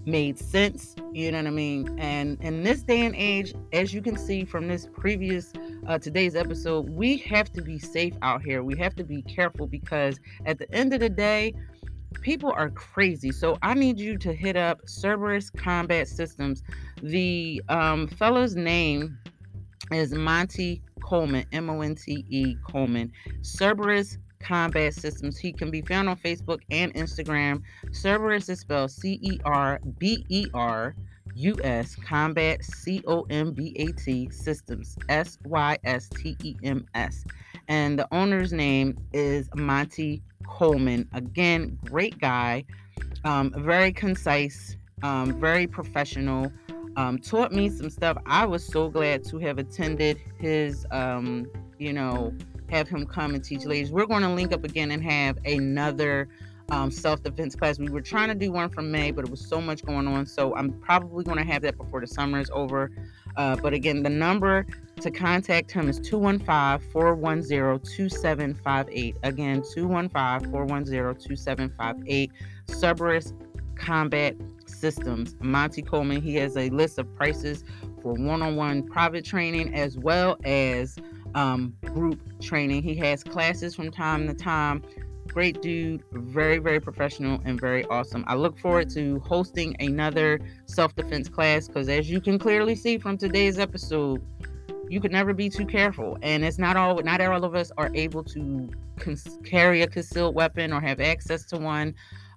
made 0.08 0.38
sense 0.38 0.96
you 1.12 1.30
know 1.30 1.36
what 1.36 1.46
i 1.46 1.50
mean 1.50 1.94
and 1.98 2.38
in 2.40 2.62
this 2.62 2.82
day 2.82 3.04
and 3.04 3.14
age 3.14 3.52
as 3.74 3.92
you 3.92 4.00
can 4.00 4.16
see 4.16 4.42
from 4.42 4.66
this 4.66 4.88
previous 4.94 5.52
uh, 5.86 5.98
today's 5.98 6.34
episode 6.34 6.88
we 6.88 7.18
have 7.18 7.52
to 7.52 7.60
be 7.60 7.78
safe 7.78 8.14
out 8.22 8.42
here 8.42 8.62
we 8.62 8.76
have 8.78 8.94
to 8.94 9.04
be 9.04 9.20
careful 9.22 9.66
because 9.66 10.18
at 10.46 10.58
the 10.58 10.70
end 10.74 10.94
of 10.94 11.00
the 11.00 11.10
day 11.10 11.52
people 12.20 12.50
are 12.52 12.70
crazy 12.70 13.30
so 13.30 13.56
i 13.62 13.74
need 13.74 13.98
you 13.98 14.16
to 14.16 14.32
hit 14.32 14.56
up 14.56 14.80
cerberus 14.86 15.50
combat 15.50 16.08
systems 16.08 16.62
the 17.02 17.62
um 17.68 18.06
fellow's 18.08 18.56
name 18.56 19.18
is 19.92 20.12
Monte 20.12 20.82
coleman 21.02 21.44
m-o-n-t-e 21.52 22.56
coleman 22.66 23.12
cerberus 23.42 24.18
Combat 24.40 24.94
Systems. 24.94 25.38
He 25.38 25.52
can 25.52 25.70
be 25.70 25.82
found 25.82 26.08
on 26.08 26.16
Facebook 26.16 26.60
and 26.70 26.92
Instagram. 26.94 27.62
Cerberus 27.92 28.48
is 28.48 28.60
spelled 28.60 28.90
C 28.90 29.18
E 29.22 29.38
R 29.44 29.80
B 29.98 30.24
E 30.28 30.46
R 30.54 30.94
U 31.34 31.56
S 31.62 31.94
Combat 31.96 32.64
C 32.64 33.02
O 33.06 33.26
M 33.30 33.52
B 33.52 33.74
A 33.78 33.92
T 33.92 34.30
Systems 34.30 34.96
S 35.08 35.38
Y 35.44 35.78
S 35.84 36.08
T 36.08 36.36
E 36.42 36.56
M 36.62 36.86
S. 36.94 37.24
And 37.68 37.98
the 37.98 38.08
owner's 38.12 38.52
name 38.52 38.98
is 39.12 39.48
Monte 39.54 40.22
Coleman. 40.46 41.08
Again, 41.12 41.78
great 41.84 42.18
guy, 42.18 42.64
um, 43.24 43.52
very 43.56 43.92
concise, 43.92 44.76
um, 45.02 45.38
very 45.38 45.66
professional. 45.66 46.50
Um, 46.96 47.18
taught 47.18 47.52
me 47.52 47.68
some 47.68 47.90
stuff. 47.90 48.16
I 48.26 48.44
was 48.44 48.64
so 48.64 48.88
glad 48.88 49.22
to 49.24 49.38
have 49.38 49.58
attended 49.58 50.18
his, 50.38 50.86
um, 50.90 51.46
you 51.78 51.92
know, 51.92 52.34
have 52.70 52.88
him 52.88 53.06
come 53.06 53.34
and 53.34 53.44
teach 53.44 53.64
ladies. 53.64 53.92
We're 53.92 54.06
going 54.06 54.22
to 54.22 54.30
link 54.32 54.52
up 54.52 54.64
again 54.64 54.90
and 54.90 55.02
have 55.04 55.38
another 55.44 56.28
um, 56.70 56.90
self 56.90 57.22
defense 57.22 57.54
class. 57.54 57.78
We 57.78 57.88
were 57.88 58.00
trying 58.00 58.28
to 58.28 58.34
do 58.34 58.52
one 58.52 58.68
from 58.68 58.90
May, 58.90 59.10
but 59.10 59.24
it 59.24 59.30
was 59.30 59.46
so 59.46 59.60
much 59.60 59.84
going 59.84 60.06
on. 60.06 60.26
So 60.26 60.54
I'm 60.56 60.72
probably 60.72 61.24
going 61.24 61.38
to 61.38 61.44
have 61.44 61.62
that 61.62 61.76
before 61.76 62.00
the 62.00 62.06
summer 62.06 62.40
is 62.40 62.50
over. 62.52 62.90
Uh, 63.36 63.56
but 63.56 63.72
again, 63.72 64.02
the 64.02 64.10
number 64.10 64.66
to 65.00 65.10
contact 65.10 65.70
him 65.70 65.88
is 65.88 65.98
215 66.00 66.90
410 66.90 67.80
2758. 67.80 69.16
Again, 69.22 69.62
215 69.74 70.50
410 70.50 71.14
2758. 71.14 72.32
Cerberus 72.68 73.32
Combat 73.76 74.36
Systems. 74.66 75.36
Monte 75.40 75.82
Coleman, 75.82 76.20
he 76.20 76.34
has 76.36 76.56
a 76.56 76.68
list 76.70 76.98
of 76.98 77.12
prices 77.14 77.64
for 78.02 78.12
one 78.12 78.42
on 78.42 78.56
one 78.56 78.82
private 78.82 79.24
training 79.24 79.74
as 79.74 79.96
well 79.96 80.36
as 80.44 80.96
um, 81.34 81.74
group 81.84 82.20
training. 82.40 82.82
He 82.82 82.94
has 82.96 83.24
classes 83.24 83.74
from 83.74 83.90
time 83.90 84.26
to 84.26 84.34
time. 84.34 84.82
Great 85.28 85.60
dude, 85.60 86.02
very, 86.12 86.58
very 86.58 86.80
professional 86.80 87.40
and 87.44 87.60
very 87.60 87.84
awesome. 87.86 88.24
I 88.26 88.34
look 88.34 88.58
forward 88.58 88.88
to 88.90 89.20
hosting 89.20 89.76
another 89.78 90.40
self 90.66 90.94
defense 90.96 91.28
class 91.28 91.68
because, 91.68 91.88
as 91.88 92.10
you 92.10 92.20
can 92.20 92.38
clearly 92.38 92.74
see 92.74 92.98
from 92.98 93.18
today's 93.18 93.58
episode, 93.58 94.22
you 94.88 95.00
could 95.00 95.12
never 95.12 95.32
be 95.32 95.48
too 95.48 95.66
careful. 95.66 96.18
And 96.22 96.44
it's 96.44 96.58
not 96.58 96.76
all, 96.76 97.00
not 97.02 97.20
all 97.20 97.44
of 97.44 97.54
us 97.54 97.70
are 97.76 97.90
able 97.94 98.24
to 98.24 98.70
cons- 98.98 99.38
carry 99.44 99.82
a 99.82 99.86
concealed 99.86 100.34
weapon 100.34 100.72
or 100.72 100.80
have 100.80 101.00
access 101.00 101.44
to 101.46 101.58
one. 101.58 101.94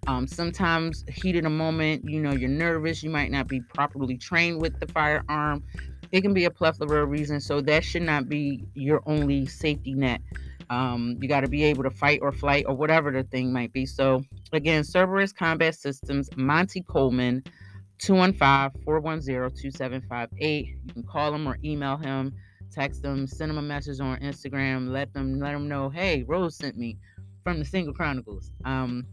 Um, 0.07 0.27
sometimes, 0.27 1.05
heat 1.07 1.35
in 1.35 1.45
a 1.45 1.49
moment, 1.49 2.09
you 2.09 2.19
know, 2.19 2.31
you're 2.31 2.49
nervous, 2.49 3.03
you 3.03 3.11
might 3.11 3.29
not 3.29 3.47
be 3.47 3.61
properly 3.61 4.17
trained 4.17 4.59
with 4.59 4.79
the 4.79 4.87
firearm 4.87 5.63
it 6.11 6.21
can 6.21 6.33
be 6.33 6.45
a 6.45 6.51
plethora 6.51 7.03
of 7.03 7.09
reasons. 7.09 7.45
So 7.45 7.59
that 7.61 7.83
should 7.83 8.03
not 8.03 8.29
be 8.29 8.63
your 8.73 9.01
only 9.05 9.45
safety 9.45 9.93
net. 9.93 10.21
Um, 10.69 11.17
you 11.19 11.27
got 11.27 11.41
to 11.41 11.49
be 11.49 11.65
able 11.65 11.83
to 11.83 11.89
fight 11.89 12.19
or 12.21 12.31
flight 12.31 12.63
or 12.67 12.75
whatever 12.75 13.11
the 13.11 13.23
thing 13.23 13.51
might 13.51 13.73
be. 13.73 13.85
So 13.85 14.23
again, 14.53 14.83
Cerberus 14.83 15.33
Combat 15.33 15.75
Systems, 15.75 16.29
Monte 16.35 16.83
Coleman, 16.83 17.43
215-410-2758. 17.99 20.77
You 20.85 20.93
can 20.93 21.03
call 21.03 21.33
him 21.33 21.45
or 21.47 21.57
email 21.63 21.97
him, 21.97 22.33
text 22.71 23.01
them, 23.01 23.27
send 23.27 23.49
them 23.49 23.57
a 23.57 23.61
message 23.61 23.99
on 23.99 24.17
Instagram, 24.19 24.89
let 24.89 25.13
them 25.13 25.39
let 25.39 25.51
them 25.53 25.67
know, 25.67 25.89
hey, 25.89 26.23
Rose 26.23 26.55
sent 26.55 26.77
me 26.77 26.97
from 27.43 27.59
the 27.59 27.65
Single 27.65 27.93
Chronicles. 27.93 28.51
Um, 28.65 29.05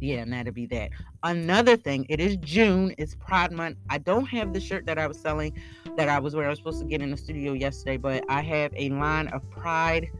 yeah, 0.00 0.18
and 0.18 0.32
that'll 0.32 0.52
be 0.52 0.66
that. 0.66 0.90
Another 1.22 1.76
thing, 1.76 2.06
it 2.08 2.20
is 2.20 2.36
June, 2.38 2.94
it's 2.98 3.14
Pride 3.14 3.52
Month. 3.52 3.78
I 3.90 3.98
don't 3.98 4.26
have 4.26 4.52
the 4.52 4.60
shirt 4.60 4.86
that 4.86 4.98
I 4.98 5.06
was 5.06 5.18
selling 5.18 5.56
that 5.96 6.08
I 6.08 6.18
was 6.18 6.34
where 6.34 6.46
I 6.46 6.48
was 6.48 6.58
supposed 6.58 6.80
to 6.80 6.86
get 6.86 7.00
in 7.02 7.10
the 7.10 7.16
studio 7.16 7.52
yesterday, 7.52 7.96
but 7.96 8.24
I 8.28 8.40
have 8.40 8.72
a 8.76 8.88
line 8.90 9.28
of 9.28 9.48
Pride 9.50 10.10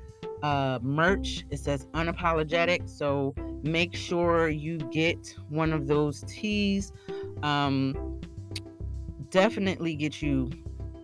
uh, 0.43 0.79
merch. 0.83 1.45
It 1.51 1.59
says 1.59 1.87
unapologetic. 1.95 2.89
So 2.89 3.35
make 3.63 3.95
sure 3.95 4.49
you 4.49 4.79
get 4.79 5.35
one 5.49 5.73
of 5.73 5.87
those 5.87 6.25
tees. 6.29 6.93
um, 7.43 8.21
definitely 9.33 9.97
get 9.97 10.21
you 10.23 10.51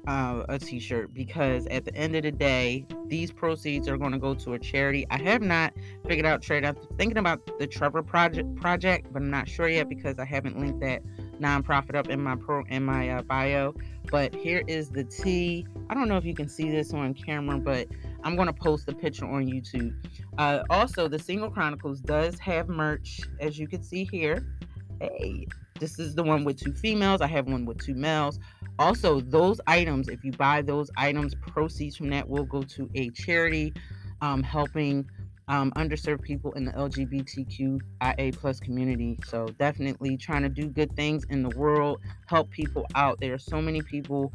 uh, 0.08 0.42
a 0.48 0.58
t-shirt 0.58 1.12
because 1.12 1.66
at 1.66 1.84
the 1.84 1.94
end 1.94 2.16
of 2.16 2.22
the 2.22 2.32
day 2.32 2.86
these 3.08 3.30
proceeds 3.30 3.86
are 3.88 3.98
going 3.98 4.12
to 4.12 4.18
go 4.18 4.32
to 4.34 4.54
a 4.54 4.58
charity. 4.58 5.06
I 5.10 5.18
have 5.18 5.42
not 5.42 5.74
figured 6.06 6.24
out 6.24 6.40
trade. 6.40 6.64
I'm 6.64 6.76
thinking 6.96 7.18
about 7.18 7.58
the 7.58 7.66
trevor 7.66 8.02
project 8.02 8.56
project 8.56 9.12
but 9.12 9.20
i'm 9.20 9.30
not 9.30 9.46
sure 9.48 9.68
yet 9.68 9.88
because 9.88 10.18
i 10.18 10.24
haven't 10.24 10.58
linked 10.58 10.80
that 10.80 11.02
nonprofit 11.38 11.94
up 11.94 12.08
in 12.08 12.22
my 12.22 12.36
pro 12.36 12.64
in 12.70 12.84
my 12.84 13.10
uh, 13.10 13.22
bio. 13.22 13.74
But 14.10 14.34
here 14.34 14.62
is 14.66 14.88
the 14.88 15.04
tee 15.04 15.66
i 15.90 15.94
don't 15.94 16.08
know 16.08 16.16
if 16.16 16.24
you 16.24 16.34
can 16.34 16.48
see 16.48 16.70
this 16.70 16.94
on 16.94 17.12
camera 17.12 17.58
but 17.58 17.86
i'm 18.24 18.34
going 18.34 18.46
to 18.46 18.54
post 18.54 18.88
a 18.88 18.94
picture 18.94 19.26
on 19.26 19.46
youtube. 19.46 19.94
Uh, 20.38 20.62
also 20.70 21.06
the 21.06 21.18
single 21.18 21.50
chronicles 21.50 22.00
does 22.00 22.38
have 22.38 22.68
merch 22.68 23.20
as 23.40 23.58
you 23.58 23.68
can 23.68 23.82
see 23.82 24.08
here. 24.10 24.56
Hey 25.00 25.46
this 25.78 25.98
is 25.98 26.14
the 26.14 26.22
one 26.22 26.44
with 26.44 26.58
two 26.62 26.72
females 26.72 27.20
i 27.20 27.26
have 27.26 27.46
one 27.46 27.64
with 27.64 27.78
two 27.78 27.94
males. 27.94 28.38
Also 28.78 29.20
those 29.20 29.60
items 29.66 30.08
if 30.08 30.24
you 30.24 30.32
buy 30.32 30.62
those 30.62 30.90
items 30.96 31.34
proceeds 31.34 31.96
from 31.96 32.10
that 32.10 32.28
will 32.28 32.44
go 32.44 32.62
to 32.62 32.88
a 32.94 33.10
charity 33.10 33.72
um, 34.20 34.42
helping 34.42 35.08
um, 35.48 35.72
underserved 35.72 36.22
people 36.22 36.52
in 36.52 36.64
the 36.64 36.72
lgbtqia 36.72 38.36
plus 38.36 38.60
community. 38.60 39.18
So 39.24 39.46
definitely 39.58 40.16
trying 40.16 40.42
to 40.42 40.48
do 40.48 40.68
good 40.68 40.94
things 40.94 41.24
in 41.30 41.42
the 41.42 41.56
world 41.56 42.00
help 42.26 42.50
people 42.50 42.86
out. 42.94 43.18
There 43.20 43.34
are 43.34 43.38
so 43.38 43.60
many 43.60 43.80
people 43.82 44.32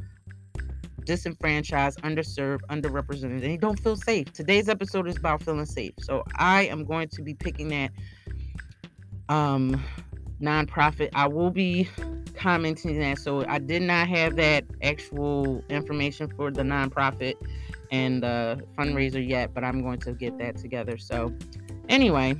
disenfranchised 1.05 2.01
underserved 2.01 2.61
underrepresented 2.69 3.23
and 3.23 3.43
they 3.43 3.57
don't 3.57 3.79
feel 3.79 3.95
safe. 3.95 4.31
Today's 4.33 4.69
episode 4.69 5.07
is 5.07 5.17
about 5.17 5.43
feeling 5.43 5.65
safe. 5.65 5.93
So 5.99 6.23
i 6.35 6.63
am 6.63 6.83
going 6.83 7.09
to 7.09 7.21
be 7.21 7.33
picking 7.33 7.69
that 7.69 7.91
um 9.29 9.81
nonprofit 10.43 11.09
i 11.13 11.25
will 11.25 11.49
be 11.49 11.87
commenting 12.35 12.99
that. 12.99 13.19
So 13.19 13.45
I 13.47 13.59
did 13.59 13.81
not 13.81 14.07
have 14.09 14.35
that 14.35 14.65
actual 14.81 15.63
information 15.69 16.31
for 16.35 16.51
the 16.51 16.61
nonprofit 16.61 17.35
and 17.91 18.23
the 18.23 18.61
fundraiser 18.77 19.25
yet, 19.25 19.53
but 19.53 19.63
I'm 19.63 19.81
going 19.81 19.99
to 19.99 20.13
get 20.13 20.37
that 20.39 20.57
together. 20.57 20.97
So 20.97 21.33
anyway, 21.89 22.35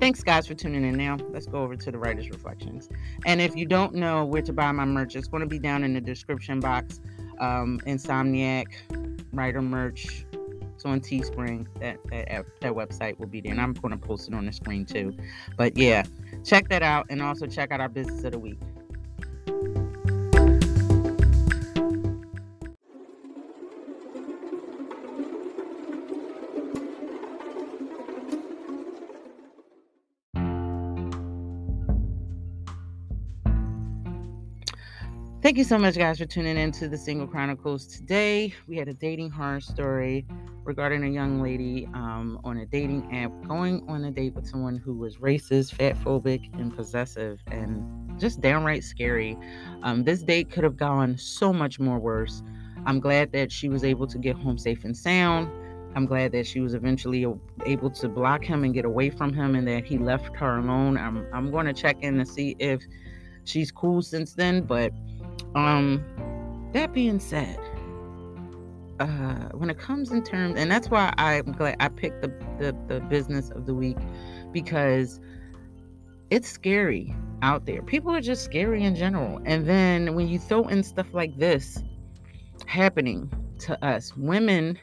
thanks 0.00 0.22
guys 0.22 0.46
for 0.46 0.54
tuning 0.54 0.84
in. 0.84 0.96
Now 0.96 1.16
let's 1.30 1.46
go 1.46 1.62
over 1.62 1.76
to 1.76 1.90
the 1.90 1.98
writer's 1.98 2.28
reflections. 2.30 2.88
And 3.24 3.40
if 3.40 3.56
you 3.56 3.66
don't 3.66 3.94
know 3.94 4.24
where 4.24 4.42
to 4.42 4.52
buy 4.52 4.70
my 4.72 4.84
merch, 4.84 5.16
it's 5.16 5.28
going 5.28 5.42
to 5.42 5.48
be 5.48 5.58
down 5.58 5.82
in 5.84 5.94
the 5.94 6.00
description 6.00 6.60
box. 6.60 7.00
Um, 7.40 7.80
Insomniac 7.86 8.66
writer 9.32 9.62
merch. 9.62 10.24
It's 10.78 10.84
on 10.84 11.00
Teespring. 11.00 11.66
That, 11.80 11.98
that 12.10 12.46
that 12.60 12.72
website 12.72 13.18
will 13.18 13.26
be 13.26 13.40
there, 13.40 13.50
and 13.50 13.60
I'm 13.60 13.72
going 13.72 13.90
to 13.90 13.98
post 13.98 14.28
it 14.28 14.34
on 14.34 14.46
the 14.46 14.52
screen 14.52 14.86
too. 14.86 15.12
But 15.56 15.76
yeah, 15.76 16.04
check 16.44 16.68
that 16.68 16.84
out, 16.84 17.06
and 17.10 17.20
also 17.20 17.48
check 17.48 17.72
out 17.72 17.80
our 17.80 17.88
business 17.88 18.22
of 18.22 18.30
the 18.30 18.38
week. 18.38 18.60
Thank 35.48 35.56
you 35.56 35.64
so 35.64 35.78
much, 35.78 35.96
guys, 35.96 36.18
for 36.18 36.26
tuning 36.26 36.58
in 36.58 36.72
to 36.72 36.90
the 36.90 36.98
Single 36.98 37.26
Chronicles. 37.26 37.86
Today, 37.86 38.52
we 38.66 38.76
had 38.76 38.86
a 38.86 38.92
dating 38.92 39.30
horror 39.30 39.62
story 39.62 40.26
regarding 40.62 41.04
a 41.04 41.08
young 41.08 41.40
lady 41.40 41.88
um, 41.94 42.38
on 42.44 42.58
a 42.58 42.66
dating 42.66 43.16
app 43.16 43.32
going 43.48 43.82
on 43.88 44.04
a 44.04 44.10
date 44.10 44.34
with 44.34 44.46
someone 44.46 44.76
who 44.76 44.92
was 44.92 45.16
racist, 45.16 45.72
fat 45.72 45.96
phobic, 45.96 46.52
and 46.60 46.76
possessive, 46.76 47.40
and 47.46 48.20
just 48.20 48.42
downright 48.42 48.84
scary. 48.84 49.38
Um, 49.82 50.04
this 50.04 50.22
date 50.22 50.50
could 50.50 50.64
have 50.64 50.76
gone 50.76 51.16
so 51.16 51.50
much 51.50 51.80
more 51.80 51.98
worse. 51.98 52.42
I'm 52.84 53.00
glad 53.00 53.32
that 53.32 53.50
she 53.50 53.70
was 53.70 53.84
able 53.84 54.06
to 54.06 54.18
get 54.18 54.36
home 54.36 54.58
safe 54.58 54.84
and 54.84 54.94
sound. 54.94 55.50
I'm 55.96 56.04
glad 56.04 56.32
that 56.32 56.46
she 56.46 56.60
was 56.60 56.74
eventually 56.74 57.24
able 57.64 57.88
to 57.88 58.08
block 58.10 58.44
him 58.44 58.64
and 58.64 58.74
get 58.74 58.84
away 58.84 59.08
from 59.08 59.32
him 59.32 59.54
and 59.54 59.66
that 59.66 59.86
he 59.86 59.96
left 59.96 60.36
her 60.36 60.58
alone. 60.58 60.98
I'm, 60.98 61.26
I'm 61.32 61.50
going 61.50 61.64
to 61.64 61.72
check 61.72 62.02
in 62.02 62.18
to 62.18 62.26
see 62.26 62.54
if 62.58 62.82
she's 63.44 63.72
cool 63.72 64.02
since 64.02 64.34
then, 64.34 64.60
but 64.60 64.92
um, 65.54 66.04
that 66.72 66.92
being 66.92 67.18
said, 67.18 67.58
uh, 69.00 69.48
when 69.52 69.70
it 69.70 69.78
comes 69.78 70.10
in 70.10 70.22
terms, 70.22 70.58
and 70.58 70.70
that's 70.70 70.90
why 70.90 71.12
I'm 71.16 71.52
glad 71.52 71.76
I 71.80 71.88
picked 71.88 72.22
the, 72.22 72.28
the, 72.58 72.76
the 72.88 73.00
business 73.00 73.50
of 73.50 73.66
the 73.66 73.74
week 73.74 73.96
because 74.52 75.20
it's 76.30 76.48
scary 76.48 77.14
out 77.42 77.66
there. 77.66 77.82
People 77.82 78.14
are 78.14 78.20
just 78.20 78.44
scary 78.44 78.82
in 78.84 78.94
general. 78.94 79.40
And 79.44 79.66
then 79.66 80.14
when 80.14 80.28
you 80.28 80.38
throw 80.38 80.66
in 80.68 80.82
stuff 80.82 81.14
like 81.14 81.36
this 81.38 81.82
happening 82.66 83.30
to 83.60 83.82
us, 83.84 84.16
women, 84.16 84.78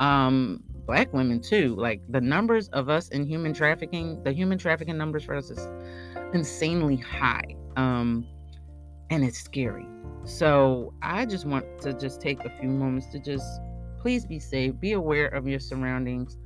um, 0.00 0.62
black 0.86 1.12
women 1.12 1.40
too, 1.40 1.74
like 1.76 2.00
the 2.08 2.20
numbers 2.20 2.68
of 2.68 2.88
us 2.88 3.08
in 3.08 3.26
human 3.26 3.52
trafficking, 3.52 4.22
the 4.22 4.32
human 4.32 4.58
trafficking 4.58 4.96
numbers 4.96 5.24
for 5.24 5.34
us 5.34 5.50
is 5.50 5.68
insanely 6.32 6.96
high. 6.96 7.56
Um, 7.76 8.26
and 9.12 9.22
it's 9.24 9.38
scary. 9.38 9.86
So 10.24 10.94
I 11.02 11.26
just 11.26 11.44
want 11.44 11.66
to 11.82 11.92
just 11.92 12.22
take 12.22 12.46
a 12.46 12.50
few 12.58 12.70
moments 12.70 13.08
to 13.08 13.18
just 13.18 13.44
please 14.00 14.24
be 14.24 14.38
safe, 14.38 14.80
be 14.80 14.92
aware 14.92 15.26
of 15.26 15.46
your 15.46 15.60
surroundings. 15.60 16.38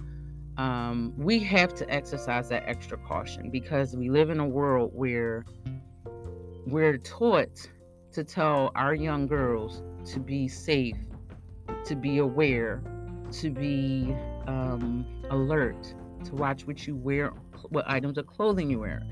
Um, 0.56 1.14
we 1.16 1.38
have 1.40 1.74
to 1.74 1.88
exercise 1.88 2.48
that 2.48 2.64
extra 2.66 2.98
caution 2.98 3.50
because 3.50 3.94
we 3.94 4.10
live 4.10 4.30
in 4.30 4.40
a 4.40 4.46
world 4.46 4.90
where 4.94 5.44
we're 6.66 6.98
taught 6.98 7.70
to 8.12 8.24
tell 8.24 8.72
our 8.74 8.94
young 8.94 9.28
girls 9.28 9.84
to 10.06 10.18
be 10.18 10.48
safe, 10.48 10.96
to 11.84 11.94
be 11.94 12.18
aware, 12.18 12.82
to 13.30 13.50
be 13.50 14.12
um, 14.48 15.06
alert, 15.30 15.94
to 16.24 16.34
watch 16.34 16.66
what 16.66 16.84
you 16.84 16.96
wear, 16.96 17.32
what 17.68 17.84
items 17.86 18.18
of 18.18 18.26
clothing 18.26 18.68
you 18.70 18.80
wear 18.80 19.02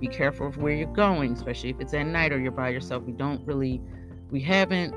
be 0.00 0.08
careful 0.08 0.46
of 0.46 0.56
where 0.56 0.72
you're 0.72 0.92
going, 0.92 1.32
especially 1.32 1.70
if 1.70 1.80
it's 1.80 1.92
at 1.94 2.06
night 2.06 2.32
or 2.32 2.40
you're 2.40 2.50
by 2.50 2.70
yourself. 2.70 3.04
We 3.04 3.12
don't 3.12 3.46
really, 3.46 3.80
we 4.30 4.40
haven't, 4.40 4.94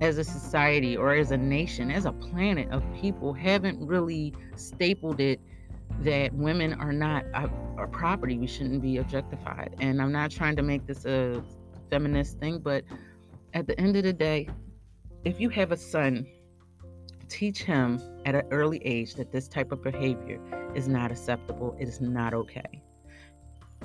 as 0.00 0.16
a 0.16 0.24
society 0.24 0.96
or 0.96 1.12
as 1.12 1.32
a 1.32 1.36
nation, 1.36 1.90
as 1.90 2.06
a 2.06 2.12
planet 2.12 2.70
of 2.70 2.84
people, 2.94 3.32
haven't 3.32 3.84
really 3.84 4.32
stapled 4.54 5.20
it 5.20 5.40
that 6.02 6.32
women 6.34 6.74
are 6.74 6.92
not 6.92 7.24
a, 7.34 7.50
property. 7.90 8.38
We 8.38 8.46
shouldn't 8.46 8.82
be 8.82 8.98
objectified. 8.98 9.74
And 9.80 10.00
I'm 10.00 10.12
not 10.12 10.30
trying 10.30 10.56
to 10.56 10.62
make 10.62 10.86
this 10.86 11.04
a 11.04 11.42
feminist 11.90 12.38
thing, 12.38 12.58
but 12.58 12.84
at 13.54 13.66
the 13.66 13.80
end 13.80 13.96
of 13.96 14.02
the 14.02 14.12
day, 14.12 14.48
if 15.24 15.40
you 15.40 15.48
have 15.50 15.72
a 15.72 15.76
son, 15.76 16.26
teach 17.28 17.62
him 17.62 18.00
at 18.24 18.34
an 18.34 18.42
early 18.50 18.78
age 18.84 19.14
that 19.14 19.32
this 19.32 19.48
type 19.48 19.72
of 19.72 19.82
behavior 19.82 20.40
is 20.74 20.86
not 20.86 21.10
acceptable. 21.10 21.76
It 21.78 21.88
is 21.88 22.00
not 22.00 22.34
okay 22.34 22.82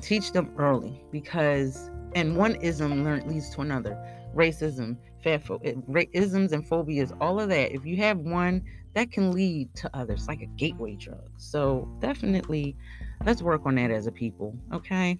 teach 0.04 0.32
them 0.32 0.54
early 0.58 1.04
because 1.12 1.90
and 2.16 2.38
one 2.38 2.56
ism 2.56 3.04
leads 3.28 3.50
to 3.52 3.62
another. 3.62 3.98
Racism 4.36 4.98
fatpho- 5.24 6.08
isms 6.14 6.52
and 6.52 6.68
phobias 6.68 7.12
all 7.20 7.40
of 7.40 7.50
that. 7.50 7.72
If 7.72 7.86
you 7.86 7.98
have 7.98 8.20
one 8.20 8.64
that 8.94 9.12
can 9.12 9.32
lead 9.32 9.74
to 9.76 9.90
others 9.96 10.28
like 10.28 10.42
a 10.42 10.46
gateway 10.46 10.96
drug. 10.96 11.30
So 11.38 11.90
definitely 12.00 12.76
let's 13.26 13.42
work 13.42 13.62
on 13.66 13.76
that 13.76 13.92
as 13.92 14.08
a 14.08 14.12
people 14.12 14.56
okay? 14.72 15.18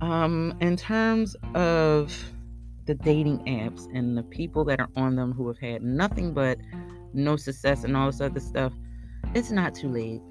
Um 0.00 0.56
in 0.60 0.76
terms 0.76 1.36
of 1.54 2.14
the 2.86 2.94
dating 2.94 3.38
apps 3.40 3.86
and 3.94 4.16
the 4.16 4.22
people 4.22 4.64
that 4.64 4.80
are 4.80 4.88
on 4.96 5.14
them 5.14 5.32
who 5.32 5.46
have 5.48 5.58
had 5.58 5.82
nothing 5.82 6.32
but 6.32 6.58
no 7.12 7.36
success 7.36 7.84
and 7.84 7.96
all 7.96 8.06
this 8.06 8.20
other 8.20 8.40
stuff 8.40 8.72
it's 9.34 9.50
not 9.50 9.74
too 9.74 9.88
late 9.88 10.22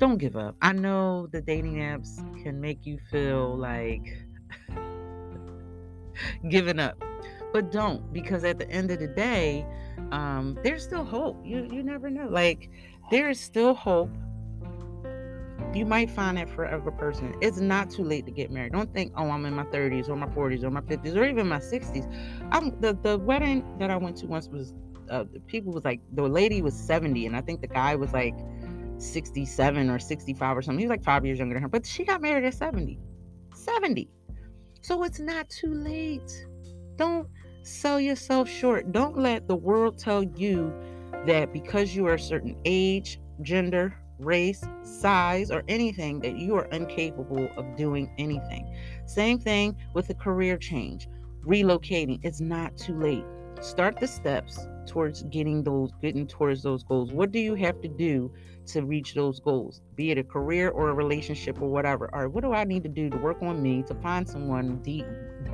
don't 0.00 0.16
give 0.16 0.34
up. 0.34 0.56
I 0.62 0.72
know 0.72 1.28
the 1.30 1.42
dating 1.42 1.76
apps 1.76 2.16
can 2.42 2.60
make 2.60 2.86
you 2.86 2.98
feel 3.10 3.56
like 3.56 4.16
giving 6.48 6.78
up, 6.78 7.00
but 7.52 7.70
don't 7.70 8.10
because 8.12 8.42
at 8.42 8.58
the 8.58 8.68
end 8.70 8.90
of 8.90 8.98
the 8.98 9.06
day, 9.06 9.64
um, 10.10 10.58
there's 10.64 10.82
still 10.82 11.04
hope. 11.04 11.38
You 11.44 11.68
you 11.70 11.82
never 11.82 12.08
know. 12.08 12.28
Like 12.28 12.70
there 13.10 13.28
is 13.28 13.38
still 13.38 13.74
hope. 13.74 14.10
You 15.74 15.84
might 15.84 16.10
find 16.10 16.38
that 16.38 16.48
forever 16.50 16.90
person. 16.90 17.34
It's 17.42 17.60
not 17.60 17.90
too 17.90 18.02
late 18.02 18.24
to 18.26 18.32
get 18.32 18.50
married. 18.50 18.72
Don't 18.72 18.92
think, 18.92 19.12
oh, 19.16 19.30
I'm 19.30 19.46
in 19.46 19.54
my 19.54 19.62
30s 19.64 20.08
or 20.08 20.16
my 20.16 20.26
40s 20.26 20.64
or 20.64 20.70
my 20.70 20.80
50s 20.80 21.14
or 21.14 21.24
even 21.24 21.46
my 21.46 21.60
60s. 21.60 22.12
I'm 22.50 22.80
the 22.80 22.94
the 23.02 23.18
wedding 23.18 23.64
that 23.78 23.90
I 23.90 23.96
went 23.98 24.16
to 24.18 24.26
once 24.26 24.48
was 24.48 24.72
uh, 25.10 25.24
people 25.46 25.72
was 25.72 25.84
like 25.84 26.00
the 26.12 26.22
lady 26.22 26.62
was 26.62 26.74
70 26.74 27.26
and 27.26 27.36
I 27.36 27.40
think 27.42 27.60
the 27.60 27.66
guy 27.66 27.94
was 27.96 28.12
like 28.12 28.34
67 29.00 29.90
or 29.90 29.98
65 29.98 30.56
or 30.56 30.62
something. 30.62 30.78
He 30.78 30.86
was 30.86 30.90
like 30.90 31.04
five 31.04 31.24
years 31.24 31.38
younger 31.38 31.54
than 31.54 31.62
her, 31.62 31.68
but 31.68 31.86
she 31.86 32.04
got 32.04 32.20
married 32.20 32.44
at 32.44 32.54
70. 32.54 32.98
70. 33.54 34.08
So 34.82 35.02
it's 35.04 35.20
not 35.20 35.48
too 35.48 35.72
late. 35.72 36.46
Don't 36.96 37.28
sell 37.62 38.00
yourself 38.00 38.48
short. 38.48 38.92
Don't 38.92 39.16
let 39.16 39.48
the 39.48 39.56
world 39.56 39.98
tell 39.98 40.22
you 40.22 40.72
that 41.26 41.52
because 41.52 41.94
you 41.94 42.06
are 42.06 42.14
a 42.14 42.18
certain 42.18 42.56
age, 42.64 43.20
gender, 43.42 43.94
race, 44.18 44.62
size, 44.82 45.50
or 45.50 45.62
anything 45.68 46.20
that 46.20 46.36
you 46.36 46.54
are 46.56 46.66
incapable 46.66 47.48
of 47.56 47.76
doing 47.76 48.10
anything. 48.18 48.74
Same 49.06 49.38
thing 49.38 49.76
with 49.94 50.10
a 50.10 50.14
career 50.14 50.56
change, 50.56 51.08
relocating. 51.46 52.20
It's 52.22 52.40
not 52.40 52.76
too 52.76 52.98
late. 52.98 53.24
Start 53.60 53.98
the 53.98 54.06
steps 54.06 54.66
towards 54.90 55.22
getting 55.24 55.62
those 55.62 55.92
getting 56.02 56.26
towards 56.26 56.64
those 56.64 56.82
goals. 56.82 57.12
What 57.12 57.30
do 57.30 57.38
you 57.38 57.54
have 57.54 57.80
to 57.82 57.88
do 57.88 58.32
to 58.66 58.82
reach 58.82 59.14
those 59.14 59.38
goals? 59.38 59.82
Be 59.94 60.10
it 60.10 60.18
a 60.18 60.24
career 60.24 60.70
or 60.70 60.88
a 60.90 60.94
relationship 60.94 61.62
or 61.62 61.68
whatever. 61.68 62.12
All 62.12 62.22
right, 62.22 62.30
what 62.30 62.42
do 62.42 62.52
I 62.52 62.64
need 62.64 62.82
to 62.82 62.88
do 62.88 63.08
to 63.08 63.16
work 63.16 63.40
on 63.40 63.62
me 63.62 63.84
to 63.84 63.94
find 63.94 64.28
someone 64.28 64.82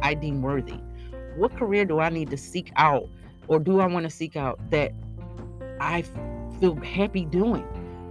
I 0.02 0.14
deem 0.14 0.40
worthy? 0.40 0.80
What 1.36 1.54
career 1.54 1.84
do 1.84 2.00
I 2.00 2.08
need 2.08 2.30
to 2.30 2.38
seek 2.38 2.72
out 2.76 3.04
or 3.46 3.58
do 3.58 3.80
I 3.80 3.86
want 3.86 4.04
to 4.04 4.10
seek 4.10 4.36
out 4.36 4.58
that 4.70 4.92
I 5.80 6.02
feel 6.58 6.76
happy 6.76 7.26
doing? 7.26 7.66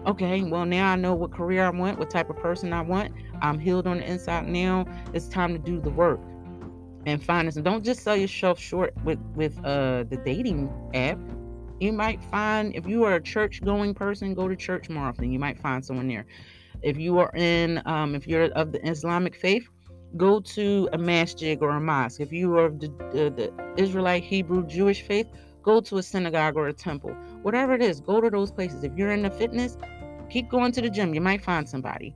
Okay, 0.05 0.43
well, 0.43 0.67
now 0.67 0.91
I 0.91 0.95
know 0.95 1.15
what 1.15 1.31
career 1.31 1.65
I 1.65 1.71
want, 1.71 1.97
what 1.97 2.11
type 2.11 2.29
of 2.29 2.37
person 2.37 2.71
I 2.71 2.81
want. 2.81 3.11
I'm 3.41 3.57
healed 3.57 3.87
on 3.87 3.97
the 3.97 4.05
inside 4.05 4.47
now. 4.47 4.85
It's 5.13 5.27
time 5.27 5.53
to 5.53 5.59
do 5.59 5.81
the 5.81 5.89
work 5.89 6.19
and 7.05 7.23
find. 7.23 7.47
And 7.47 7.65
don't 7.65 7.83
just 7.83 8.01
sell 8.01 8.15
yourself 8.15 8.59
short 8.59 8.93
with 9.03 9.19
with 9.35 9.57
uh 9.65 10.03
the 10.09 10.17
dating 10.25 10.69
app. 10.93 11.19
You 11.79 11.91
might 11.91 12.23
find 12.25 12.73
if 12.75 12.87
you 12.87 13.03
are 13.03 13.15
a 13.15 13.21
church 13.21 13.61
going 13.63 13.93
person, 13.93 14.33
go 14.33 14.47
to 14.47 14.55
church 14.55 14.89
more 14.89 15.05
often. 15.05 15.31
You 15.31 15.39
might 15.39 15.59
find 15.59 15.83
someone 15.83 16.07
there. 16.07 16.25
If 16.81 16.97
you 16.97 17.19
are 17.19 17.31
in, 17.35 17.81
um, 17.85 18.15
if 18.15 18.27
you're 18.27 18.45
of 18.51 18.71
the 18.71 18.85
Islamic 18.87 19.35
faith, 19.35 19.67
go 20.15 20.39
to 20.39 20.89
a 20.93 20.97
masjid 20.97 21.57
or 21.61 21.71
a 21.71 21.81
mosque. 21.81 22.21
If 22.21 22.31
you 22.31 22.57
are 22.57 22.69
the, 22.69 22.87
the, 23.11 23.29
the 23.35 23.73
Israelite, 23.81 24.23
Hebrew, 24.23 24.65
Jewish 24.65 25.01
faith, 25.01 25.27
go 25.63 25.81
to 25.81 25.97
a 25.97 26.03
synagogue 26.03 26.55
or 26.55 26.67
a 26.67 26.73
temple. 26.73 27.11
Whatever 27.41 27.73
it 27.73 27.81
is, 27.81 27.99
go 27.99 28.21
to 28.21 28.29
those 28.29 28.51
places. 28.51 28.83
If 28.83 28.93
you're 28.95 29.11
into 29.11 29.29
fitness, 29.29 29.77
keep 30.29 30.49
going 30.49 30.71
to 30.73 30.81
the 30.81 30.89
gym. 30.89 31.13
You 31.13 31.21
might 31.21 31.43
find 31.43 31.67
somebody. 31.67 32.15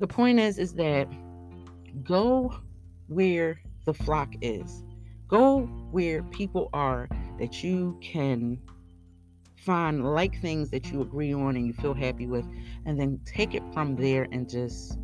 The 0.00 0.06
point 0.06 0.40
is, 0.40 0.58
is 0.58 0.74
that 0.74 1.06
go 2.02 2.54
where 3.08 3.60
the 3.84 3.94
flock 3.94 4.34
is. 4.40 4.82
Go 5.28 5.62
where 5.90 6.22
people 6.22 6.70
are 6.72 7.08
that 7.38 7.62
you 7.64 7.98
can 8.02 8.58
find 9.56 10.04
like 10.04 10.40
things 10.40 10.70
that 10.70 10.92
you 10.92 11.00
agree 11.00 11.32
on 11.32 11.56
and 11.56 11.66
you 11.66 11.72
feel 11.72 11.94
happy 11.94 12.26
with, 12.26 12.46
and 12.84 13.00
then 13.00 13.18
take 13.24 13.54
it 13.54 13.62
from 13.72 13.96
there 13.96 14.28
and 14.30 14.48
just 14.48 14.98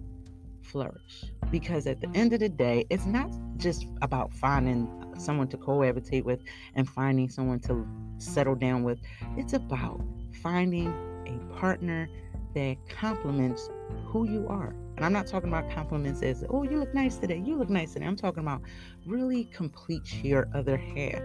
flourish. 0.63 1.25
Because 1.51 1.87
at 1.87 2.01
the 2.01 2.09
end 2.15 2.33
of 2.33 2.41
the 2.41 2.49
day, 2.49 2.85
it's 2.91 3.07
not 3.07 3.31
just 3.57 3.87
about 4.03 4.33
finding 4.35 4.89
someone 5.19 5.49
to 5.49 5.57
cohabitate 5.57 6.25
with 6.25 6.41
and 6.75 6.89
finding 6.89 7.29
someone 7.29 7.61
to 7.61 7.87
settle 8.19 8.55
down 8.55 8.85
with, 8.85 8.99
it's 9.37 9.55
about 9.55 10.01
finding 10.43 10.93
a 11.27 11.55
partner 11.57 12.09
that 12.55 12.77
complements 12.89 13.69
who 14.07 14.29
you 14.29 14.47
are. 14.49 14.75
And 15.01 15.07
I'm 15.07 15.15
not 15.15 15.27
talking 15.27 15.49
about 15.49 15.71
compliments 15.71 16.23
as, 16.23 16.45
oh, 16.51 16.63
you 16.63 16.79
look 16.79 16.93
nice 16.93 17.17
today, 17.17 17.43
you 17.43 17.57
look 17.57 17.71
nice 17.71 17.95
today. 17.95 18.05
I'm 18.05 18.17
talking 18.17 18.43
about 18.43 18.61
really 19.07 19.45
complete 19.47 20.23
your 20.23 20.47
other 20.55 20.77
half. 20.77 21.23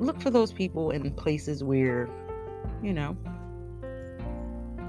Look 0.00 0.22
for 0.22 0.30
those 0.30 0.54
people 0.54 0.90
in 0.90 1.10
places 1.10 1.62
where, 1.62 2.08
you 2.82 2.94
know, 2.94 3.14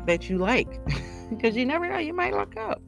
that 0.05 0.29
you 0.29 0.37
like. 0.37 0.79
because 1.29 1.57
you 1.57 1.65
never 1.65 1.89
know, 1.89 1.97
you 1.97 2.13
might 2.13 2.33
look 2.33 2.55
up. 2.55 2.81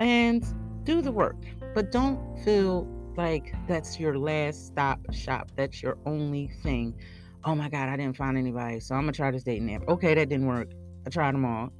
And 0.00 0.44
do 0.82 1.02
the 1.02 1.12
work. 1.12 1.36
But 1.76 1.92
don't 1.92 2.36
feel 2.44 2.88
like 3.16 3.54
that's 3.68 4.00
your 4.00 4.18
last 4.18 4.66
stop 4.66 4.98
shop. 5.12 5.52
That's 5.54 5.84
your 5.84 5.98
only 6.04 6.50
thing 6.64 6.96
oh 7.44 7.56
my 7.56 7.68
god, 7.68 7.88
I 7.88 7.96
didn't 7.96 8.16
find 8.16 8.38
anybody, 8.38 8.78
so 8.78 8.94
I'm 8.94 9.02
gonna 9.02 9.12
try 9.12 9.32
this 9.32 9.42
dating 9.42 9.74
app. 9.74 9.88
Okay, 9.88 10.14
that 10.14 10.28
didn't 10.28 10.46
work. 10.46 10.68
I 11.06 11.10
tried 11.10 11.34
them 11.34 11.44
all. 11.44 11.70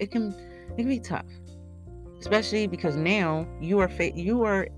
It 0.00 0.10
can 0.10 0.34
it 0.72 0.76
can 0.76 0.88
be 0.88 1.00
tough, 1.00 1.26
especially 2.18 2.66
because 2.66 2.96
now 2.96 3.46
you 3.60 3.78
are 3.78 3.88
fa- 3.88 4.16
you 4.16 4.42
are 4.44 4.68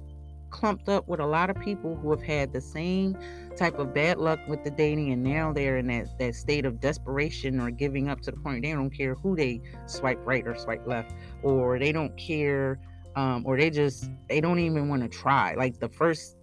clumped 0.51 0.88
up 0.88 1.09
with 1.09 1.18
a 1.18 1.26
lot 1.26 1.51
of 1.51 1.59
people 1.61 1.97
who 1.97 2.11
have 2.11 2.22
had 2.22 2.53
the 2.53 2.61
same 2.61 3.16
type 3.57 3.78
of 3.78 3.92
bad 3.92 4.18
luck 4.18 4.38
with 4.47 4.62
the 4.62 4.70
dating 4.70 5.11
and 5.11 5.22
now 5.22 5.53
they're 5.53 5.78
in 5.78 5.88
that, 5.88 6.07
that 6.18 6.34
state 6.34 6.64
of 6.64 6.80
desperation 6.80 7.61
or 7.61 7.70
giving 7.70 8.09
up 8.09 8.20
to 8.20 8.30
the 8.30 8.36
point 8.36 8.62
they 8.62 8.72
don't 8.72 8.90
care 8.90 9.16
who 9.16 9.34
they 9.34 9.61
swipe 9.86 10.18
right 10.24 10.47
or 10.47 10.57
swipe 10.57 10.86
left 10.86 11.12
or 11.42 11.78
they 11.78 11.90
don't 11.90 12.16
care 12.16 12.78
um, 13.16 13.42
or 13.45 13.57
they 13.57 13.68
just 13.68 14.09
they 14.28 14.40
don't 14.40 14.61
even 14.61 14.88
want 14.88 15.03
to 15.03 15.09
try 15.09 15.55
like 15.55 15.78
the 15.80 15.88
first 15.88 16.36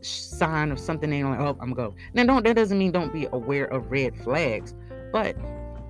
sign 0.00 0.72
of 0.72 0.78
something 0.78 1.10
they 1.10 1.20
don't 1.20 1.32
like, 1.32 1.40
oh, 1.40 1.56
I'm 1.60 1.72
gonna 1.72 1.90
go. 1.90 1.94
Now 2.14 2.24
don't 2.24 2.44
that 2.44 2.56
doesn't 2.56 2.78
mean 2.78 2.90
don't 2.90 3.12
be 3.12 3.28
aware 3.32 3.66
of 3.66 3.90
red 3.90 4.16
flags, 4.16 4.74
but 5.12 5.36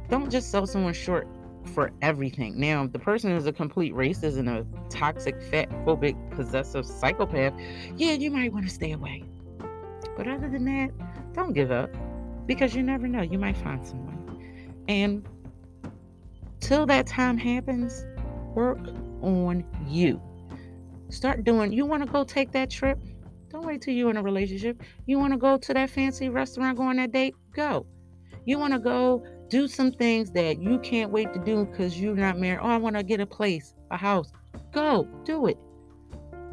don't 0.08 0.30
just 0.30 0.50
sell 0.50 0.66
someone 0.66 0.94
short 0.94 1.28
for 1.66 1.90
everything. 2.02 2.58
Now, 2.58 2.84
if 2.84 2.92
the 2.92 2.98
person 2.98 3.32
is 3.32 3.46
a 3.46 3.52
complete 3.52 3.94
racist 3.94 4.38
and 4.38 4.48
a 4.48 4.66
toxic, 4.90 5.40
fat 5.42 5.70
phobic, 5.84 6.16
possessive 6.30 6.86
psychopath, 6.86 7.54
yeah, 7.96 8.12
you 8.12 8.30
might 8.30 8.52
want 8.52 8.66
to 8.66 8.70
stay 8.70 8.92
away. 8.92 9.24
But 10.16 10.28
other 10.28 10.48
than 10.48 10.64
that, 10.64 10.90
don't 11.32 11.52
give 11.52 11.70
up 11.70 11.90
because 12.46 12.74
you 12.74 12.82
never 12.82 13.08
know. 13.08 13.22
You 13.22 13.38
might 13.38 13.56
find 13.56 13.84
someone. 13.86 14.12
And 14.88 15.26
till 16.60 16.86
that 16.86 17.06
time 17.06 17.38
happens, 17.38 18.04
work 18.54 18.80
on 19.22 19.64
you. 19.88 20.20
Start 21.08 21.44
doing, 21.44 21.72
you 21.72 21.86
want 21.86 22.04
to 22.04 22.10
go 22.10 22.24
take 22.24 22.52
that 22.52 22.70
trip? 22.70 22.98
Don't 23.48 23.66
wait 23.66 23.82
till 23.82 23.94
you're 23.94 24.10
in 24.10 24.16
a 24.16 24.22
relationship. 24.22 24.82
You 25.06 25.18
want 25.18 25.32
to 25.32 25.38
go 25.38 25.58
to 25.58 25.74
that 25.74 25.90
fancy 25.90 26.28
restaurant, 26.30 26.76
go 26.78 26.84
on 26.84 26.96
that 26.96 27.12
date? 27.12 27.34
Go. 27.54 27.86
You 28.44 28.58
want 28.58 28.72
to 28.72 28.78
go 28.78 29.24
do 29.52 29.68
some 29.68 29.92
things 29.92 30.30
that 30.30 30.62
you 30.62 30.78
can't 30.78 31.12
wait 31.12 31.30
to 31.34 31.38
do 31.38 31.66
because 31.66 32.00
you're 32.00 32.16
not 32.16 32.38
married. 32.38 32.60
Oh, 32.62 32.68
I 32.68 32.78
want 32.78 32.96
to 32.96 33.02
get 33.02 33.20
a 33.20 33.26
place, 33.26 33.74
a 33.90 33.98
house. 33.98 34.32
Go, 34.72 35.06
do 35.24 35.46
it. 35.46 35.58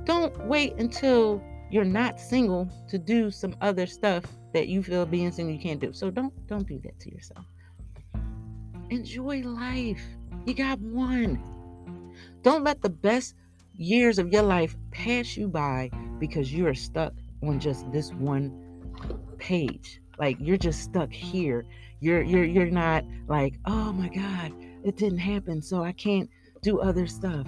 Don't 0.04 0.38
wait 0.48 0.74
until 0.80 1.42
you're 1.72 1.86
not 1.86 2.20
single 2.20 2.70
to 2.90 2.98
do 2.98 3.32
some 3.32 3.56
other 3.62 3.86
stuff 3.86 4.26
that 4.54 4.68
you 4.68 4.84
feel 4.84 5.06
being 5.06 5.32
single 5.32 5.56
you 5.56 5.62
can't 5.62 5.80
do. 5.80 5.94
So 5.94 6.12
don't 6.12 6.34
don't 6.48 6.68
do 6.68 6.78
that 6.84 7.00
to 7.00 7.10
yourself. 7.10 7.46
Enjoy 8.90 9.44
life. 9.44 10.04
You 10.46 10.54
got 10.54 10.78
one. 10.82 11.42
Don't 12.42 12.66
let 12.66 12.82
the 12.82 12.90
best 12.90 13.34
years 13.76 14.20
of 14.20 14.28
your 14.34 14.44
life 14.44 14.76
pass 14.92 15.38
you 15.38 15.48
by 15.48 15.90
because 16.20 16.52
you 16.52 16.68
are 16.68 16.76
stuck 16.76 17.14
on 17.44 17.62
just 17.62 17.90
this 17.94 18.12
one 18.12 18.52
page. 19.38 20.02
Like 20.18 20.36
you're 20.42 20.58
just 20.58 20.82
stuck 20.82 21.14
here. 21.14 21.66
You're 22.00 22.22
you're 22.22 22.46
you're 22.46 22.72
not 22.72 23.04
like, 23.28 23.60
"Oh 23.66 23.92
my 23.92 24.10
god, 24.10 24.54
it 24.84 24.98
didn't 24.98 25.20
happen, 25.20 25.62
so 25.62 25.84
I 25.84 25.92
can't 25.92 26.30
do 26.62 26.80
other 26.80 27.08
stuff." 27.08 27.48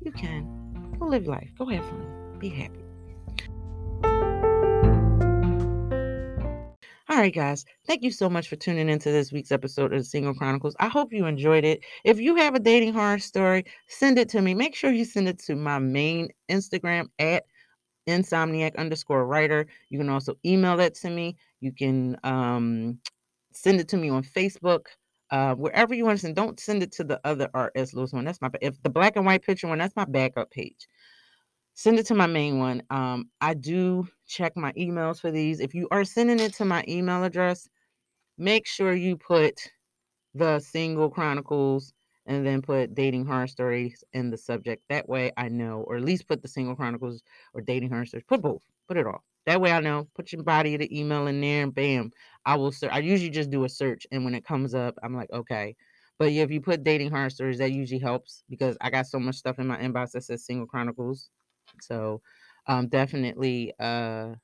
You 0.00 0.12
can. 0.12 0.96
Go 0.98 1.06
live 1.06 1.26
life. 1.26 1.50
Go 1.58 1.66
have 1.66 1.84
fun. 1.84 2.36
Be 2.38 2.48
happy. 2.48 2.84
All 7.14 7.20
right, 7.20 7.34
guys. 7.34 7.64
Thank 7.86 8.02
you 8.02 8.10
so 8.10 8.28
much 8.28 8.48
for 8.48 8.56
tuning 8.56 8.88
into 8.88 9.12
this 9.12 9.30
week's 9.30 9.52
episode 9.52 9.92
of 9.92 10.00
the 10.00 10.04
Single 10.04 10.34
Chronicles. 10.34 10.74
I 10.80 10.88
hope 10.88 11.12
you 11.12 11.26
enjoyed 11.26 11.64
it. 11.64 11.84
If 12.04 12.18
you 12.18 12.34
have 12.36 12.54
a 12.54 12.58
dating 12.58 12.92
horror 12.92 13.18
story, 13.18 13.64
send 13.88 14.18
it 14.18 14.28
to 14.30 14.42
me. 14.42 14.54
Make 14.54 14.74
sure 14.74 14.90
you 14.90 15.04
send 15.04 15.28
it 15.28 15.38
to 15.40 15.54
my 15.54 15.78
main 15.78 16.28
Instagram 16.50 17.06
at 17.18 17.44
insomniac 18.08 18.76
underscore 18.76 19.26
writer. 19.26 19.66
You 19.90 19.98
can 19.98 20.08
also 20.08 20.34
email 20.44 20.76
that 20.78 20.94
to 20.96 21.10
me. 21.10 21.36
You 21.60 21.72
can 21.72 22.16
um, 22.24 22.98
send 23.54 23.80
it 23.80 23.88
to 23.88 23.96
me 23.96 24.10
on 24.10 24.22
Facebook. 24.22 24.86
Uh, 25.30 25.54
wherever 25.54 25.94
you 25.94 26.04
want 26.04 26.18
to 26.18 26.22
send, 26.22 26.36
don't 26.36 26.60
send 26.60 26.82
it 26.82 26.92
to 26.92 27.04
the 27.04 27.20
other 27.24 27.48
RS 27.54 27.94
Lewis 27.94 28.12
one. 28.12 28.24
That's 28.24 28.40
my 28.40 28.50
if 28.60 28.80
the 28.82 28.90
black 28.90 29.16
and 29.16 29.24
white 29.26 29.42
picture 29.42 29.68
one, 29.68 29.78
that's 29.78 29.96
my 29.96 30.04
backup 30.04 30.50
page 30.50 30.86
send 31.74 31.98
it 31.98 32.06
to 32.06 32.14
my 32.14 32.26
main 32.26 32.58
one. 32.58 32.82
Um, 32.90 33.28
I 33.40 33.54
do 33.54 34.08
check 34.26 34.56
my 34.56 34.72
emails 34.72 35.20
for 35.20 35.30
these. 35.30 35.60
If 35.60 35.74
you 35.74 35.88
are 35.90 36.04
sending 36.04 36.40
it 36.40 36.54
to 36.54 36.64
my 36.64 36.84
email 36.88 37.24
address, 37.24 37.68
make 38.38 38.66
sure 38.66 38.94
you 38.94 39.16
put 39.16 39.60
the 40.34 40.60
single 40.60 41.10
chronicles 41.10 41.92
and 42.26 42.46
then 42.46 42.62
put 42.62 42.94
dating 42.94 43.26
horror 43.26 43.46
stories 43.46 44.02
in 44.12 44.30
the 44.30 44.38
subject. 44.38 44.82
That 44.88 45.08
way 45.08 45.32
I 45.36 45.48
know, 45.48 45.84
or 45.86 45.96
at 45.96 46.04
least 46.04 46.26
put 46.26 46.42
the 46.42 46.48
single 46.48 46.74
chronicles 46.74 47.22
or 47.52 47.60
dating 47.60 47.90
horror 47.90 48.06
stories. 48.06 48.24
Put 48.26 48.40
both. 48.40 48.62
Put 48.88 48.96
it 48.96 49.06
all. 49.06 49.24
That 49.46 49.60
way 49.60 49.72
I 49.72 49.80
know. 49.80 50.08
Put 50.14 50.32
your 50.32 50.42
body 50.42 50.74
of 50.74 50.80
the 50.80 50.98
email 50.98 51.26
in 51.26 51.40
there 51.40 51.62
and 51.62 51.74
bam. 51.74 52.12
I 52.46 52.56
will 52.56 52.72
search. 52.72 52.90
I 52.92 52.98
usually 53.00 53.30
just 53.30 53.50
do 53.50 53.64
a 53.64 53.68
search 53.68 54.06
and 54.12 54.24
when 54.24 54.34
it 54.34 54.44
comes 54.44 54.74
up, 54.74 54.96
I'm 55.02 55.14
like, 55.14 55.30
okay. 55.32 55.76
But 56.18 56.32
yeah, 56.32 56.44
if 56.44 56.50
you 56.50 56.60
put 56.60 56.84
dating 56.84 57.10
horror 57.10 57.30
stories, 57.30 57.58
that 57.58 57.72
usually 57.72 58.00
helps 58.00 58.44
because 58.48 58.76
I 58.80 58.90
got 58.90 59.06
so 59.06 59.18
much 59.18 59.36
stuff 59.36 59.58
in 59.58 59.66
my 59.66 59.76
inbox 59.78 60.12
that 60.12 60.24
says 60.24 60.44
single 60.46 60.66
chronicles 60.66 61.30
so 61.80 62.20
um, 62.66 62.88
definitely 62.88 63.74
uh, 63.80 64.34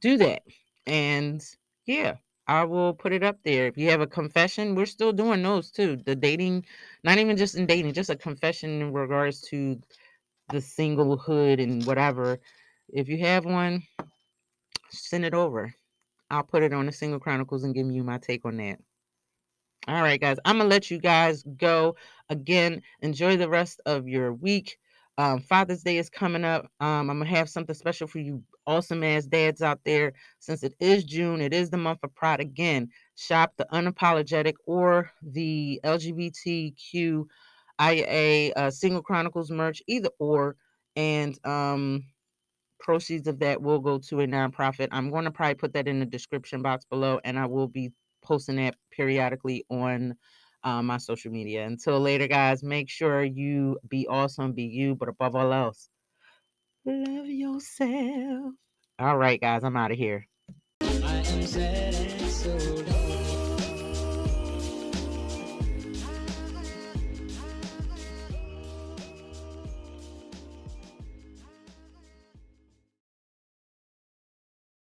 do 0.00 0.16
that. 0.18 0.42
And 0.86 1.42
yeah, 1.86 2.16
I 2.46 2.64
will 2.64 2.94
put 2.94 3.12
it 3.12 3.22
up 3.22 3.38
there. 3.44 3.66
If 3.66 3.76
you 3.78 3.90
have 3.90 4.00
a 4.00 4.06
confession, 4.06 4.74
we're 4.74 4.86
still 4.86 5.12
doing 5.12 5.42
those 5.42 5.70
too. 5.70 5.98
The 6.04 6.16
dating, 6.16 6.66
not 7.04 7.18
even 7.18 7.36
just 7.36 7.56
in 7.56 7.66
dating, 7.66 7.94
just 7.94 8.10
a 8.10 8.16
confession 8.16 8.82
in 8.82 8.92
regards 8.92 9.40
to 9.50 9.80
the 10.50 10.58
singlehood 10.58 11.62
and 11.62 11.84
whatever. 11.86 12.40
If 12.90 13.08
you 13.08 13.18
have 13.20 13.44
one, 13.44 13.82
send 14.90 15.24
it 15.24 15.34
over. 15.34 15.74
I'll 16.30 16.44
put 16.44 16.62
it 16.62 16.72
on 16.72 16.86
the 16.86 16.92
Single 16.92 17.18
Chronicles 17.18 17.64
and 17.64 17.74
give 17.74 17.90
you 17.90 18.04
my 18.04 18.18
take 18.18 18.44
on 18.44 18.56
that. 18.58 18.78
All 19.88 20.02
right, 20.02 20.20
guys, 20.20 20.36
I'm 20.44 20.58
gonna 20.58 20.68
let 20.68 20.90
you 20.90 20.98
guys 20.98 21.42
go. 21.56 21.96
Again, 22.28 22.82
enjoy 23.00 23.36
the 23.36 23.48
rest 23.48 23.80
of 23.86 24.06
your 24.06 24.32
week. 24.32 24.78
Um, 25.16 25.40
Father's 25.40 25.82
Day 25.82 25.98
is 25.98 26.10
coming 26.10 26.44
up. 26.44 26.66
Um, 26.80 27.10
I'm 27.10 27.18
gonna 27.18 27.26
have 27.26 27.48
something 27.48 27.74
special 27.74 28.06
for 28.06 28.18
you, 28.18 28.42
awesome 28.66 29.02
ass 29.02 29.24
dads 29.24 29.62
out 29.62 29.80
there. 29.84 30.12
Since 30.38 30.62
it 30.62 30.74
is 30.80 31.04
June, 31.04 31.40
it 31.40 31.54
is 31.54 31.70
the 31.70 31.78
month 31.78 32.00
of 32.02 32.14
Pride. 32.14 32.40
Again, 32.40 32.90
shop 33.16 33.54
the 33.56 33.66
unapologetic 33.72 34.54
or 34.66 35.10
the 35.22 35.80
LGBTQIA 35.82 37.26
uh, 38.56 38.70
Single 38.70 39.02
Chronicles 39.02 39.50
merch, 39.50 39.82
either 39.86 40.10
or, 40.18 40.56
and 40.94 41.38
um, 41.46 42.04
proceeds 42.80 43.28
of 43.28 43.38
that 43.40 43.60
will 43.60 43.78
go 43.78 43.98
to 43.98 44.20
a 44.20 44.26
nonprofit. 44.26 44.88
I'm 44.90 45.10
going 45.10 45.24
to 45.24 45.30
probably 45.30 45.54
put 45.54 45.72
that 45.74 45.86
in 45.86 46.00
the 46.00 46.06
description 46.06 46.62
box 46.62 46.84
below, 46.84 47.20
and 47.24 47.38
I 47.38 47.46
will 47.46 47.68
be 47.68 47.92
posting 48.22 48.56
that 48.56 48.74
periodically 48.90 49.64
on 49.70 50.14
uh, 50.64 50.82
my 50.82 50.98
social 50.98 51.30
media. 51.32 51.66
Until 51.66 52.00
later, 52.00 52.26
guys, 52.26 52.62
make 52.62 52.88
sure 52.90 53.22
you 53.22 53.78
be 53.88 54.06
awesome, 54.08 54.52
be 54.52 54.64
you, 54.64 54.94
but 54.94 55.08
above 55.08 55.36
all 55.36 55.52
else, 55.52 55.88
love 56.84 57.26
yourself. 57.26 58.54
All 58.98 59.16
right, 59.16 59.40
guys, 59.40 59.64
I'm 59.64 59.76
out 59.76 59.92
of 59.92 59.98
here. 59.98 60.26